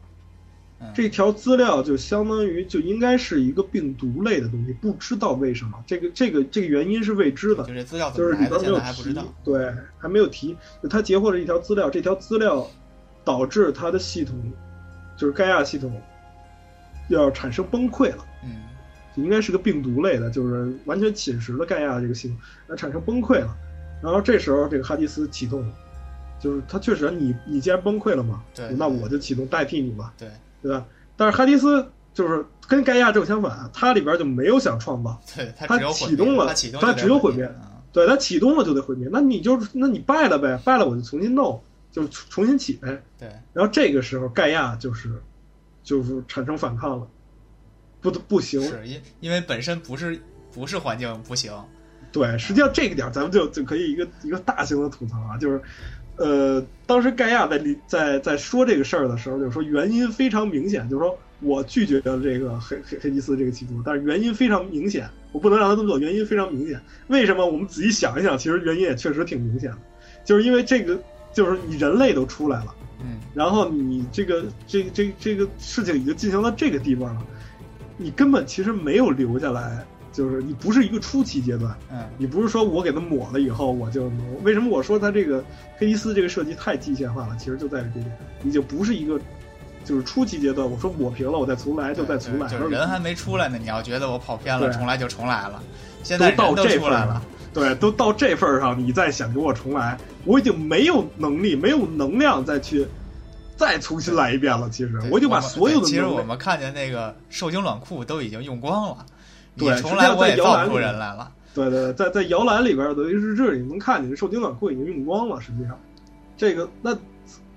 [0.81, 0.91] 嗯。
[0.93, 7.63] 这条资料就相当于就应该是一个病毒类的东西，不知道为什么，这个这个这个原因是未知的。
[7.63, 10.57] 就，是资料怎就是么来的，现里边没有提在还不知道。，对，还没有提。
[10.81, 12.67] 就他截获了一条资料，这条资料
[13.23, 14.35] 导致他的系统，
[15.15, 16.01] 就是盖亚系统
[17.09, 18.25] 要产生崩溃了。
[18.43, 18.61] 嗯
[19.15, 23.55] 应该是个病毒类的，就是完全侵蚀了盖亚这个系统，那产生崩溃了。
[24.01, 25.73] 然后这时候这个哈迪斯启动了，
[26.39, 30.27] 就是他确实你你既然崩溃了嘛，对那我就启动代替你嘛，对
[30.63, 30.83] 对吧？
[31.15, 36.47] 但是哈迪斯就是跟盖亚正相反，他里边就没有想创造，对，它启动了
[36.81, 41.61] 它只有毁灭嗯对他启动了就得毁灭，那你就那你败了呗，败了我就重新弄，
[41.91, 42.99] 就重新起呗。
[43.19, 45.21] 对，然后这个时候盖亚就是
[45.83, 47.07] 就是产生反抗了，
[48.01, 50.19] 不不行，是因因为本身不是
[50.51, 51.51] 不是环境不行，
[52.11, 55.61] 对，实际上这个点咱们就就可以一个一个大型的吐槽啊，就是，
[56.15, 66.79] 呃，当时盖亚在里在在说这个事儿的时候，就是说原因非常明显，就是说我拒绝了这个黑黑黑吉斯这个企图，但是原因非常明显，我不能让他这么做，原因非常明显。
[67.07, 67.45] 为什么？
[67.45, 69.77] 我们仔细想一想，其实原因也确实挺明显的，
[70.23, 70.97] 就是因为这个，
[71.33, 72.73] 就是你人类都出来了。
[73.03, 77.21] 嗯然后你这个这个这个这个事情已经进行到这个地方了，
[77.97, 84.43] 你根本其实没有留下来，就是你不是一个初期阶段，嗯你不是说我给它抹了以后我就能。
[84.43, 85.43] 为什么我说它这个
[85.77, 87.35] 黑迪斯这个设计太机械化了？
[87.37, 88.11] 其实就在于这点，
[88.41, 89.19] 你就不是一个
[89.83, 95.61] 就是初期阶段，我说抹平了我再重来就再重来，就是人还没出来呢，你要觉得我跑偏了，重来就重来了。
[96.03, 97.21] 现在都到人都这份儿出来了，
[97.53, 102.87] 对，都到这份儿上，你再想给我重来，我已经没有能力、没有能量再去
[103.55, 104.69] 再重新来一遍了。
[104.69, 109.05] 其实我已经把所有的其实我们看见那个受精卵库都已经用光了，
[109.53, 111.31] 你对重来我也造不出人来了。
[111.53, 115.39] 对对，在在摇篮里边的日志，你能看见受精卵库已经用光了。
[115.39, 115.79] 实际上，
[116.35, 116.91] 这个那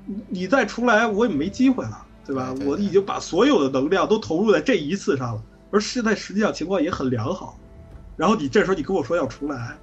[0.04, 2.52] 你你再重来，我也没机会了，对吧？
[2.54, 7.58] 对对我已经把所有的能量都投入在这一次上了，而现在实际上情况也很良好。
[8.18, 9.74] 然后你这时候你跟我说要重来，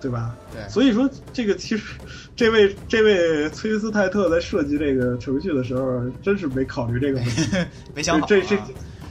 [0.00, 0.34] 对吧？
[0.52, 1.94] 对，所以说这个其实
[2.34, 7.56] 这位这位崔斯泰特在设计这个程序的时候，真是没考虑这个问题。
[7.94, 8.26] 没想好、啊。
[8.28, 8.56] 这这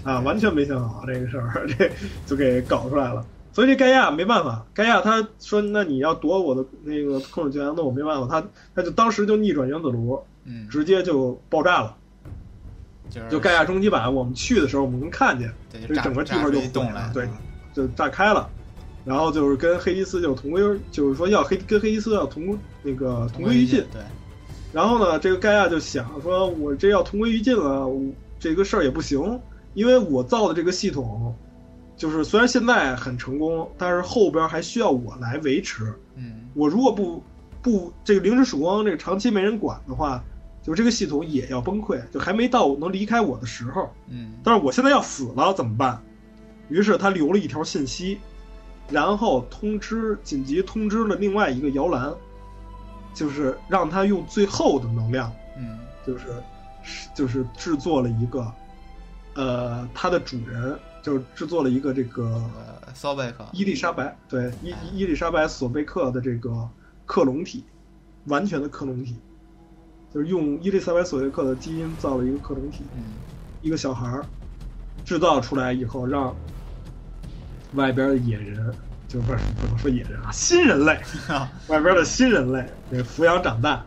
[0.03, 1.89] 啊，完全没想好这个事儿， 这
[2.25, 3.25] 就给搞出来了。
[3.51, 11.95] 所以这盖亚没办法，盖亚他说：“那你要夺我的那个控制权，那我没办法。”他他就当时就逆转原子炉，嗯，直接就爆炸了。
[13.09, 17.31] 就是就盖亚终极版，我们去的时候我们能看见，对就整个地方就毁炸出一洞来了，，对嗯，
[17.73, 18.47] 就炸开了。
[19.09, 20.61] 然后就是跟黑迪斯就同归，
[20.91, 23.83] 就是说要黑跟黑迪斯要同那个同归于尽。
[23.91, 23.99] 对，
[24.71, 27.99] 然后呢，这个盖亚就想说，我这要同归于尽了，我
[28.39, 29.39] 这个事儿也不行，
[29.73, 31.35] 因为我造的这个系统，
[31.97, 35.91] 就是虽然现在很成功，但是后边还需要我来维持。
[36.15, 37.23] 嗯我如果不
[37.63, 40.23] 不这个零之曙光这个长期没人管的话，
[40.61, 43.89] 就这个系统也要崩溃，就还没到能离开我的时候。
[44.07, 45.99] 嗯但是我现在要死了怎么办？
[46.69, 48.19] 于是他留了一条信息，
[48.89, 52.13] 然后通知紧急通知了另外一个摇篮，
[53.13, 55.79] 就是让他用最后的能量，嗯。
[56.07, 56.27] 就是
[57.13, 58.51] 就是制作了一个，
[59.35, 62.23] 呃，他的主人就是制作了一个这个
[62.55, 66.67] 呃，骚贝克，伊丽莎白，对伊哎伊丽莎白索贝克的这个
[67.05, 67.63] 克隆体，
[68.25, 69.17] 完全的克隆体，
[70.11, 73.19] 就是用伊丽莎白索贝克的基因造了一个克隆体，嗯。
[73.61, 74.25] 一个小孩儿
[75.03, 76.35] 制造出来以后，让
[77.73, 78.73] 外边的野人，
[79.07, 83.85] 就不是不能说野人啊， 新人类，哈，外边的新人类，给抚养长大，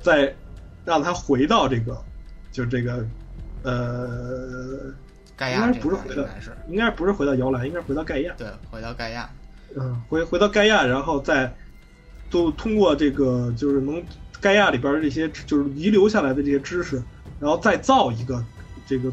[0.00, 0.34] 再
[0.84, 1.96] 让他回到这个，
[2.52, 3.04] 就这个，
[3.62, 4.94] 呃，应
[5.36, 9.28] 该盖亚这不是回到应该是，应该不是回到摇篮，应该是回到盖亚，对，回到盖亚，
[9.76, 11.52] 嗯，回回到盖亚，然后再
[12.30, 14.02] 都通过这个就是能
[14.40, 17.02] 盖亚里边的这些就是遗留下来的这些知识，
[17.40, 18.44] 然后再造一个
[18.86, 19.10] 这个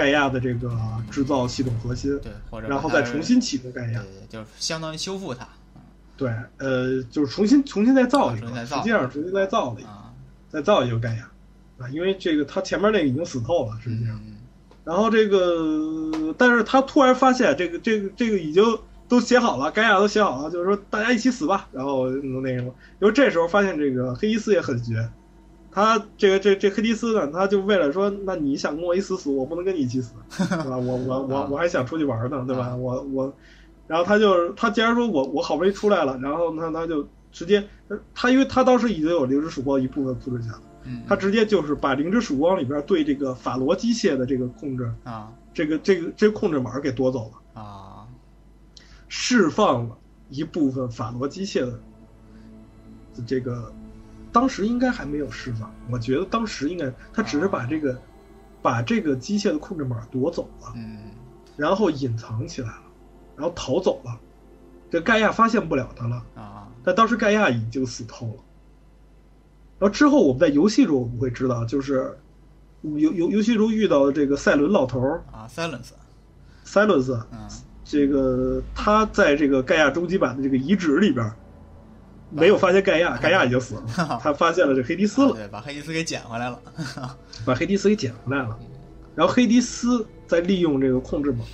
[0.00, 0.70] 盖亚的这个
[1.10, 4.00] 制造系统核心，对，或者然后再重新启动盖亚。
[4.00, 5.46] 对对，就是相当于修复它
[6.16, 10.12] 对，呃，就是重新重新再造一个，实际上重新再造了一个，啊，
[10.48, 11.30] 再造一个盖亚
[11.78, 14.16] 啊，因为这个他前面那个已经死透了，实际上。
[14.16, 14.36] 嗯
[14.82, 18.64] 然后这个，但是他突然发现这个这个这个已经
[19.06, 21.68] 都写好了，盖亚都写好了，就是说大家一起死吧。
[21.70, 25.06] 然后那什么，因为这时候发现这个黑衣斯也很绝，
[25.72, 30.76] 他这个这这黑迪斯呢，他就为了说，那你想跟我一起死，我不能跟你一起死， 对吧？
[30.76, 32.66] 我我我我还想出去玩呢，对吧？
[32.66, 33.32] 啊我我，
[33.86, 37.64] 然后他就他既然说我我好不容易出来了，然后呢他就直接
[38.14, 40.58] 他因为他当时已经有灵之曙光一部分复制下来。
[40.84, 48.06] 嗯，他直接就是把灵之曙光里边对这个法罗机械的这个控制，啊这个这个这个控制码给夺走了，啊，
[49.06, 49.98] 释放了
[50.30, 51.78] 一部分法罗机械的
[53.26, 53.70] 这个，
[54.32, 55.72] 当时应该还没有释放。
[55.90, 57.98] 我觉得当时应该他只是把这个、
[58.62, 61.10] 把这个机械的控制码夺走了，嗯
[61.56, 62.82] 然后隐藏起来了，
[63.36, 64.18] 然后逃走了。
[64.90, 68.34] 这盖亚发现不了他了，啊但当时盖亚已经死透了。
[69.78, 72.18] 然后之后我们在游戏中我们会知道，就是
[72.82, 77.48] 游游游戏中遇到的这个赛伦老头儿啊，silence，Silence，嗯
[77.84, 81.34] 这个他在这个盖亚终极版的这个遗址里边儿
[82.30, 83.82] 没有发现盖亚，盖亚已经死了，
[84.22, 86.62] 他发现了这黑迪斯了，啊对，把黑迪斯给捡回来了。
[87.44, 88.58] 把黑迪斯给捡回来了。
[89.16, 91.44] 然后黑迪斯在利用这个控制码，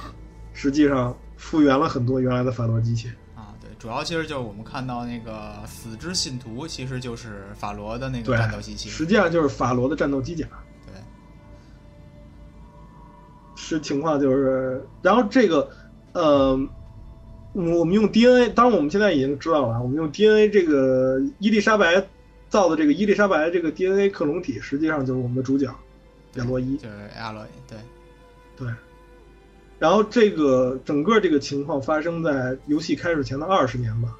[0.52, 3.08] 实际上复原了很多原来的法罗机器。
[3.34, 8.90] 啊，对，主要其实就是我们看到那个死之信徒，其实就是法罗的那个战斗机器。
[8.90, 10.46] 实际上就是法罗的战斗机甲。
[10.86, 10.94] 对，
[13.56, 15.68] 是情况就是，然后这个，
[16.12, 16.58] 呃，
[17.56, 22.06] 我们用 DNA，当然我们现在已经知道了，我们用 DNA 这个伊丽莎白
[22.50, 25.74] 造的这个伊丽莎白这个 DNA 克隆体，实际上就是我们的主角
[26.34, 26.76] 亚洛伊。
[26.76, 27.78] 就是亚洛伊，对，
[28.58, 28.68] 对。
[29.78, 34.14] 然后这个整个这个情况发生在游戏开始前的二十年吧，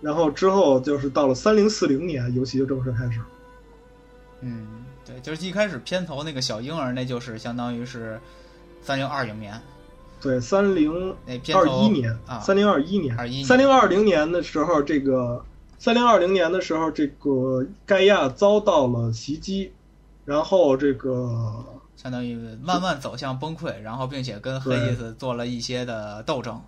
[0.00, 3.20] 然后之后就是到了三零四零年，游戏就正式开始。
[4.40, 8.20] 嗯，对，就是一开始片头那个小婴儿，那就是相当于是
[8.80, 9.60] 三零二零年
[10.22, 11.14] 对，三零
[11.54, 15.44] 二一年啊，三零二一年，21年三零二零年的时候，这个
[15.78, 19.72] 三零二零年的时候，这个盖亚遭到了袭击，
[20.24, 21.64] 然后这个
[21.96, 26.60] 相当于慢慢走向崩溃，然后并且跟黑伊斯做了一些的斗争。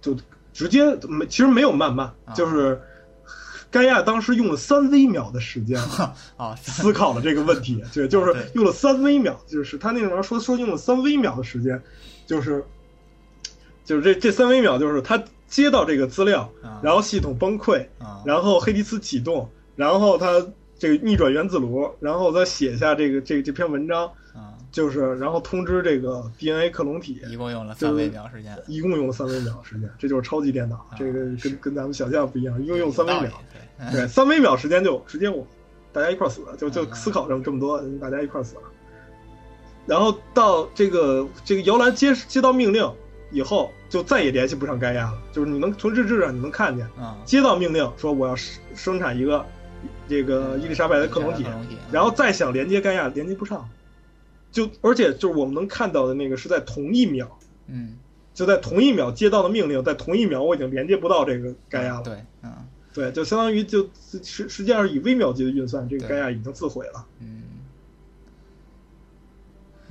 [0.00, 0.16] 就
[0.52, 2.80] 直接没，其实没有慢慢，啊就是
[3.70, 5.80] 盖亚当时用了三微秒的时间
[6.36, 11.80] 啊， 思考了这个问题， 对，就是用了三微秒，就是他那时候说说用了三微秒的时间，
[12.26, 12.64] 就是
[13.84, 16.80] 就是这这三微秒，就是他接到这个资料，啊。
[16.82, 20.44] 然后系统崩溃，啊，然后黑迪斯启动，然后他
[20.78, 33.30] 这个逆转原子炉，然后再写下这个这这篇文章，啊，就是然后通知这个 DNA 克隆体，一共用了三微秒时间，一共用了三微秒时间，这就是超级电脑，啊这个跟跟咱们想象不一样，一共用三微秒，，
[33.78, 35.46] 对，对，三微秒时间就直接我
[35.92, 36.94] 大家一块儿死了，就就嗯。
[36.94, 38.62] 思考这么这么多，大家一块儿死了。
[39.86, 42.90] 然后到这个这个摇篮接接到命令
[43.30, 49.44] 以后，就再也联系不上盖亚了，就是你能从日志上你能看见，啊，接到命令说我要生生产一个
[50.08, 53.68] 这个伊丽莎白的克隆体克，隆体，然后再想连接盖亚连接不上，
[54.50, 57.98] 就而且就是我们能看到的那个是在同一秒，嗯，
[58.34, 62.02] 就在同一秒接到的命令，在同一秒我已经连接不到这个盖亚了。
[62.02, 62.52] 对，嗯。
[62.94, 63.88] 对，就相当于就
[64.22, 67.06] 实实际上是以微秒级的运算，这个盖亚已经自毁了。
[67.20, 67.41] 嗯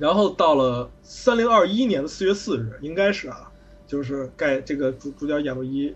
[0.02, 3.48] 然后到了三零二一年的四月四日，应该是啊，
[3.86, 5.94] 就是盖这个主主角亚洛伊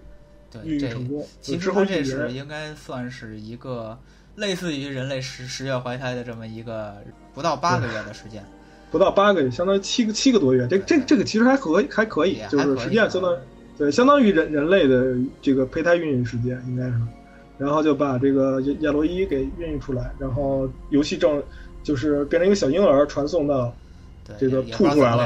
[0.49, 3.99] 对，孕育成功，其实它这是应该算是一个
[4.37, 6.95] 类似于人类十十月怀胎的这么一个
[7.35, 8.45] 不到八个月的时间，
[8.93, 10.69] 不到八个月，相当于七个七个多月。
[10.69, 13.39] 这这这个其实还可还可以就是实际上相当于
[13.77, 16.95] 对相当于人人类的这个胚胎孕育时间应该是，
[17.59, 21.43] 然后就把这个亚亚洛伊给孕育出来，然后游戏正
[21.83, 23.73] 就是变成一个小婴儿传送到对，
[24.39, 25.25] 这个吐出来了，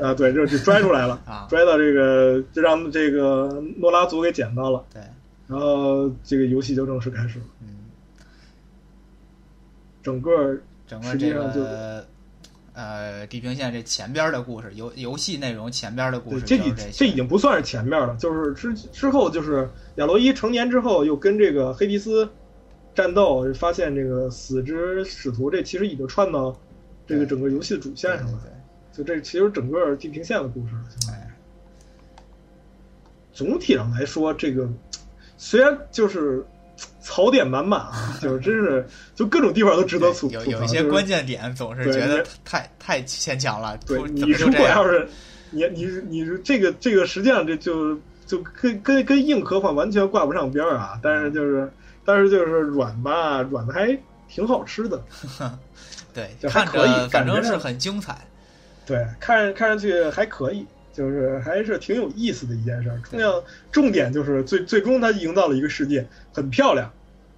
[0.00, 5.02] 啊，对，这就拽出来了，啊， 拽到这个就让这个诺拉族给捡到了，对，
[5.46, 7.68] 然后这个游戏就正式开始了，嗯，
[10.02, 12.04] 整个整个这个
[12.74, 22.28] 呃地平线这前边的故事，游游戏内容前边的故，事这已这已经不算是前面了，就是之之后就是亚罗伊成年之后又跟这个黑迪斯
[22.94, 26.54] 战斗，发现这个死之使徒，这其实已经串到
[27.06, 28.52] 这个整个游戏的主线上了，对
[28.96, 30.84] 就这其实整个地平线的故事了。
[31.06, 31.30] 对，哎，
[33.32, 34.68] 总体上来说，这个
[35.36, 36.44] 虽然就是
[37.00, 40.38] 槽点满满啊， 就是真是就各种地方都值得吐槽。
[40.38, 44.50] 就是有一些关键点总是对觉得太太牵强了，对你如？
[44.52, 45.06] 果要是
[45.50, 47.96] 你你你是这个这个实际上这就
[48.26, 51.70] 就跟跟跟硬科幻完全挂不上边儿啊，但是就是
[52.04, 53.96] 但是就是软吧，软的还
[54.28, 55.00] 挺好吃的，
[56.16, 58.26] 对，就还可以反正是很精彩，
[58.86, 62.98] 对，看看上去还可以，就是还是挺有意思的一件事儿。
[63.04, 66.90] 重要重点就是最最终它营造了一个世界，很漂亮，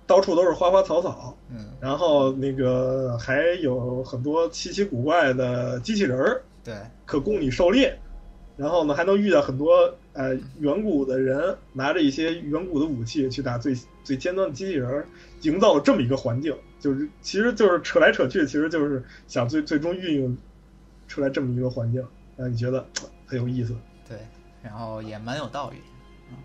[0.06, 6.40] 到处都是花花草草，嗯，然后那个还有很多稀奇古怪的机器人儿。
[6.62, 7.98] 对，可供你狩猎，
[8.56, 15.06] 然后呢还能遇到很多呃远古的人拿着一些远古的武器去打最最尖端的机器人儿，
[15.40, 20.36] 营造了这么一个环境，就是其实就是扯来扯去，其实就是想最最终运用
[21.06, 22.04] 出来这么一个环境，
[22.36, 23.76] 让你觉得呃很有意思。
[24.08, 24.18] 对，
[24.62, 25.76] 然后也蛮有道理，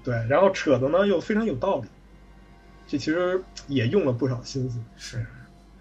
[0.03, 1.87] 对，然后扯的呢又非常有道理，
[2.87, 4.79] 这其实也用了不少心思。
[4.97, 5.25] 是，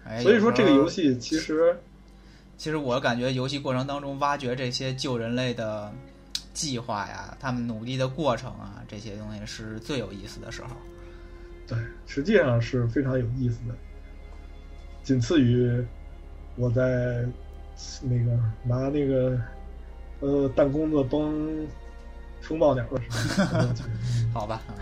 [0.05, 1.77] 哎所以说这个游，戏其实
[2.55, 5.91] 其实我感觉游戏过程当中挖掘这些救人类的
[6.53, 10.69] 计划呀，他们努力的过程啊，这些东西是最有意思的时候。
[11.65, 13.75] 对，实际上是非常有意思的，
[15.03, 15.85] 仅次于
[16.55, 17.25] 我在
[18.01, 19.37] 那个拿那个
[20.21, 21.67] 呃弹弓子崩
[22.41, 23.67] 风暴鸟的时候
[24.33, 24.75] 好吧，嗯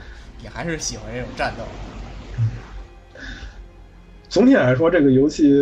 [0.44, 1.64] 你还是喜欢这种战斗。
[4.28, 5.54] 总体来说，这个游戏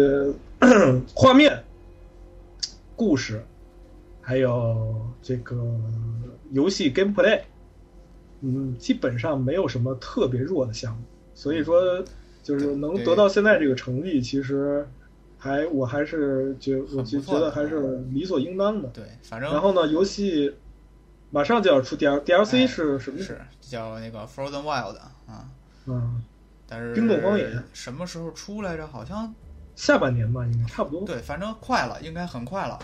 [1.13, 1.61] 画面、
[2.95, 3.43] 故事，
[4.21, 5.57] 还有这个
[6.51, 7.41] 游戏 gameplay，
[8.39, 11.01] 嗯，基本上没有什么特别弱的项目。
[11.33, 12.01] 所以说，
[12.41, 14.87] 就是能得到现在这个成绩，其实
[15.37, 18.89] 还我还是觉我很就不错的觉得还是理所应当的。
[18.89, 20.55] 对，反正然后呢，游戏
[21.29, 23.21] 马上就要出 D L D L C 哎是什么？
[23.21, 24.97] 是叫那个 Frozen Wild
[25.27, 25.47] 啊，
[25.85, 26.23] 嗯，
[26.67, 28.87] 但是冰冻荒野什么时候出来着？
[28.87, 29.33] 好像
[29.75, 32.79] 下半年吧，应该差不多，对，反正快了，应该很快了。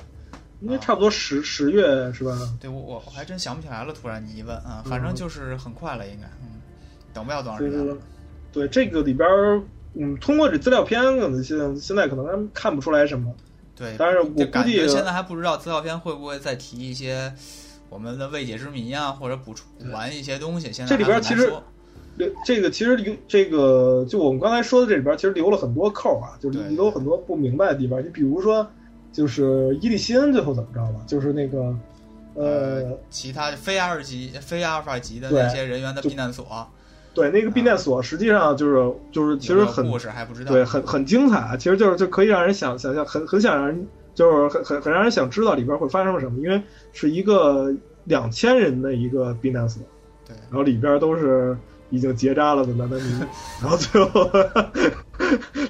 [0.61, 2.32] 应该差不多十十月是吧？
[2.61, 6.61] 对我我我还真想不起来了，突然你一问啊，嗯反正就是很快了，应该，嗯，
[7.14, 7.98] 等不了多长时间了。
[8.56, 9.61] 对这个里边儿，
[9.94, 13.32] 嗯，通过这资料片，可能现在现在可能看不出来什么。
[13.76, 17.34] 对，但是我估计现在还不知道资料片会不会再提一些
[17.90, 20.72] 我们的未解之谜啊，或者补充补完一些东西。
[20.72, 21.52] 现在这里边其实
[22.45, 28.02] 这个其实留这个就我们刚才说的这里边，其实留了很多扣啊，就是对留了很多不明白的地方。
[28.02, 28.65] 你比如说，
[29.11, 31.03] 就是伊利西恩最后怎么着了？
[31.06, 31.76] 就是那个，
[32.36, 36.45] 呃，其他非阿尔级、非阿尔法级的那些人员的避难所，
[37.16, 40.52] 对，那个避难所实际上就是就是其实很故事还不知道。
[40.52, 46.62] 对，很很精彩，啊其实就是就可以让人想想象，很很想让人就是很很很让人想知道里边会发生什么，因为
[46.92, 47.74] 是一个
[48.04, 49.82] 两千人的一个避难所，
[50.28, 51.58] 对然后里边都是
[51.90, 53.20] 已经结扎了的男男女女，
[53.62, 54.30] 然后最后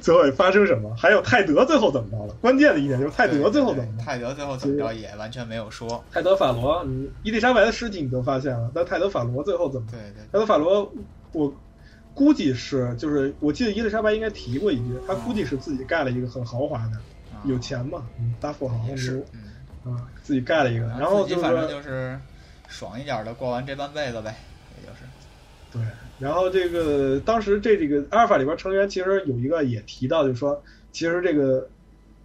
[0.01, 0.93] 最后也发生什么？
[0.97, 2.33] 还有泰德最后怎么着了？
[2.41, 4.03] 关键的一点就是泰德最后怎么着？
[4.03, 6.03] 泰德最后怎么着也完全没有说。
[6.11, 9.87] 泰德法罗，你伊丽莎白的尸体你都发现了，但泰德法罗最后怎么？
[9.91, 10.91] 对对泰德法罗，
[11.35, 11.53] 我
[12.13, 16.95] 估计是就是我记得伊丽莎白应该提过一句，她估计是自己盖了一个很豪华的。
[16.95, 17.01] 啊
[17.43, 19.25] 有钱嘛，嗯大富豪也是牛，
[19.83, 22.19] 嗯，啊，自己盖了一个，然后就反正是就是
[22.67, 24.35] 爽一点的过完这半辈子呗，
[24.81, 25.03] 也就是。
[25.71, 25.81] 对，
[26.17, 30.59] 然后这个当时这这个阿尔法里边成员其实有一个也提到，就是说
[30.91, 31.69] 其实这个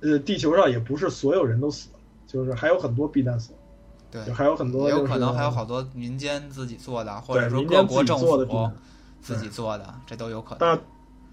[0.00, 3.54] 呃地球上也不是所有人都死了，就是还有很多避难所，
[4.10, 8.42] 对就，还有很多也有就是可能还有好多民间自己做的，或者说各国政府
[9.20, 10.58] 自己做的，这都有可能。
[10.60, 10.78] 但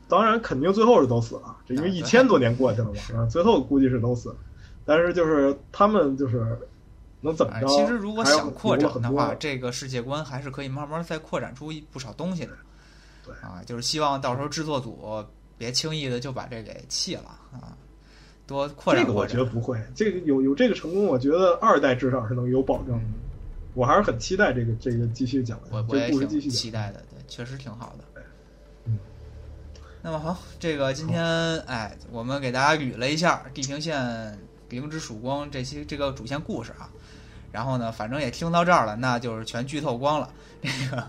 [0.08, 4.36] 当然肯定最后是都死了，这因为一千多年过去了嘛，啊，最后估计是都死了，
[4.86, 6.58] 但是就是他们就是
[7.22, 7.68] 能怎么着？
[7.68, 12.52] 哎其实如果想扩展的话，这个世界观还是可以慢慢再扩展出一不少东西的。
[13.26, 15.26] 对啊，就是希望到时候制作组
[15.58, 17.76] 别轻易的就把这给弃了啊，
[18.46, 19.28] 多扩展这个我。
[19.28, 22.98] 觉得不会，这个有有这个成功，我觉得二代至少是能有保证
[23.74, 26.72] 我还是很期待这个这个继续讲我我也个故事继续期。
[26.72, 28.22] 待的，对，确实挺好的。
[28.86, 28.98] 嗯，
[30.02, 31.24] 那么好，这个今天
[31.62, 34.40] 哎，我们给大家捋了一下《地平线：
[34.70, 36.90] 零之曙光》这些这个主线故事啊，
[37.52, 40.30] 然后呢，反正也听到这儿了，那就是全剧透光了。
[40.62, 41.04] 这个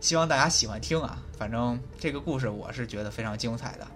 [0.00, 3.86] 希望大家喜欢听啊，反正这个故事我是觉得非常精彩的，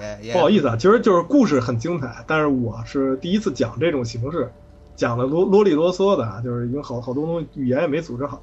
[0.00, 4.50] 也也不好意思啊，其实就是故事很精彩，但是我是第一次讲这种形式，
[4.94, 8.40] 讲的啰啰里啰嗦的啊，就是已经好好多东西语言也没组织好。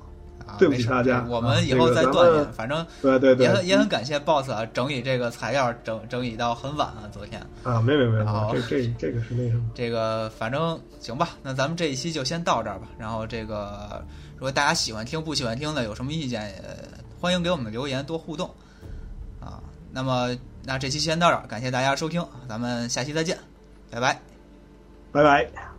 [0.53, 7.41] 啊对不起大家我啊们以后再锻炼，反正对对对也，很也很感谢 BOSS 啊，整理这个材料整整理到很晚啊，昨天。
[7.63, 12.87] 啊，没没没这这这个是那什么，这个反正行吧，那咱们这一期就先到这儿吧。
[12.97, 14.03] 然后这个
[14.35, 16.63] 如果大家喜欢听不喜欢听的，有什么意见也
[17.19, 18.47] 欢迎给我们留言，多互动
[19.39, 19.59] 啊。
[19.91, 23.37] 那么那这期先到这儿，感谢大家收听，咱们下期再见，
[23.89, 24.19] 拜拜。
[25.11, 25.72] 拜拜。